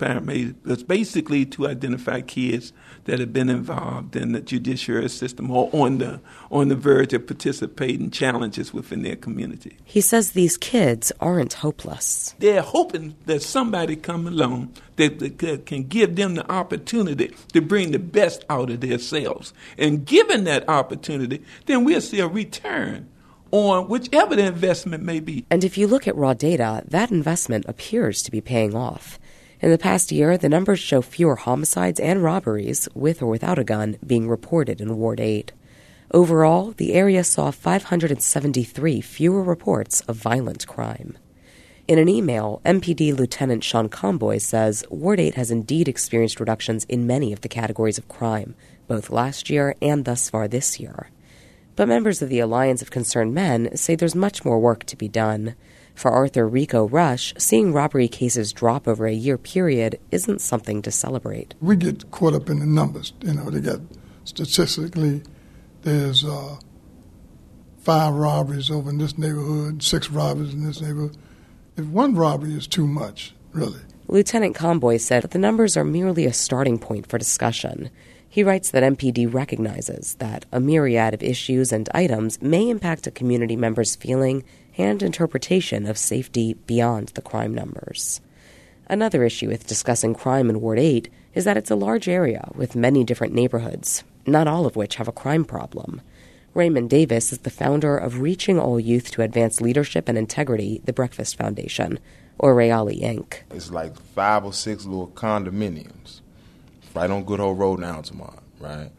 was 0.66 0.84
basically 0.84 1.45
to 1.45 1.68
identify 1.68 2.22
kids 2.22 2.74
that 3.05 3.20
have 3.20 3.34
been 3.34 3.49
involved 3.49 4.16
in 4.16 4.34
the 4.34 4.41
judiciary 4.41 5.10
system 5.10 5.49
or 5.49 5.70
on 5.74 5.97
the 5.97 6.20
on 6.51 6.68
the 6.68 6.76
verge 6.76 7.14
of 7.14 7.26
participating 7.26 8.12
challenges 8.12 8.74
within 8.74 9.01
their 9.01 9.16
community. 9.16 9.78
He 9.84 10.01
says 10.01 10.32
these 10.32 10.57
kids 10.57 11.12
aren't 11.20 11.53
hopeless. 11.53 12.36
They're 12.39 12.62
hoping 12.62 13.16
that 13.26 13.41
somebody 13.41 13.95
come 13.95 14.28
along 14.28 14.74
that, 14.97 15.20
that 15.20 15.66
can 15.66 15.84
give 15.84 16.16
them 16.16 16.36
the 16.36 16.49
opportunity 16.51 17.34
to 17.53 17.62
bring 17.62 17.91
the 17.91 17.99
best 17.99 18.45
out 18.49 18.70
of 18.70 18.82
themselves. 18.82 19.53
And 19.78 20.05
given 20.05 20.43
that 20.43 20.70
opportunity, 20.70 21.43
then 21.66 21.84
we'll 21.84 22.01
see 22.01 22.20
a 22.20 22.28
return 22.28 23.10
on 23.52 23.88
whichever 23.88 24.36
the 24.36 24.45
investment 24.45 25.04
may 25.04 25.20
be. 25.20 25.45
And 25.50 25.64
if 25.64 25.78
you 25.78 25.88
look 25.88 26.08
at 26.08 26.16
raw 26.16 26.34
data, 26.34 26.84
that 26.88 27.12
investment 27.12 27.66
appears 27.68 28.22
to 28.24 28.32
be 28.32 28.41
paying 28.41 28.76
off. 28.76 29.20
In 29.62 29.72
the 29.72 29.78
past 29.78 30.12
year, 30.12 30.38
the 30.38 30.47
numbers 30.47 30.80
show 30.80 31.02
fewer 31.02 31.36
homicides 31.36 32.00
and 32.00 32.24
robberies, 32.24 32.88
with 32.93 33.22
or 33.22 33.28
without 33.28 33.60
a 33.60 33.64
gun, 33.64 33.97
being 34.06 34.30
reported 34.30 34.80
in 34.80 34.97
Ward 34.97 35.20
8. 35.20 35.52
Overall, 36.12 36.72
the 36.78 36.93
area 36.93 37.24
saw 37.24 37.52
573 37.52 39.02
fewer 39.02 39.43
reports 39.43 40.02
of 40.02 40.16
violent 40.16 40.66
crime. 40.66 41.18
In 41.89 42.00
an 42.00 42.08
email, 42.08 42.62
MPD 42.66 43.18
Lieutenant 43.18 43.64
Sean 43.64 43.89
Comboy 43.89 44.39
says 44.39 44.86
Ward 44.89 45.20
8 45.20 45.36
has 45.36 45.52
indeed 45.52 45.88
experienced 45.88 46.39
reductions 46.39 46.86
in 46.86 47.08
many 47.08 47.34
of 47.34 47.41
the 47.41 47.50
categories 47.50 47.97
of 47.97 48.08
crime, 48.08 48.56
both 48.88 49.10
last 49.10 49.50
year 49.50 49.76
and 49.82 50.06
thus 50.06 50.30
far 50.30 50.47
this 50.47 50.80
year. 50.80 51.10
But 51.80 51.88
members 51.88 52.21
of 52.21 52.27
the 52.27 52.41
Alliance 52.41 52.82
of 52.82 52.91
Concerned 52.91 53.34
Men 53.34 53.73
say 53.73 53.95
there's 53.95 54.13
much 54.13 54.43
more 54.43 54.59
work 54.59 54.84
to 54.84 54.97
be 54.97 55.07
done. 55.07 55.55
For 55.95 56.11
Arthur 56.11 56.45
Rico 56.45 56.89
Rush, 56.89 57.34
seeing 57.38 57.71
robbery 57.71 58.09
cases 58.09 58.51
drop 58.51 58.86
over 58.86 59.07
a 59.07 59.13
year 59.13 59.38
period 59.38 59.97
isn't 60.11 60.41
something 60.41 60.82
to 60.82 60.91
celebrate. 60.91 61.53
We 61.61 61.77
get 61.77 62.11
caught 62.11 62.34
up 62.34 62.49
in 62.49 62.59
the 62.59 62.65
numbers. 62.65 63.13
You 63.21 63.36
know, 63.36 63.49
they 63.49 63.61
got 63.61 63.80
statistically, 64.25 65.23
there's 65.84 66.25
uh, 66.25 66.57
five 67.77 68.13
robberies 68.13 68.69
over 68.69 68.89
in 68.89 68.97
this 68.97 69.17
neighborhood, 69.17 69.82
six 69.82 70.09
robberies 70.09 70.53
in 70.53 70.65
this 70.65 70.82
neighborhood. 70.82 71.15
If 71.77 71.86
one 71.86 72.13
robbery 72.13 72.55
is 72.55 72.67
too 72.67 72.88
much, 72.88 73.34
really. 73.53 73.80
Lieutenant 74.09 74.53
Comboy 74.53 74.99
said 74.99 75.23
that 75.23 75.32
the 75.32 75.39
numbers 75.39 75.77
are 75.77 75.86
merely 75.86 76.25
a 76.25 76.34
starting 76.34 76.77
point 76.77 77.07
for 77.07 77.17
discussion. 77.17 77.89
He 78.32 78.43
writes 78.43 78.69
that 78.69 78.84
MPD 78.84 79.34
recognizes 79.34 80.13
that 80.15 80.45
a 80.51 80.59
myriad 80.59 81.15
of 81.15 81.23
issues 81.23 81.71
and 81.71 81.89
items 81.95 82.39
may 82.39 82.69
impact 82.69 83.07
a 83.07 83.11
community 83.11 83.55
member's 83.55 83.95
feeling 83.95 84.43
and 84.77 85.01
interpretation 85.01 85.88
of 85.88 85.97
safety 85.97 86.53
beyond 86.67 87.09
the 87.09 87.23
crime 87.23 87.55
numbers. 87.55 88.21
Another 88.88 89.23
issue 89.23 89.47
with 89.47 89.65
discussing 89.65 90.13
crime 90.13 90.47
in 90.47 90.61
Ward 90.61 90.77
8 90.77 91.09
is 91.34 91.43
that 91.45 91.57
it's 91.57 91.71
a 91.71 91.75
large 91.75 92.07
area 92.07 92.51
with 92.53 92.75
many 92.75 93.03
different 93.03 93.34
neighborhoods, 93.34 94.03
not 94.27 94.47
all 94.47 94.67
of 94.67 94.75
which 94.75 94.95
have 94.95 95.07
a 95.07 95.11
crime 95.11 95.43
problem. 95.43 95.99
Raymond 96.53 96.89
Davis 96.91 97.32
is 97.32 97.39
the 97.39 97.49
founder 97.49 97.97
of 97.97 98.21
Reaching 98.21 98.59
All 98.59 98.80
Youth 98.80 99.09
to 99.11 99.23
Advance 99.23 99.59
Leadership 99.59 100.07
and 100.07 100.17
Integrity, 100.19 100.82
the 100.86 100.93
Breakfast 100.93 101.36
Foundation, 101.36 101.99
or 102.38 102.55
Reali 102.55 103.01
Inc. 103.01 103.39
It's 103.51 103.71
like 103.71 103.99
five 103.99 104.45
or 104.45 104.53
six 104.53 104.86
little 104.86 105.09
condominiums 105.09 106.21
right 106.93 107.09
on 107.09 107.23
Good 107.23 107.39
Hope 107.39 107.57
Road 107.57 107.79
in 107.79 107.85
Altamont, 107.85 108.39
right? 108.59 108.91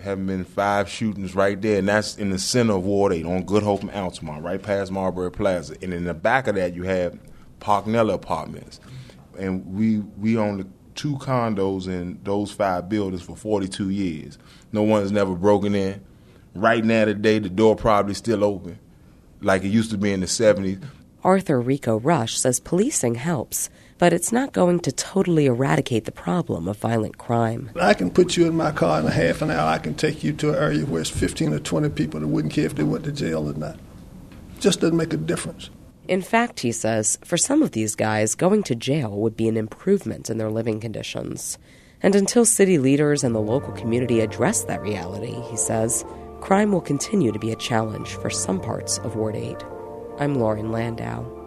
having 0.00 0.26
been 0.26 0.44
five 0.44 0.88
shootings 0.88 1.34
right 1.34 1.60
there, 1.60 1.78
and 1.78 1.88
that's 1.88 2.16
in 2.16 2.30
the 2.30 2.38
center 2.38 2.74
of 2.74 2.84
Ward 2.84 3.12
8 3.12 3.26
on 3.26 3.42
Good 3.44 3.62
Hope 3.62 3.82
and 3.82 3.90
Altamont, 3.90 4.42
right 4.44 4.62
past 4.62 4.90
Marbury 4.90 5.30
Plaza. 5.30 5.76
And 5.82 5.92
in 5.92 6.04
the 6.04 6.14
back 6.14 6.46
of 6.46 6.54
that, 6.54 6.74
you 6.74 6.84
have 6.84 7.18
Parknella 7.60 8.14
Apartments. 8.14 8.80
And 9.38 9.66
we, 9.74 9.98
we 9.98 10.36
own 10.36 10.58
the 10.58 10.66
two 10.94 11.16
condos 11.16 11.86
in 11.86 12.18
those 12.24 12.50
five 12.50 12.88
buildings 12.88 13.22
for 13.22 13.36
42 13.36 13.90
years. 13.90 14.38
No 14.72 14.82
one's 14.82 15.12
never 15.12 15.34
broken 15.34 15.74
in. 15.74 16.04
Right 16.54 16.84
now, 16.84 17.04
today, 17.04 17.38
the 17.38 17.48
door 17.48 17.76
probably 17.76 18.14
still 18.14 18.42
open, 18.42 18.78
like 19.40 19.62
it 19.62 19.68
used 19.68 19.90
to 19.90 19.98
be 19.98 20.12
in 20.12 20.20
the 20.20 20.26
70s. 20.26 20.82
Arthur 21.22 21.60
Rico 21.60 21.98
Rush 21.98 22.38
says 22.38 22.58
policing 22.58 23.16
helps 23.16 23.70
but 23.98 24.12
it's 24.12 24.32
not 24.32 24.52
going 24.52 24.80
to 24.80 24.92
totally 24.92 25.46
eradicate 25.46 26.04
the 26.04 26.12
problem 26.12 26.68
of 26.68 26.76
violent 26.78 27.18
crime. 27.18 27.70
I 27.80 27.94
can 27.94 28.10
put 28.10 28.36
you 28.36 28.46
in 28.46 28.56
my 28.56 28.70
car 28.70 29.00
in 29.00 29.06
a 29.06 29.10
half 29.10 29.42
an 29.42 29.50
hour. 29.50 29.68
I 29.68 29.78
can 29.78 29.94
take 29.94 30.22
you 30.22 30.32
to 30.34 30.50
an 30.50 30.54
area 30.54 30.86
where 30.86 31.00
it's 31.00 31.10
15 31.10 31.52
or 31.52 31.58
20 31.58 31.90
people 31.90 32.20
that 32.20 32.28
wouldn't 32.28 32.54
care 32.54 32.66
if 32.66 32.76
they 32.76 32.84
went 32.84 33.04
to 33.04 33.12
jail 33.12 33.50
or 33.50 33.54
not. 33.54 33.78
Just 34.60 34.80
doesn't 34.80 34.96
make 34.96 35.12
a 35.12 35.16
difference. 35.16 35.70
In 36.06 36.22
fact, 36.22 36.60
he 36.60 36.72
says, 36.72 37.18
for 37.22 37.36
some 37.36 37.62
of 37.62 37.72
these 37.72 37.94
guys, 37.94 38.34
going 38.34 38.62
to 38.64 38.74
jail 38.74 39.10
would 39.10 39.36
be 39.36 39.48
an 39.48 39.58
improvement 39.58 40.30
in 40.30 40.38
their 40.38 40.50
living 40.50 40.80
conditions. 40.80 41.58
And 42.00 42.14
until 42.14 42.44
city 42.44 42.78
leaders 42.78 43.24
and 43.24 43.34
the 43.34 43.40
local 43.40 43.72
community 43.74 44.20
address 44.20 44.64
that 44.64 44.80
reality, 44.80 45.34
he 45.50 45.56
says, 45.56 46.04
crime 46.40 46.72
will 46.72 46.80
continue 46.80 47.32
to 47.32 47.38
be 47.38 47.50
a 47.50 47.56
challenge 47.56 48.08
for 48.08 48.30
some 48.30 48.60
parts 48.60 48.98
of 48.98 49.16
Ward 49.16 49.36
8. 49.36 49.56
I'm 50.18 50.36
Lauren 50.36 50.72
Landau. 50.72 51.37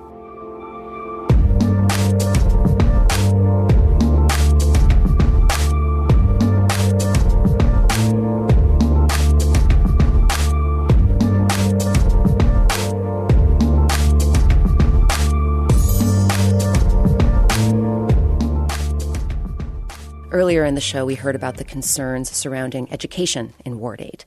In 20.71 20.75
the 20.75 20.79
show, 20.79 21.05
we 21.05 21.15
heard 21.15 21.35
about 21.35 21.57
the 21.57 21.65
concerns 21.65 22.31
surrounding 22.31 22.89
education 22.93 23.53
in 23.65 23.77
Ward 23.77 23.99
8. 23.99 24.23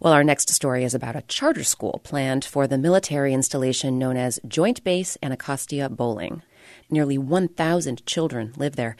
Well, 0.00 0.12
our 0.12 0.24
next 0.24 0.50
story 0.50 0.82
is 0.82 0.92
about 0.92 1.14
a 1.14 1.22
charter 1.28 1.62
school 1.62 2.00
planned 2.02 2.44
for 2.44 2.66
the 2.66 2.76
military 2.76 3.32
installation 3.32 3.96
known 3.96 4.16
as 4.16 4.40
Joint 4.48 4.82
Base 4.82 5.16
Anacostia 5.22 5.88
Bolling. 5.88 6.42
Nearly 6.90 7.16
1,000 7.16 8.04
children 8.06 8.54
live 8.56 8.74
there. 8.74 8.96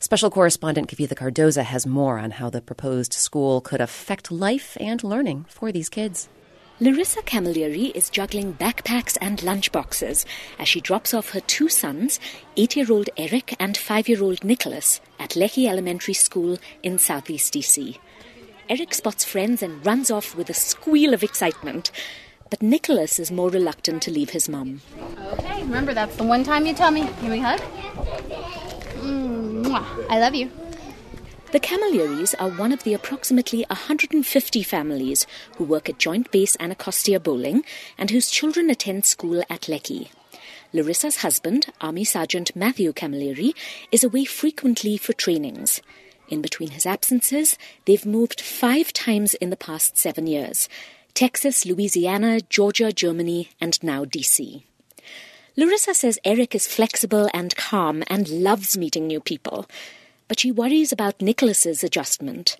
Special 0.00 0.30
correspondent 0.30 0.88
Kavitha 0.88 1.14
Cardoza 1.14 1.64
has 1.64 1.86
more 1.86 2.18
on 2.18 2.32
how 2.32 2.50
the 2.50 2.60
proposed 2.60 3.14
school 3.14 3.62
could 3.62 3.80
affect 3.80 4.30
life 4.30 4.76
and 4.78 5.02
learning 5.02 5.46
for 5.48 5.72
these 5.72 5.88
kids. 5.88 6.28
Larissa 6.80 7.22
Camilleri 7.22 7.94
is 7.94 8.10
juggling 8.10 8.52
backpacks 8.52 9.16
and 9.20 9.38
lunchboxes 9.38 10.24
as 10.58 10.66
she 10.66 10.80
drops 10.80 11.14
off 11.14 11.30
her 11.30 11.38
two 11.38 11.68
sons, 11.68 12.18
eight 12.56 12.74
year 12.74 12.90
old 12.90 13.08
Eric 13.16 13.54
and 13.60 13.76
five 13.76 14.08
year 14.08 14.20
old 14.20 14.42
Nicholas, 14.42 15.00
at 15.20 15.36
Leckie 15.36 15.68
Elementary 15.68 16.14
School 16.14 16.58
in 16.82 16.98
Southeast 16.98 17.54
DC. 17.54 17.96
Eric 18.68 18.92
spots 18.92 19.24
friends 19.24 19.62
and 19.62 19.86
runs 19.86 20.10
off 20.10 20.34
with 20.34 20.50
a 20.50 20.54
squeal 20.54 21.14
of 21.14 21.22
excitement, 21.22 21.92
but 22.50 22.60
Nicholas 22.60 23.20
is 23.20 23.30
more 23.30 23.50
reluctant 23.50 24.02
to 24.02 24.10
leave 24.10 24.30
his 24.30 24.48
mum. 24.48 24.80
Okay, 25.34 25.62
remember 25.62 25.94
that's 25.94 26.16
the 26.16 26.24
one 26.24 26.42
time 26.42 26.66
you 26.66 26.74
tell 26.74 26.90
me. 26.90 27.06
Can 27.20 27.30
we 27.30 27.38
hug? 27.38 27.60
Mm, 29.00 29.64
mwah. 29.64 30.06
I 30.10 30.18
love 30.18 30.34
you. 30.34 30.50
The 31.54 31.60
Camilleries 31.60 32.34
are 32.34 32.48
one 32.48 32.72
of 32.72 32.82
the 32.82 32.94
approximately 32.94 33.64
150 33.68 34.62
families 34.64 35.24
who 35.56 35.62
work 35.62 35.88
at 35.88 36.00
Joint 36.00 36.28
Base 36.32 36.56
Anacostia 36.58 37.20
Bolling 37.20 37.62
and 37.96 38.10
whose 38.10 38.28
children 38.28 38.70
attend 38.70 39.04
school 39.04 39.40
at 39.48 39.68
Leckie. 39.68 40.10
Larissa's 40.72 41.18
husband, 41.18 41.66
Army 41.80 42.02
Sergeant 42.02 42.56
Matthew 42.56 42.92
Camilleri, 42.92 43.54
is 43.92 44.02
away 44.02 44.24
frequently 44.24 44.96
for 44.96 45.12
trainings. 45.12 45.80
In 46.28 46.42
between 46.42 46.70
his 46.70 46.86
absences, 46.86 47.56
they've 47.84 48.04
moved 48.04 48.40
five 48.40 48.92
times 48.92 49.34
in 49.34 49.50
the 49.50 49.56
past 49.56 49.96
seven 49.96 50.26
years 50.26 50.68
Texas, 51.14 51.64
Louisiana, 51.64 52.40
Georgia, 52.40 52.90
Germany, 52.90 53.50
and 53.60 53.80
now 53.80 54.04
DC. 54.04 54.64
Larissa 55.56 55.94
says 55.94 56.18
Eric 56.24 56.56
is 56.56 56.66
flexible 56.66 57.30
and 57.32 57.54
calm 57.54 58.02
and 58.08 58.28
loves 58.28 58.76
meeting 58.76 59.06
new 59.06 59.20
people 59.20 59.68
but 60.28 60.40
she 60.40 60.50
worries 60.50 60.92
about 60.92 61.20
Nicholas's 61.20 61.84
adjustment. 61.84 62.56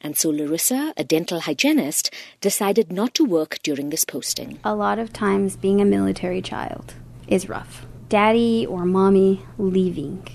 And 0.00 0.16
so 0.16 0.30
Larissa, 0.30 0.92
a 0.96 1.04
dental 1.04 1.40
hygienist, 1.40 2.12
decided 2.40 2.92
not 2.92 3.14
to 3.14 3.24
work 3.24 3.58
during 3.62 3.90
this 3.90 4.04
posting. 4.04 4.58
A 4.62 4.74
lot 4.74 4.98
of 4.98 5.12
times, 5.12 5.56
being 5.56 5.80
a 5.80 5.84
military 5.84 6.42
child 6.42 6.94
is 7.26 7.48
rough. 7.48 7.86
Daddy 8.08 8.66
or 8.66 8.84
mommy 8.84 9.42
leaving. 9.58 10.26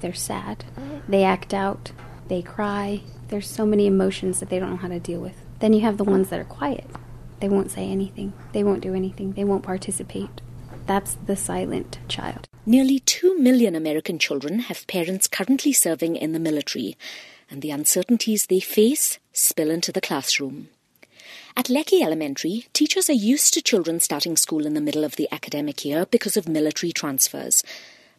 They're 0.00 0.14
sad. 0.14 0.64
They 1.08 1.22
act 1.22 1.54
out. 1.54 1.92
They 2.28 2.42
cry. 2.42 3.02
There's 3.28 3.48
so 3.48 3.66
many 3.66 3.86
emotions 3.86 4.40
that 4.40 4.48
they 4.48 4.58
don't 4.58 4.70
know 4.70 4.76
how 4.76 4.88
to 4.88 4.98
deal 4.98 5.20
with. 5.20 5.36
Then 5.60 5.72
you 5.72 5.80
have 5.82 5.98
the 5.98 6.04
ones 6.04 6.30
that 6.30 6.40
are 6.40 6.44
quiet. 6.44 6.86
They 7.40 7.48
won't 7.48 7.70
say 7.70 7.88
anything. 7.88 8.32
They 8.52 8.64
won't 8.64 8.82
do 8.82 8.94
anything. 8.94 9.32
They 9.32 9.44
won't 9.44 9.62
participate. 9.62 10.40
That's 10.86 11.14
the 11.26 11.36
silent 11.36 11.98
child. 12.08 12.48
Nearly 12.66 12.98
2 13.00 13.38
million 13.38 13.74
American 13.74 14.18
children 14.18 14.58
have 14.60 14.86
parents 14.86 15.26
currently 15.26 15.72
serving 15.72 16.16
in 16.16 16.32
the 16.32 16.38
military, 16.38 16.94
and 17.50 17.62
the 17.62 17.70
uncertainties 17.70 18.46
they 18.46 18.60
face 18.60 19.18
spill 19.32 19.70
into 19.70 19.90
the 19.92 20.00
classroom. 20.02 20.68
At 21.56 21.70
Leckie 21.70 22.02
Elementary, 22.02 22.66
teachers 22.74 23.08
are 23.08 23.14
used 23.14 23.54
to 23.54 23.62
children 23.62 23.98
starting 23.98 24.36
school 24.36 24.66
in 24.66 24.74
the 24.74 24.80
middle 24.80 25.04
of 25.04 25.16
the 25.16 25.26
academic 25.32 25.86
year 25.86 26.04
because 26.04 26.36
of 26.36 26.48
military 26.48 26.92
transfers. 26.92 27.64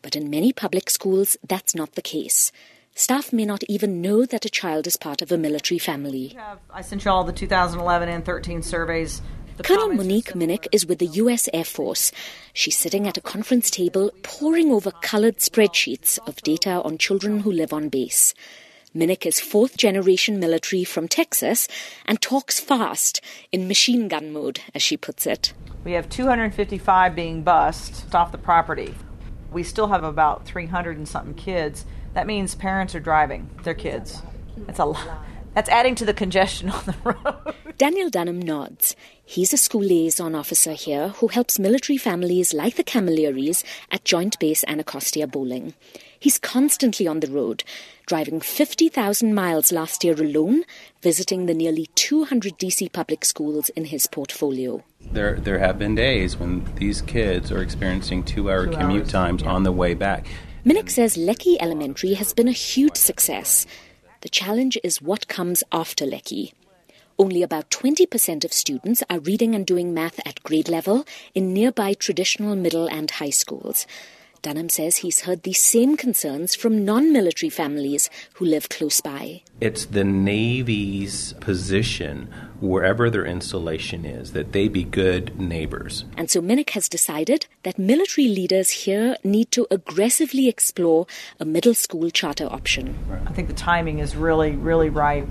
But 0.02 0.16
in 0.16 0.32
many 0.32 0.52
public 0.52 0.90
schools, 0.90 1.38
that's 1.48 1.76
not 1.76 1.94
the 1.94 2.02
case. 2.02 2.52
Staff 2.96 3.32
may 3.32 3.46
not 3.46 3.64
even 3.70 4.02
know 4.02 4.26
that 4.26 4.44
a 4.44 4.50
child 4.50 4.86
is 4.88 4.98
part 4.98 5.22
of 5.22 5.32
a 5.32 5.38
military 5.38 5.78
family. 5.80 6.36
I 6.72 6.82
sent 6.82 7.06
you 7.06 7.12
all 7.12 7.24
the 7.24 7.32
2011 7.32 8.10
and 8.10 8.26
13 8.26 8.64
surveys. 8.64 9.22
The 9.58 9.64
Colonel 9.64 9.90
Monique 9.90 10.34
Minnick 10.34 10.68
is 10.72 10.86
with 10.86 11.00
the 11.00 11.08
U.S. 11.08 11.50
Air 11.54 11.66
Force. 11.66 12.12
She's 12.54 12.78
sitting 12.78 13.06
at 13.06 13.18
a 13.18 13.22
conference 13.22 13.70
table 13.70 14.10
poring 14.24 14.72
over 14.72 14.92
colored 14.92 15.38
spreadsheets 15.38 16.18
of 16.28 16.38
data 16.38 16.82
on 16.84 16.98
children 16.98 17.42
who 17.42 17.52
live 17.52 17.74
on 17.74 17.90
base. 17.90 18.34
Minnick 18.96 19.26
is 19.26 19.40
fourth 19.40 19.78
generation 19.78 20.40
military 20.40 20.84
from 20.84 21.08
Texas 21.08 21.68
and 22.06 22.22
talks 22.22 22.60
fast 22.60 23.22
in 23.52 23.68
machine 23.68 24.08
gun 24.08 24.32
mode, 24.32 24.62
as 24.74 24.82
she 24.82 24.98
puts 24.98 25.28
it. 25.28 25.54
We 25.84 25.92
have 25.94 26.10
255 26.10 27.14
being 27.14 27.44
bussed 27.44 28.16
off 28.16 28.32
the 28.32 28.38
property. 28.38 28.96
We 29.52 29.64
still 29.64 29.88
have 29.88 30.04
about 30.04 30.46
300 30.46 30.98
and 30.98 31.08
something 31.08 31.34
kids. 31.34 31.86
That 32.14 32.26
means 32.26 32.56
parents 32.56 32.96
are 32.96 33.00
driving 33.00 33.50
their 33.64 33.74
kids. 33.74 34.22
That's 34.58 34.80
a 34.80 34.86
lot. 34.86 35.26
That's 35.54 35.70
adding 35.70 35.96
to 35.96 36.06
the 36.06 36.14
congestion 36.14 36.70
on 36.70 36.86
the 36.86 36.96
road. 37.04 37.56
Daniel 37.78 38.10
Dunham 38.10 38.40
nods. 38.40 38.96
He's 39.24 39.54
a 39.54 39.58
school 39.58 39.82
liaison 39.82 40.36
officer 40.36 40.74
here 40.74 41.10
who 41.10 41.28
helps 41.28 41.60
military 41.60 41.98
families 41.98 42.54
like 42.54 42.76
the 42.76 42.84
Camilleries 42.84 43.64
at 43.92 44.06
Joint 44.06 44.38
Base 44.40 44.64
Anacostia 44.68 45.28
Bolling. 45.28 45.74
He's 46.20 46.38
constantly 46.38 47.08
on 47.08 47.22
the 47.22 47.32
road, 47.32 47.64
driving 48.06 48.40
50,000 48.40 49.34
miles 49.34 49.72
last 49.72 50.04
year 50.04 50.14
alone, 50.14 50.64
visiting 51.02 51.48
the 51.48 51.54
nearly 51.54 51.88
200 51.96 52.58
DC 52.60 52.92
public 52.94 53.26
schools 53.26 53.70
in 53.70 53.86
his 53.86 54.06
portfolio. 54.06 54.84
There, 55.12 55.40
there 55.40 55.60
have 55.60 55.80
been 55.80 55.96
days 55.96 56.38
when 56.38 56.64
these 56.76 57.02
kids 57.02 57.52
are 57.52 57.62
experiencing 57.62 58.24
two-hour 58.24 58.68
Two 58.68 58.74
commute 58.74 59.02
hours, 59.04 59.12
times 59.12 59.44
on 59.44 59.64
the 59.64 59.72
way 59.72 59.96
back. 59.96 60.28
Minnick 60.66 60.92
says 60.92 61.18
Leckie 61.18 61.60
Elementary 61.60 62.14
has 62.14 62.34
been 62.34 62.48
a 62.48 62.52
huge 62.52 62.96
success. 62.96 63.66
The 64.22 64.30
challenge 64.30 64.78
is 64.84 65.02
what 65.02 65.28
comes 65.28 65.64
after 65.72 66.06
Leckie. 66.06 66.54
Only 67.18 67.42
about 67.42 67.72
20% 67.72 68.46
of 68.46 68.54
students 68.54 69.04
are 69.10 69.20
reading 69.20 69.56
and 69.56 69.66
doing 69.66 69.96
math 69.96 70.20
at 70.28 70.44
grade 70.44 70.70
level 70.70 71.06
in 71.34 71.54
nearby 71.54 71.94
traditional 71.96 72.56
middle 72.56 72.88
and 72.88 73.10
high 73.10 73.32
schools. 73.32 73.88
Dunham 74.42 74.70
says 74.70 74.98
he's 74.98 75.22
heard 75.22 75.44
these 75.44 75.62
same 75.62 75.96
concerns 75.96 76.56
from 76.56 76.84
non 76.84 77.14
military 77.14 77.50
families 77.52 78.10
who 78.34 78.46
live 78.46 78.70
close 78.70 79.00
by. 79.00 79.44
It's 79.60 79.86
the 79.86 80.04
Navy's 80.04 81.34
position, 81.34 82.28
wherever 82.60 83.12
their 83.12 83.26
installation 83.26 84.04
is, 84.04 84.34
that 84.34 84.52
they 84.52 84.68
be 84.68 84.84
good 84.84 85.40
neighbors. 85.40 86.06
And 86.18 86.32
so 86.32 86.42
Minnick 86.42 86.72
has 86.72 86.90
decided 86.90 87.46
that 87.62 87.78
military 87.78 88.28
leaders 88.28 88.72
here 88.72 89.16
need 89.24 89.52
to 89.52 89.68
aggressively 89.70 90.48
explore 90.48 91.06
a 91.40 91.46
middle 91.46 91.76
school 91.76 92.10
charter 92.10 92.48
option. 92.52 92.98
I 93.28 93.34
think 93.34 93.48
the 93.48 93.54
timing 93.54 94.00
is 94.00 94.16
really, 94.16 94.56
really 94.56 94.90
ripe. 94.90 95.30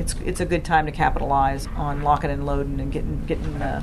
It's 0.00 0.14
it's 0.24 0.40
a 0.40 0.46
good 0.46 0.64
time 0.64 0.86
to 0.86 0.92
capitalize 0.92 1.66
on 1.76 2.00
locking 2.00 2.30
and 2.30 2.46
loading 2.46 2.80
and 2.80 2.90
getting 2.90 3.22
getting 3.26 3.60
uh, 3.60 3.82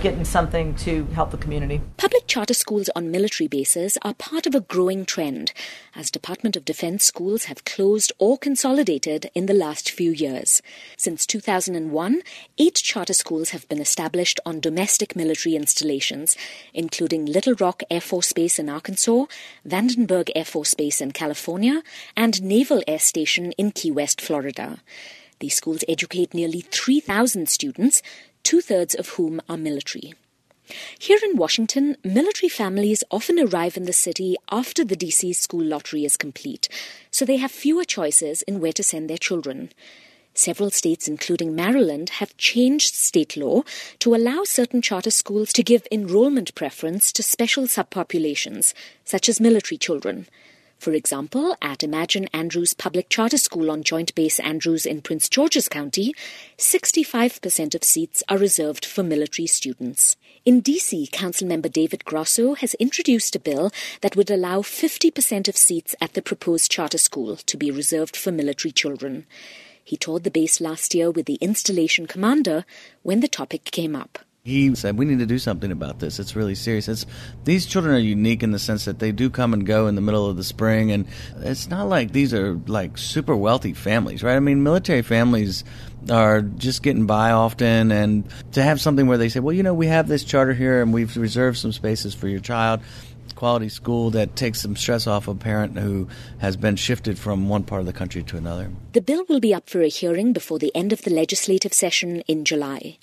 getting 0.00 0.24
something 0.24 0.74
to 0.76 1.04
help 1.12 1.30
the 1.30 1.36
community. 1.36 1.82
Public 1.98 2.26
charter 2.26 2.54
schools 2.54 2.88
on 2.96 3.10
military 3.10 3.48
bases 3.48 3.98
are 4.00 4.14
part 4.14 4.46
of 4.46 4.54
a 4.54 4.62
growing 4.62 5.04
trend, 5.04 5.52
as 5.94 6.10
Department 6.10 6.56
of 6.56 6.64
Defense 6.64 7.04
schools 7.04 7.44
have 7.44 7.66
closed 7.66 8.14
or 8.18 8.38
consolidated 8.38 9.30
in 9.34 9.44
the 9.44 9.52
last 9.52 9.90
few 9.90 10.10
years. 10.10 10.62
Since 10.96 11.26
2001, 11.26 12.22
eight 12.56 12.76
charter 12.76 13.12
schools 13.12 13.50
have 13.50 13.68
been 13.68 13.80
established 13.80 14.40
on 14.46 14.58
domestic 14.58 15.14
military 15.14 15.54
installations, 15.54 16.34
including 16.72 17.26
Little 17.26 17.56
Rock 17.60 17.82
Air 17.90 18.00
Force 18.00 18.32
Base 18.32 18.58
in 18.58 18.70
Arkansas, 18.70 19.26
Vandenberg 19.68 20.30
Air 20.34 20.46
Force 20.46 20.72
Base 20.72 21.02
in 21.02 21.12
California, 21.12 21.82
and 22.16 22.42
Naval 22.42 22.82
Air 22.88 22.98
Station 22.98 23.52
in 23.58 23.70
Key 23.70 23.90
West, 23.90 24.18
Florida. 24.18 24.78
These 25.42 25.56
schools 25.56 25.82
educate 25.88 26.34
nearly 26.34 26.60
3,000 26.60 27.48
students, 27.48 28.00
two 28.44 28.60
thirds 28.60 28.94
of 28.94 29.08
whom 29.08 29.42
are 29.48 29.56
military. 29.56 30.14
Here 31.00 31.18
in 31.24 31.36
Washington, 31.36 31.96
military 32.04 32.48
families 32.48 33.02
often 33.10 33.40
arrive 33.40 33.76
in 33.76 33.84
the 33.84 33.92
city 33.92 34.36
after 34.52 34.84
the 34.84 34.94
DC 34.94 35.34
school 35.34 35.64
lottery 35.64 36.04
is 36.04 36.16
complete, 36.16 36.68
so 37.10 37.24
they 37.24 37.38
have 37.38 37.50
fewer 37.50 37.82
choices 37.82 38.42
in 38.42 38.60
where 38.60 38.72
to 38.72 38.84
send 38.84 39.10
their 39.10 39.18
children. 39.18 39.70
Several 40.32 40.70
states, 40.70 41.08
including 41.08 41.56
Maryland, 41.56 42.10
have 42.20 42.36
changed 42.36 42.94
state 42.94 43.36
law 43.36 43.62
to 43.98 44.14
allow 44.14 44.44
certain 44.44 44.80
charter 44.80 45.10
schools 45.10 45.52
to 45.54 45.64
give 45.64 45.88
enrollment 45.90 46.54
preference 46.54 47.10
to 47.10 47.22
special 47.24 47.64
subpopulations, 47.64 48.74
such 49.04 49.28
as 49.28 49.40
military 49.40 49.76
children. 49.76 50.28
For 50.82 50.94
example, 50.94 51.54
at 51.62 51.84
Imagine 51.84 52.26
Andrews 52.32 52.74
Public 52.74 53.08
Charter 53.08 53.38
School 53.38 53.70
on 53.70 53.84
Joint 53.84 54.12
Base 54.16 54.40
Andrews 54.40 54.84
in 54.84 55.00
Prince 55.00 55.28
George's 55.28 55.68
County, 55.68 56.12
65% 56.58 57.76
of 57.76 57.84
seats 57.84 58.24
are 58.28 58.36
reserved 58.36 58.84
for 58.84 59.04
military 59.04 59.46
students. 59.46 60.16
In 60.44 60.60
DC, 60.60 61.08
Councilmember 61.10 61.70
David 61.70 62.04
Grosso 62.04 62.54
has 62.54 62.74
introduced 62.80 63.36
a 63.36 63.38
bill 63.38 63.70
that 64.00 64.16
would 64.16 64.28
allow 64.28 64.58
50% 64.58 65.46
of 65.46 65.56
seats 65.56 65.94
at 66.00 66.14
the 66.14 66.20
proposed 66.20 66.72
charter 66.72 66.98
school 66.98 67.36
to 67.36 67.56
be 67.56 67.70
reserved 67.70 68.16
for 68.16 68.32
military 68.32 68.72
children. 68.72 69.24
He 69.84 69.96
toured 69.96 70.24
the 70.24 70.32
base 70.32 70.60
last 70.60 70.96
year 70.96 71.12
with 71.12 71.26
the 71.26 71.38
installation 71.40 72.08
commander 72.08 72.64
when 73.04 73.20
the 73.20 73.28
topic 73.28 73.66
came 73.66 73.94
up. 73.94 74.18
He 74.44 74.74
said, 74.74 74.98
We 74.98 75.04
need 75.04 75.20
to 75.20 75.26
do 75.26 75.38
something 75.38 75.70
about 75.70 76.00
this. 76.00 76.18
It's 76.18 76.34
really 76.34 76.56
serious. 76.56 76.88
It's, 76.88 77.06
these 77.44 77.64
children 77.64 77.94
are 77.94 77.98
unique 77.98 78.42
in 78.42 78.50
the 78.50 78.58
sense 78.58 78.86
that 78.86 78.98
they 78.98 79.12
do 79.12 79.30
come 79.30 79.52
and 79.52 79.64
go 79.64 79.86
in 79.86 79.94
the 79.94 80.00
middle 80.00 80.28
of 80.28 80.36
the 80.36 80.42
spring, 80.42 80.90
and 80.90 81.06
it's 81.36 81.70
not 81.70 81.88
like 81.88 82.10
these 82.10 82.34
are 82.34 82.54
like 82.66 82.98
super 82.98 83.36
wealthy 83.36 83.72
families, 83.72 84.24
right? 84.24 84.34
I 84.34 84.40
mean, 84.40 84.64
military 84.64 85.02
families 85.02 85.62
are 86.10 86.42
just 86.42 86.82
getting 86.82 87.06
by 87.06 87.30
often, 87.30 87.92
and 87.92 88.28
to 88.50 88.64
have 88.64 88.80
something 88.80 89.06
where 89.06 89.16
they 89.16 89.28
say, 89.28 89.38
Well, 89.38 89.54
you 89.54 89.62
know, 89.62 89.74
we 89.74 89.86
have 89.86 90.08
this 90.08 90.24
charter 90.24 90.54
here 90.54 90.82
and 90.82 90.92
we've 90.92 91.16
reserved 91.16 91.58
some 91.58 91.70
spaces 91.70 92.12
for 92.12 92.26
your 92.26 92.40
child. 92.40 92.80
Quality 93.36 93.68
school 93.68 94.10
that 94.10 94.34
takes 94.34 94.60
some 94.60 94.74
stress 94.74 95.06
off 95.06 95.28
a 95.28 95.36
parent 95.36 95.78
who 95.78 96.08
has 96.38 96.56
been 96.56 96.74
shifted 96.74 97.16
from 97.16 97.48
one 97.48 97.62
part 97.62 97.80
of 97.80 97.86
the 97.86 97.92
country 97.92 98.24
to 98.24 98.36
another. 98.36 98.72
The 98.92 99.00
bill 99.00 99.24
will 99.28 99.40
be 99.40 99.54
up 99.54 99.70
for 99.70 99.82
a 99.82 99.88
hearing 99.88 100.32
before 100.32 100.58
the 100.58 100.74
end 100.74 100.92
of 100.92 101.02
the 101.02 101.10
legislative 101.10 101.72
session 101.72 102.22
in 102.22 102.44
July. 102.44 102.98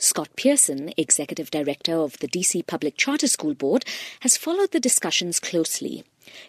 Scott 0.00 0.28
Pearson, 0.36 0.92
Executive 0.96 1.50
Director 1.50 1.94
of 1.94 2.16
the 2.20 2.28
DC 2.28 2.64
Public 2.68 2.96
Charter 2.96 3.26
School 3.26 3.54
Board, 3.54 3.84
has 4.20 4.36
followed 4.36 4.70
the 4.70 4.78
discussions 4.78 5.40
closely. 5.40 6.04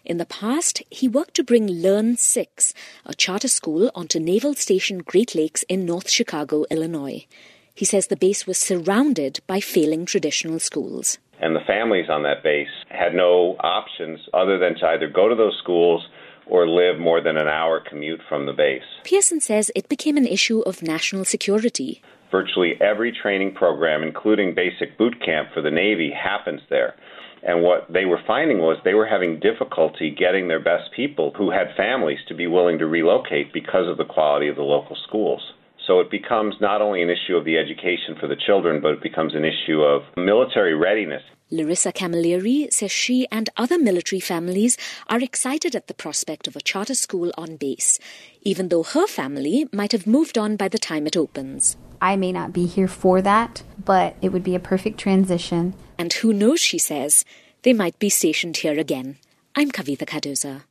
In 0.06 0.18
the 0.18 0.26
past, 0.26 0.84
he 0.92 1.08
worked 1.08 1.34
to 1.34 1.44
bring 1.44 1.68
Learn 1.68 2.16
6, 2.16 2.74
a 3.08 3.14
charter 3.16 3.48
school, 3.48 3.90
onto 3.96 4.20
Naval 4.20 4.54
Station 4.54 5.00
Great 5.00 5.34
Lakes 5.34 5.64
in 5.64 5.84
North 5.84 6.12
Chicago, 6.12 6.66
Illinois. 6.70 7.26
He 7.74 7.86
says 7.86 8.06
the 8.06 8.16
base 8.16 8.46
was 8.46 8.60
surrounded 8.60 9.40
by 9.48 9.62
failing 9.62 10.06
traditional 10.06 10.60
schools. 10.60 11.18
And 11.42 11.56
the 11.56 11.66
families 11.66 12.10
on 12.10 12.22
that 12.24 12.44
base 12.44 12.68
had 12.90 13.16
no 13.16 13.56
options 13.62 14.20
other 14.32 14.60
than 14.60 14.76
to 14.76 14.86
either 14.90 15.10
go 15.10 15.28
to 15.28 15.34
those 15.36 15.58
schools 15.64 16.08
or 16.46 16.68
live 16.68 17.00
more 17.00 17.22
than 17.22 17.38
an 17.38 17.48
hour 17.48 17.80
commute 17.80 18.22
from 18.28 18.46
the 18.46 18.54
base. 18.54 18.84
Pearson 19.04 19.40
says 19.40 19.72
it 19.76 19.88
became 19.88 20.18
an 20.18 20.28
issue 20.28 20.60
of 20.62 20.84
national 20.84 21.24
security. 21.24 22.02
Virtually 22.32 22.74
every 22.80 23.12
training 23.12 23.56
program, 23.56 24.04
including 24.04 24.54
basic 24.54 24.98
boot 24.98 25.16
camp 25.24 25.50
for 25.54 25.62
the 25.62 25.72
Navy, 25.72 26.12
happens 26.12 26.62
there. 26.70 26.96
And 27.42 27.64
what 27.64 27.88
they 27.92 28.06
were 28.06 28.22
finding 28.28 28.60
was 28.60 28.78
they 28.84 28.94
were 28.94 29.08
having 29.08 29.40
difficulty 29.40 30.14
getting 30.18 30.48
their 30.48 30.60
best 30.60 30.92
people 30.96 31.34
who 31.38 31.52
had 31.52 31.76
families 31.78 32.20
to 32.28 32.36
be 32.36 32.48
willing 32.48 32.78
to 32.80 32.86
relocate 32.86 33.54
because 33.54 33.88
of 33.88 33.98
the 33.98 34.06
quality 34.06 34.48
of 34.48 34.58
the 34.58 34.62
local 34.62 34.98
schools. 35.08 35.42
So 35.88 36.02
it 36.02 36.12
becomes 36.12 36.56
not 36.62 36.82
only 36.82 37.02
an 37.02 37.10
issue 37.10 37.36
of 37.36 37.46
the 37.46 37.58
education 37.58 38.16
for 38.20 38.28
the 38.28 38.36
children, 38.36 38.82
but 38.82 38.92
it 38.92 39.02
becomes 39.02 39.34
an 39.34 39.46
issue 39.46 39.82
of 39.82 40.04
military 40.18 40.76
readiness. 40.76 41.24
Larissa 41.50 41.92
Camilleri 41.92 42.72
says 42.72 42.92
she 42.92 43.26
and 43.32 43.50
other 43.58 43.80
military 43.80 44.20
families 44.20 44.78
are 45.08 45.20
excited 45.20 45.76
at 45.76 45.88
the 45.88 45.96
prospect 45.96 46.46
of 46.48 46.56
a 46.56 46.62
charter 46.62 46.94
school 46.94 47.32
on 47.40 47.56
base, 47.56 47.98
even 48.44 48.70
though 48.70 48.84
her 48.84 49.08
family 49.08 49.68
might 49.74 49.92
have 49.94 50.06
moved 50.06 50.38
on 50.38 50.58
by 50.58 50.68
the 50.68 50.78
time 50.78 51.08
it 51.08 51.18
opens. 51.18 51.76
I 52.02 52.16
may 52.16 52.32
not 52.32 52.54
be 52.54 52.66
here 52.66 52.88
for 52.88 53.22
that, 53.22 53.64
but 53.84 54.16
it 54.22 54.30
would 54.30 54.44
be 54.44 54.56
a 54.56 54.60
perfect 54.60 55.00
transition. 55.00 55.74
And 55.98 56.12
who 56.14 56.32
knows, 56.34 56.60
she 56.60 56.78
says, 56.78 57.26
they 57.64 57.74
might 57.74 58.00
be 58.00 58.10
stationed 58.10 58.58
here 58.58 58.80
again. 58.80 59.18
I'm 59.56 59.72
Kavitha 59.72 60.06
Cardoza. 60.08 60.62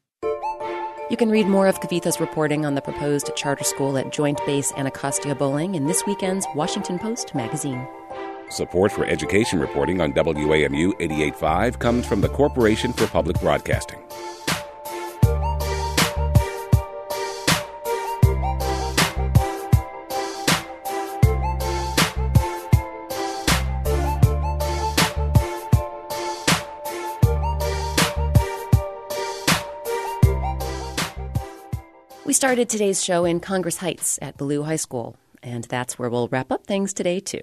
You 1.11 1.17
can 1.17 1.31
read 1.31 1.47
more 1.47 1.67
of 1.67 1.81
Kavitha's 1.81 2.21
reporting 2.21 2.67
on 2.67 2.75
the 2.75 2.83
proposed 2.83 3.31
charter 3.35 3.65
school 3.65 3.97
at 3.97 4.13
Joint 4.13 4.41
Base 4.45 4.73
Anacostia 4.77 5.35
Bolling 5.35 5.75
in 5.75 5.87
this 5.87 6.05
weekend's 6.07 6.47
Washington 6.55 6.99
Post 6.99 7.35
magazine. 7.35 7.87
Support 8.51 8.93
for 8.93 9.05
education 9.05 9.59
reporting 9.59 10.01
on 10.01 10.13
WAMU 10.13 10.95
885 11.01 11.79
comes 11.79 12.07
from 12.07 12.21
the 12.21 12.29
Corporation 12.29 12.93
for 12.93 13.07
Public 13.07 13.39
Broadcasting. 13.41 13.99
Started 32.39 32.69
today's 32.69 33.03
show 33.03 33.25
in 33.25 33.41
Congress 33.41 33.79
Heights 33.79 34.17
at 34.23 34.37
Ballou 34.37 34.63
High 34.63 34.77
School, 34.77 35.17
and 35.43 35.65
that's 35.65 35.99
where 35.99 36.09
we'll 36.09 36.29
wrap 36.29 36.53
up 36.53 36.69
things 36.69 36.93
today, 36.93 37.19
too. 37.19 37.41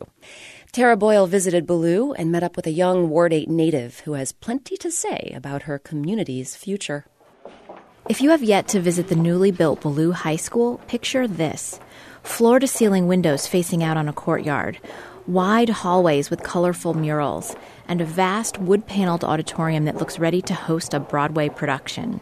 Tara 0.72 0.96
Boyle 0.96 1.28
visited 1.28 1.68
Ballou 1.68 2.14
and 2.14 2.32
met 2.32 2.44
up 2.44 2.56
with 2.56 2.66
a 2.66 2.72
young 2.72 3.10
Ward 3.10 3.34
8 3.34 3.50
native 3.50 4.00
who 4.06 4.14
has 4.14 4.32
plenty 4.32 4.78
to 4.78 4.90
say 4.90 5.34
about 5.36 5.64
her 5.64 5.78
community's 5.80 6.56
future. 6.56 7.08
If 8.08 8.22
you 8.22 8.30
have 8.30 8.42
yet 8.42 8.70
to 8.70 8.80
visit 8.80 9.10
the 9.10 9.18
newly 9.18 9.52
built 9.52 9.82
Ballou 9.82 10.14
High 10.14 10.38
School, 10.38 10.78
picture 10.88 11.28
this 11.28 11.78
floor 12.24 12.58
to 12.62 12.66
ceiling 12.66 13.06
windows 13.06 13.48
facing 13.48 13.84
out 13.84 13.98
on 13.98 14.08
a 14.08 14.14
courtyard, 14.14 14.80
wide 15.28 15.68
hallways 15.68 16.30
with 16.30 16.42
colorful 16.42 16.94
murals, 16.94 17.54
and 17.90 18.00
a 18.00 18.06
vast 18.06 18.60
wood 18.60 18.88
paneled 18.88 19.26
auditorium 19.26 19.84
that 19.84 19.98
looks 19.98 20.20
ready 20.20 20.42
to 20.44 20.54
host 20.54 20.94
a 20.94 21.02
Broadway 21.02 21.50
production. 21.50 22.22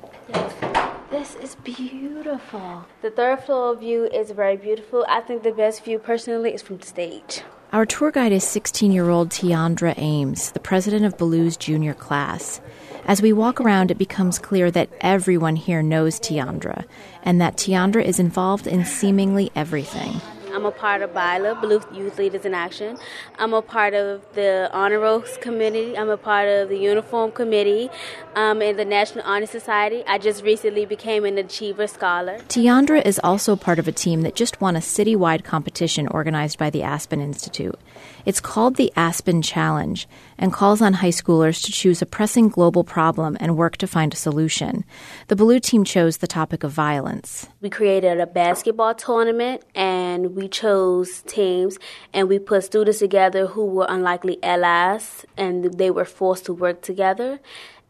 This 1.14 1.36
is 1.36 1.54
beautiful. 1.64 2.88
The 3.04 3.12
third 3.12 3.44
floor 3.44 3.76
view 3.76 4.06
is 4.06 4.32
very 4.32 4.58
beautiful. 4.58 5.06
I 5.08 5.22
think 5.22 5.44
the 5.44 5.52
best 5.52 5.86
view, 5.86 6.00
personally, 6.00 6.56
is 6.56 6.64
from 6.64 6.80
the 6.80 6.88
stage. 6.88 7.44
Our 7.72 7.86
tour 7.86 8.10
guide 8.10 8.32
is 8.32 8.44
16 8.44 8.92
year 8.92 9.12
old 9.12 9.30
Tiandra 9.30 9.94
Ames, 9.96 10.54
the 10.54 10.60
president 10.60 11.06
of 11.06 11.16
Ballou's 11.16 11.56
junior 11.56 11.94
class. 11.94 12.62
As 13.06 13.22
we 13.22 13.32
walk 13.32 13.62
around, 13.62 13.92
it 13.92 14.00
becomes 14.00 14.40
clear 14.40 14.72
that 14.72 14.90
everyone 15.02 15.56
here 15.56 15.84
knows 15.84 16.20
Tiandra, 16.20 16.84
and 17.22 17.40
that 17.40 17.58
Tiandra 17.58 18.04
is 18.04 18.20
involved 18.20 18.66
in 18.66 18.84
seemingly 18.84 19.52
everything. 19.56 20.20
I'm 20.54 20.66
a 20.68 20.72
part 20.72 21.02
of 21.02 21.16
BILA, 21.16 21.56
Ballou 21.56 21.82
Youth 21.92 22.20
Leaders 22.20 22.46
in 22.46 22.54
Action. 22.54 22.98
I'm 23.40 23.56
a 23.56 23.62
part 23.64 23.96
of 23.96 24.22
the 24.34 24.70
Honor 24.72 25.00
Rolls 25.00 25.36
Committee. 25.42 25.98
I'm 25.98 26.10
a 26.10 26.18
part 26.18 26.48
of 26.48 26.70
the 26.70 26.78
Uniform 26.78 27.32
Committee 27.32 27.90
um, 28.36 28.62
in 28.62 28.78
the 28.78 28.86
National 28.86 29.26
Honor 29.26 29.48
Society. 29.48 30.04
I 30.06 30.20
just 30.20 30.44
recently 30.44 30.86
became 30.86 31.26
an 31.26 31.40
Achiever 31.40 31.88
Scholar. 31.88 32.38
Tiandra 32.50 33.04
is 33.04 33.20
also 33.24 33.56
part 33.56 33.80
of 33.80 33.88
a 33.88 33.92
team 33.92 34.22
that 34.22 34.36
just 34.36 34.62
won 34.62 34.76
a 34.76 34.80
citywide 34.80 35.44
competition 35.44 36.08
organized 36.08 36.60
by 36.60 36.70
the 36.70 36.84
Aspen 36.84 37.20
Institute. 37.20 37.80
It's 38.26 38.40
called 38.40 38.78
the 38.78 38.92
Aspen 38.96 39.42
Challenge 39.42 40.08
and 40.38 40.54
calls 40.54 40.82
on 40.82 40.94
high 40.94 41.10
schoolers 41.10 41.62
to 41.66 41.72
choose 41.72 42.02
a 42.02 42.06
pressing 42.06 42.48
global 42.48 42.86
problem 42.86 43.36
and 43.40 43.58
work 43.58 43.76
to 43.78 43.88
find 43.88 44.14
a 44.14 44.18
solution. 44.18 44.86
The 45.28 45.36
Ballou 45.36 45.60
team 45.60 45.84
chose 45.84 46.18
the 46.18 46.28
topic 46.28 46.64
of 46.64 46.72
violence. 46.72 47.48
We 47.60 47.70
created 47.70 48.22
a 48.22 48.26
basketball 48.26 48.96
tournament 48.96 49.64
and 49.76 50.36
we 50.36 50.48
chose 50.48 51.22
teams 51.24 51.78
and 52.14 52.30
we 52.30 52.40
put 52.40 52.64
students 52.64 53.00
together 53.00 53.48
who 53.48 53.66
were 53.66 53.88
unlikely 53.90 54.42
allies 54.42 55.26
and 55.36 55.74
they 55.78 55.92
were 55.92 56.06
forced 56.06 56.46
to 56.46 56.54
work 56.54 56.82
together. 56.82 57.42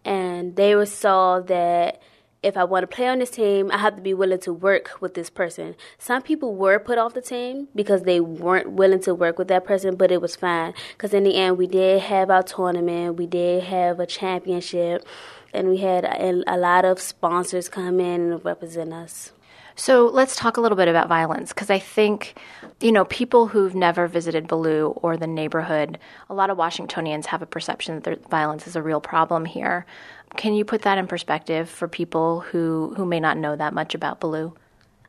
And 0.04 0.56
they 0.56 0.84
saw 0.86 1.42
that 1.42 2.02
if 2.44 2.58
I 2.58 2.66
want 2.66 2.84
to 2.84 2.94
play 2.94 3.08
on 3.08 3.20
this 3.20 3.32
team, 3.32 3.72
I 3.72 3.78
have 3.78 3.96
to 3.96 4.02
be 4.02 4.14
willing 4.14 4.40
to 4.42 4.54
work 4.54 5.02
with 5.02 5.14
this 5.14 5.30
person. 5.30 5.76
Some 5.98 6.22
people 6.22 6.56
were 6.56 6.78
put 6.78 6.98
off 6.98 7.14
the 7.14 7.22
team 7.22 7.70
because 7.74 8.04
they 8.04 8.20
weren't 8.20 8.72
willing 8.72 9.00
to 9.02 9.16
work 9.16 9.40
with 9.40 9.48
that 9.48 9.64
person, 9.64 9.96
but 9.96 10.12
it 10.12 10.22
was 10.22 10.36
fine 10.36 10.74
because 10.92 11.14
in 11.14 11.24
the 11.24 11.36
end, 11.36 11.58
we 11.58 11.68
did 11.68 12.02
have 12.02 12.30
our 12.30 12.44
tournament, 12.44 13.18
we 13.18 13.26
did 13.26 13.64
have 13.64 14.00
a 14.00 14.06
championship, 14.06 15.06
and 15.54 15.70
we 15.70 15.78
had 15.78 16.04
a, 16.04 16.58
lot 16.58 16.84
of 16.84 17.00
sponsors 17.00 17.70
come 17.70 18.00
in 18.00 18.34
and 18.34 18.46
represent 18.46 18.92
us. 18.92 19.32
So 19.76 20.06
let's 20.06 20.36
talk 20.36 20.58
a 20.58 20.62
little 20.62 20.76
bit 20.76 20.88
about 20.88 21.08
violence 21.08 21.52
because 21.52 21.72
I 21.72 21.80
think, 21.80 22.38
you 22.80 22.92
know, 22.92 23.06
people 23.06 23.48
who've 23.48 23.74
never 23.74 24.08
visited 24.08 24.48
Ballou 24.48 24.90
or 25.02 25.18
the 25.18 25.26
neighborhood, 25.26 25.98
a 26.30 26.34
lot 26.34 26.52
of 26.52 26.58
Washingtonians 26.58 27.28
have 27.28 27.42
a 27.42 27.48
perception 27.48 28.02
that 28.02 28.30
violence 28.30 28.68
is 28.68 28.76
a 28.76 28.84
real 28.84 29.02
problem 29.02 29.46
here. 29.46 29.88
Can 30.36 30.54
you 30.54 30.66
put 30.66 30.82
that 30.82 30.98
in 30.98 31.08
perspective 31.08 31.70
for 31.70 31.88
people 31.88 32.42
who, 32.42 32.94
who 32.98 33.06
may 33.06 33.20
not 33.20 33.38
know 33.38 33.56
that 33.56 33.74
much 33.74 33.94
about 33.94 34.20
Ballou? 34.20 34.54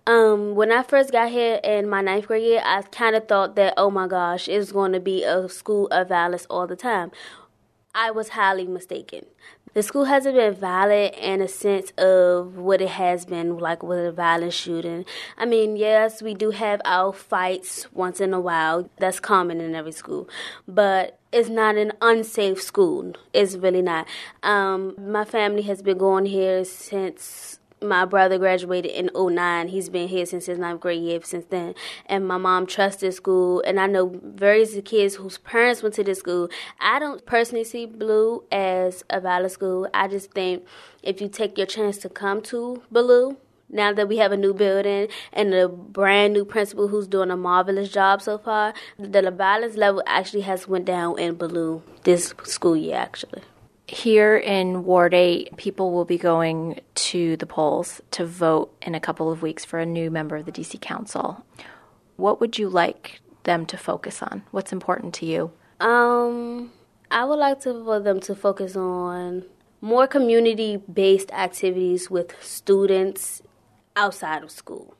Um, 0.06 0.54
when 0.54 0.70
I 0.70 0.82
first 0.82 1.12
got 1.12 1.30
here 1.30 1.60
in 1.64 1.88
my 1.88 2.02
ninth 2.02 2.26
grade 2.26 2.42
year, 2.42 2.62
I 2.62 2.82
kind 2.82 3.16
of 3.16 3.26
thought 3.26 3.56
that, 3.56 3.72
oh 3.78 3.90
my 3.90 4.06
gosh, 4.06 4.48
it's 4.48 4.70
going 4.70 4.92
to 4.92 5.00
be 5.00 5.24
a 5.24 5.48
school 5.48 5.86
of 5.86 6.08
violence 6.08 6.46
all 6.50 6.66
the 6.66 6.76
time. 6.76 7.10
I 7.94 8.10
was 8.10 8.30
highly 8.30 8.66
mistaken. 8.66 9.24
The 9.74 9.82
school 9.82 10.04
hasn't 10.04 10.36
been 10.36 10.54
violent 10.54 11.16
in 11.16 11.40
a 11.40 11.48
sense 11.48 11.90
of 11.98 12.56
what 12.56 12.80
it 12.80 12.90
has 12.90 13.26
been, 13.26 13.58
like 13.58 13.82
with 13.82 13.98
a 13.98 14.12
violent 14.12 14.52
shooting. 14.52 15.04
I 15.36 15.46
mean, 15.46 15.76
yes, 15.76 16.22
we 16.22 16.32
do 16.32 16.50
have 16.50 16.80
our 16.84 17.12
fights 17.12 17.92
once 17.92 18.20
in 18.20 18.32
a 18.32 18.38
while. 18.38 18.88
That's 19.00 19.18
common 19.18 19.60
in 19.60 19.74
every 19.74 19.90
school. 19.90 20.28
But 20.68 21.18
it's 21.32 21.48
not 21.48 21.74
an 21.76 21.92
unsafe 22.00 22.62
school. 22.62 23.14
It's 23.32 23.56
really 23.56 23.82
not. 23.82 24.06
Um, 24.44 24.94
my 24.96 25.24
family 25.24 25.62
has 25.62 25.82
been 25.82 25.98
going 25.98 26.26
here 26.26 26.64
since 26.64 27.58
my 27.84 28.04
brother 28.04 28.38
graduated 28.38 28.90
in 28.90 29.10
09. 29.14 29.68
He's 29.68 29.88
been 29.88 30.08
here 30.08 30.26
since 30.26 30.46
his 30.46 30.58
ninth 30.58 30.80
grade 30.80 31.02
year 31.02 31.20
since 31.22 31.44
then. 31.50 31.74
And 32.06 32.26
my 32.26 32.38
mom 32.38 32.66
trusts 32.66 33.00
this 33.00 33.16
school. 33.16 33.62
And 33.66 33.78
I 33.78 33.86
know 33.86 34.20
various 34.22 34.76
kids 34.84 35.16
whose 35.16 35.38
parents 35.38 35.82
went 35.82 35.94
to 35.96 36.04
this 36.04 36.18
school. 36.18 36.48
I 36.80 36.98
don't 36.98 37.24
personally 37.26 37.64
see 37.64 37.86
Ballou 37.86 38.44
as 38.50 39.04
a 39.10 39.20
valid 39.20 39.52
school. 39.52 39.88
I 39.94 40.08
just 40.08 40.32
think 40.32 40.64
if 41.02 41.20
you 41.20 41.28
take 41.28 41.56
your 41.58 41.66
chance 41.66 41.98
to 41.98 42.08
come 42.08 42.42
to 42.42 42.82
Ballou, 42.90 43.36
now 43.70 43.92
that 43.92 44.08
we 44.08 44.18
have 44.18 44.30
a 44.30 44.36
new 44.36 44.54
building 44.54 45.08
and 45.32 45.52
a 45.54 45.68
brand 45.68 46.32
new 46.32 46.44
principal 46.44 46.88
who's 46.88 47.06
doing 47.06 47.30
a 47.30 47.36
marvelous 47.36 47.90
job 47.90 48.22
so 48.22 48.38
far, 48.38 48.74
the 48.98 49.30
violence 49.30 49.76
level 49.76 50.02
actually 50.06 50.42
has 50.42 50.68
went 50.68 50.84
down 50.84 51.18
in 51.18 51.34
Ballou 51.34 51.82
this 52.04 52.34
school 52.44 52.76
year 52.76 52.96
actually. 52.96 53.42
Here 53.86 54.36
in 54.36 54.84
Ward 54.84 55.12
8, 55.12 55.56
people 55.58 55.92
will 55.92 56.06
be 56.06 56.16
going 56.16 56.80
to 56.94 57.36
the 57.36 57.46
polls 57.46 58.00
to 58.12 58.24
vote 58.24 58.74
in 58.80 58.94
a 58.94 59.00
couple 59.00 59.30
of 59.30 59.42
weeks 59.42 59.64
for 59.64 59.78
a 59.78 59.84
new 59.84 60.10
member 60.10 60.36
of 60.36 60.46
the 60.46 60.52
DC 60.52 60.80
Council. 60.80 61.44
What 62.16 62.40
would 62.40 62.58
you 62.58 62.70
like 62.70 63.20
them 63.42 63.66
to 63.66 63.76
focus 63.76 64.22
on? 64.22 64.42
What's 64.52 64.72
important 64.72 65.12
to 65.14 65.26
you? 65.26 65.52
Um, 65.80 66.72
I 67.10 67.26
would 67.26 67.38
like 67.38 67.60
to, 67.60 67.84
for 67.84 68.00
them 68.00 68.20
to 68.20 68.34
focus 68.34 68.74
on 68.74 69.44
more 69.82 70.06
community 70.06 70.78
based 70.78 71.30
activities 71.32 72.10
with 72.10 72.42
students 72.42 73.42
outside 73.96 74.42
of 74.42 74.50
school. 74.50 74.96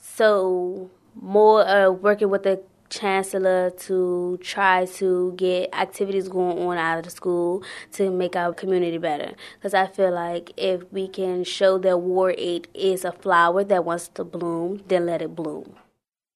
So, 0.00 0.90
more 1.14 1.66
uh, 1.66 1.90
working 1.90 2.30
with 2.30 2.42
the 2.42 2.60
chancellor 2.88 3.70
to 3.70 4.38
try 4.42 4.84
to 4.84 5.32
get 5.36 5.74
activities 5.74 6.28
going 6.28 6.58
on 6.58 6.78
out 6.78 6.98
of 6.98 7.04
the 7.04 7.10
school 7.10 7.62
to 7.92 8.10
make 8.10 8.36
our 8.36 8.52
community 8.52 8.98
better. 8.98 9.34
Because 9.54 9.74
I 9.74 9.86
feel 9.86 10.12
like 10.12 10.52
if 10.56 10.90
we 10.92 11.08
can 11.08 11.44
show 11.44 11.78
that 11.78 11.98
Ward 11.98 12.34
8 12.38 12.68
is 12.74 13.04
a 13.04 13.12
flower 13.12 13.64
that 13.64 13.84
wants 13.84 14.08
to 14.08 14.24
bloom, 14.24 14.82
then 14.88 15.06
let 15.06 15.22
it 15.22 15.34
bloom. 15.34 15.74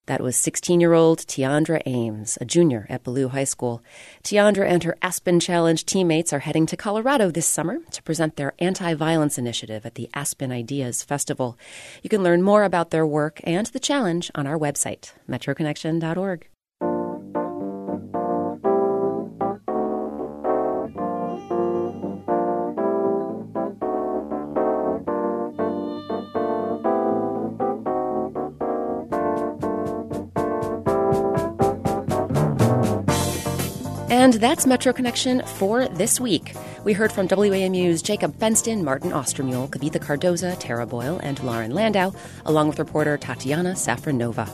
That 0.07 0.21
was 0.21 0.37
16 0.37 0.81
year 0.81 0.93
old 0.93 1.21
Tiandra 1.21 1.83
Ames, 1.87 2.37
a 2.41 2.45
junior 2.45 2.87
at 2.89 3.05
Ballou 3.05 3.29
High 3.29 3.45
School. 3.45 3.83
Tiandra 4.25 4.67
and 4.69 4.83
her 4.83 4.97
Aspen 5.03 5.41
Challenge 5.41 5.85
teammates 5.85 6.33
are 6.33 6.41
heading 6.41 6.67
to 6.67 6.77
Colorado 6.77 7.31
this 7.31 7.47
summer 7.47 7.79
to 7.93 8.03
present 8.03 8.37
their 8.37 8.55
anti 8.59 8.95
violence 8.95 9.39
initiative 9.39 9.87
at 9.87 9.95
the 9.95 10.09
Aspen 10.15 10.51
Ideas 10.51 11.05
Festival. 11.05 11.59
You 12.03 12.11
can 12.11 12.23
learn 12.23 12.43
more 12.43 12.65
about 12.65 12.91
their 12.91 13.07
work 13.07 13.41
and 13.45 13.67
the 13.69 13.81
challenge 13.81 14.31
on 14.35 14.47
our 14.47 14.59
website, 14.59 15.13
metroconnection.org. 15.29 16.49
And 34.21 34.35
that's 34.35 34.67
Metro 34.67 34.93
Connection 34.93 35.41
for 35.47 35.89
this 35.89 36.21
week. 36.21 36.55
We 36.85 36.93
heard 36.93 37.11
from 37.11 37.27
WAMU's 37.27 38.03
Jacob 38.03 38.37
Fenston, 38.37 38.85
Martin 38.85 39.13
Austermuhle, 39.13 39.71
Kavitha 39.71 39.99
Cardoza, 39.99 40.59
Tara 40.61 40.87
Boyle, 40.87 41.19
and 41.23 41.43
Lauren 41.43 41.71
Landau, 41.71 42.13
along 42.45 42.69
with 42.69 42.79
reporter 42.79 43.17
Tatiana 43.17 43.71
Safranova. 43.71 44.47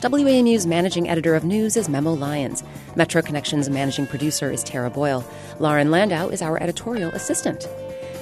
WAMU's 0.00 0.66
managing 0.66 1.06
editor 1.06 1.34
of 1.34 1.44
news 1.44 1.76
is 1.76 1.86
Memo 1.86 2.14
Lyons. 2.14 2.64
Metro 2.96 3.20
Connection's 3.20 3.68
managing 3.68 4.06
producer 4.06 4.50
is 4.50 4.64
Tara 4.64 4.88
Boyle. 4.88 5.22
Lauren 5.60 5.90
Landau 5.90 6.30
is 6.30 6.40
our 6.40 6.56
editorial 6.62 7.10
assistant. 7.10 7.68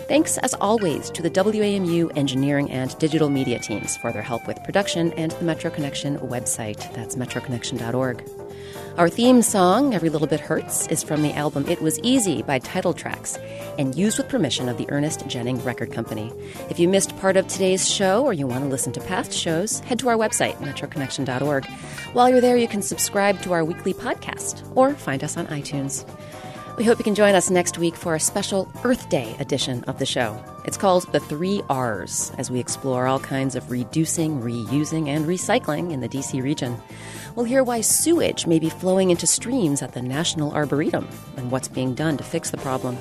Thanks, 0.09 0.37
as 0.39 0.53
always, 0.55 1.11
to 1.11 1.23
the 1.23 1.31
WAMU 1.31 2.11
engineering 2.19 2.69
and 2.73 2.99
digital 2.99 3.31
media 3.31 3.61
teams 3.61 3.97
for 3.99 4.11
their 4.11 4.21
help 4.21 4.49
with 4.49 4.61
production 4.65 5.13
and 5.13 5.31
the 5.31 5.45
Metro 5.45 5.71
Connection 5.71 6.19
website. 6.19 6.93
That's 6.93 7.15
metroconnection.org. 7.15 8.42
Our 8.99 9.09
theme 9.09 9.41
song, 9.41 9.95
Every 9.95 10.11
Little 10.11 10.27
Bit 10.27 10.41
Hurts, 10.41 10.87
is 10.89 11.03
from 11.03 11.23
the 11.23 11.33
album 11.33 11.67
It 11.67 11.81
Was 11.81 11.99
Easy 12.01 12.43
by 12.43 12.59
Title 12.59 12.93
Tracks 12.93 13.39
and 13.79 13.95
used 13.95 14.19
with 14.19 14.29
permission 14.29 14.69
of 14.69 14.77
the 14.77 14.85
Ernest 14.91 15.27
Jennings 15.27 15.63
Record 15.63 15.93
Company. 15.93 16.31
If 16.69 16.79
you 16.79 16.89
missed 16.89 17.17
part 17.17 17.39
of 17.39 17.49
today's 17.49 17.89
show 17.89 18.23
or 18.23 18.35
you 18.35 18.47
want 18.47 18.65
to 18.65 18.69
listen 18.69 18.93
to 18.93 19.01
past 19.01 19.33
shows, 19.33 19.81
head 19.81 19.99
to 20.01 20.11
our 20.11 20.17
website, 20.17 20.57
metroconnection.org. 20.57 21.65
While 22.13 22.29
you're 22.29 22.43
there, 22.43 22.59
you 22.59 22.69
can 22.69 22.83
subscribe 22.83 23.41
to 23.43 23.55
our 23.55 23.65
weekly 23.65 23.95
podcast 23.95 24.63
or 24.77 24.93
find 24.93 25.25
us 25.25 25.39
on 25.39 25.47
iTunes. 25.47 26.07
We 26.79 26.85
hope 26.85 26.97
you 26.97 27.05
can 27.05 27.15
join 27.15 27.35
us 27.35 27.51
next 27.51 27.77
week 27.77 27.95
for 27.95 28.15
a 28.15 28.21
special 28.21 28.67
Earth 28.83 29.11
Day 29.11 29.37
edition 29.39 29.85
of 29.85 29.99
the 29.99 30.07
show. 30.07 30.43
It's 30.65 30.79
called 30.79 31.07
The 31.13 31.21
Three 31.21 31.61
R's 31.69 32.33
as 32.39 32.51
we 32.51 32.61
explore 32.61 33.07
all 33.07 33.21
kinds 33.21 33.55
of 33.55 33.71
reducing, 33.71 34.41
reusing, 34.41 35.09
and 35.09 35.27
recycling 35.27 35.93
in 35.93 36.01
the 36.01 36.09
DC 36.09 36.43
region. 36.43 36.81
We'll 37.37 37.45
hear 37.45 37.63
why 37.63 37.83
sewage 37.83 38.47
may 38.47 38.59
be 38.59 38.71
flowing 38.71 39.11
into 39.11 39.27
streams 39.27 39.83
at 39.83 39.93
the 39.93 40.01
National 40.01 40.51
Arboretum 40.53 41.07
and 41.37 41.51
what's 41.51 41.69
being 41.69 41.95
done 41.95 42.17
to 42.17 42.25
fix 42.25 42.51
the 42.51 42.57
problem. 42.57 42.97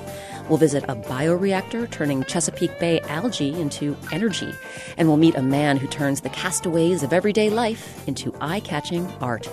We'll 0.50 0.58
visit 0.58 0.84
a 0.84 0.94
bioreactor 0.94 1.90
turning 1.90 2.24
Chesapeake 2.24 2.78
Bay 2.78 3.00
algae 3.00 3.58
into 3.58 3.96
energy, 4.12 4.52
and 4.98 5.08
we'll 5.08 5.16
meet 5.16 5.34
a 5.34 5.42
man 5.42 5.78
who 5.78 5.86
turns 5.86 6.20
the 6.20 6.28
castaways 6.28 7.02
of 7.02 7.14
everyday 7.14 7.48
life 7.48 8.06
into 8.06 8.34
eye 8.38 8.60
catching 8.60 9.06
art. 9.22 9.48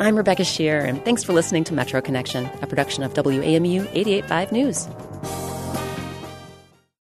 I'm 0.00 0.16
Rebecca 0.16 0.42
Sheir, 0.42 0.84
and 0.84 1.04
thanks 1.04 1.24
for 1.24 1.32
listening 1.32 1.64
to 1.64 1.74
Metro 1.74 2.00
Connection, 2.00 2.48
a 2.62 2.68
production 2.68 3.02
of 3.02 3.14
WAMU 3.14 3.80
885 3.92 4.52
News. 4.52 4.88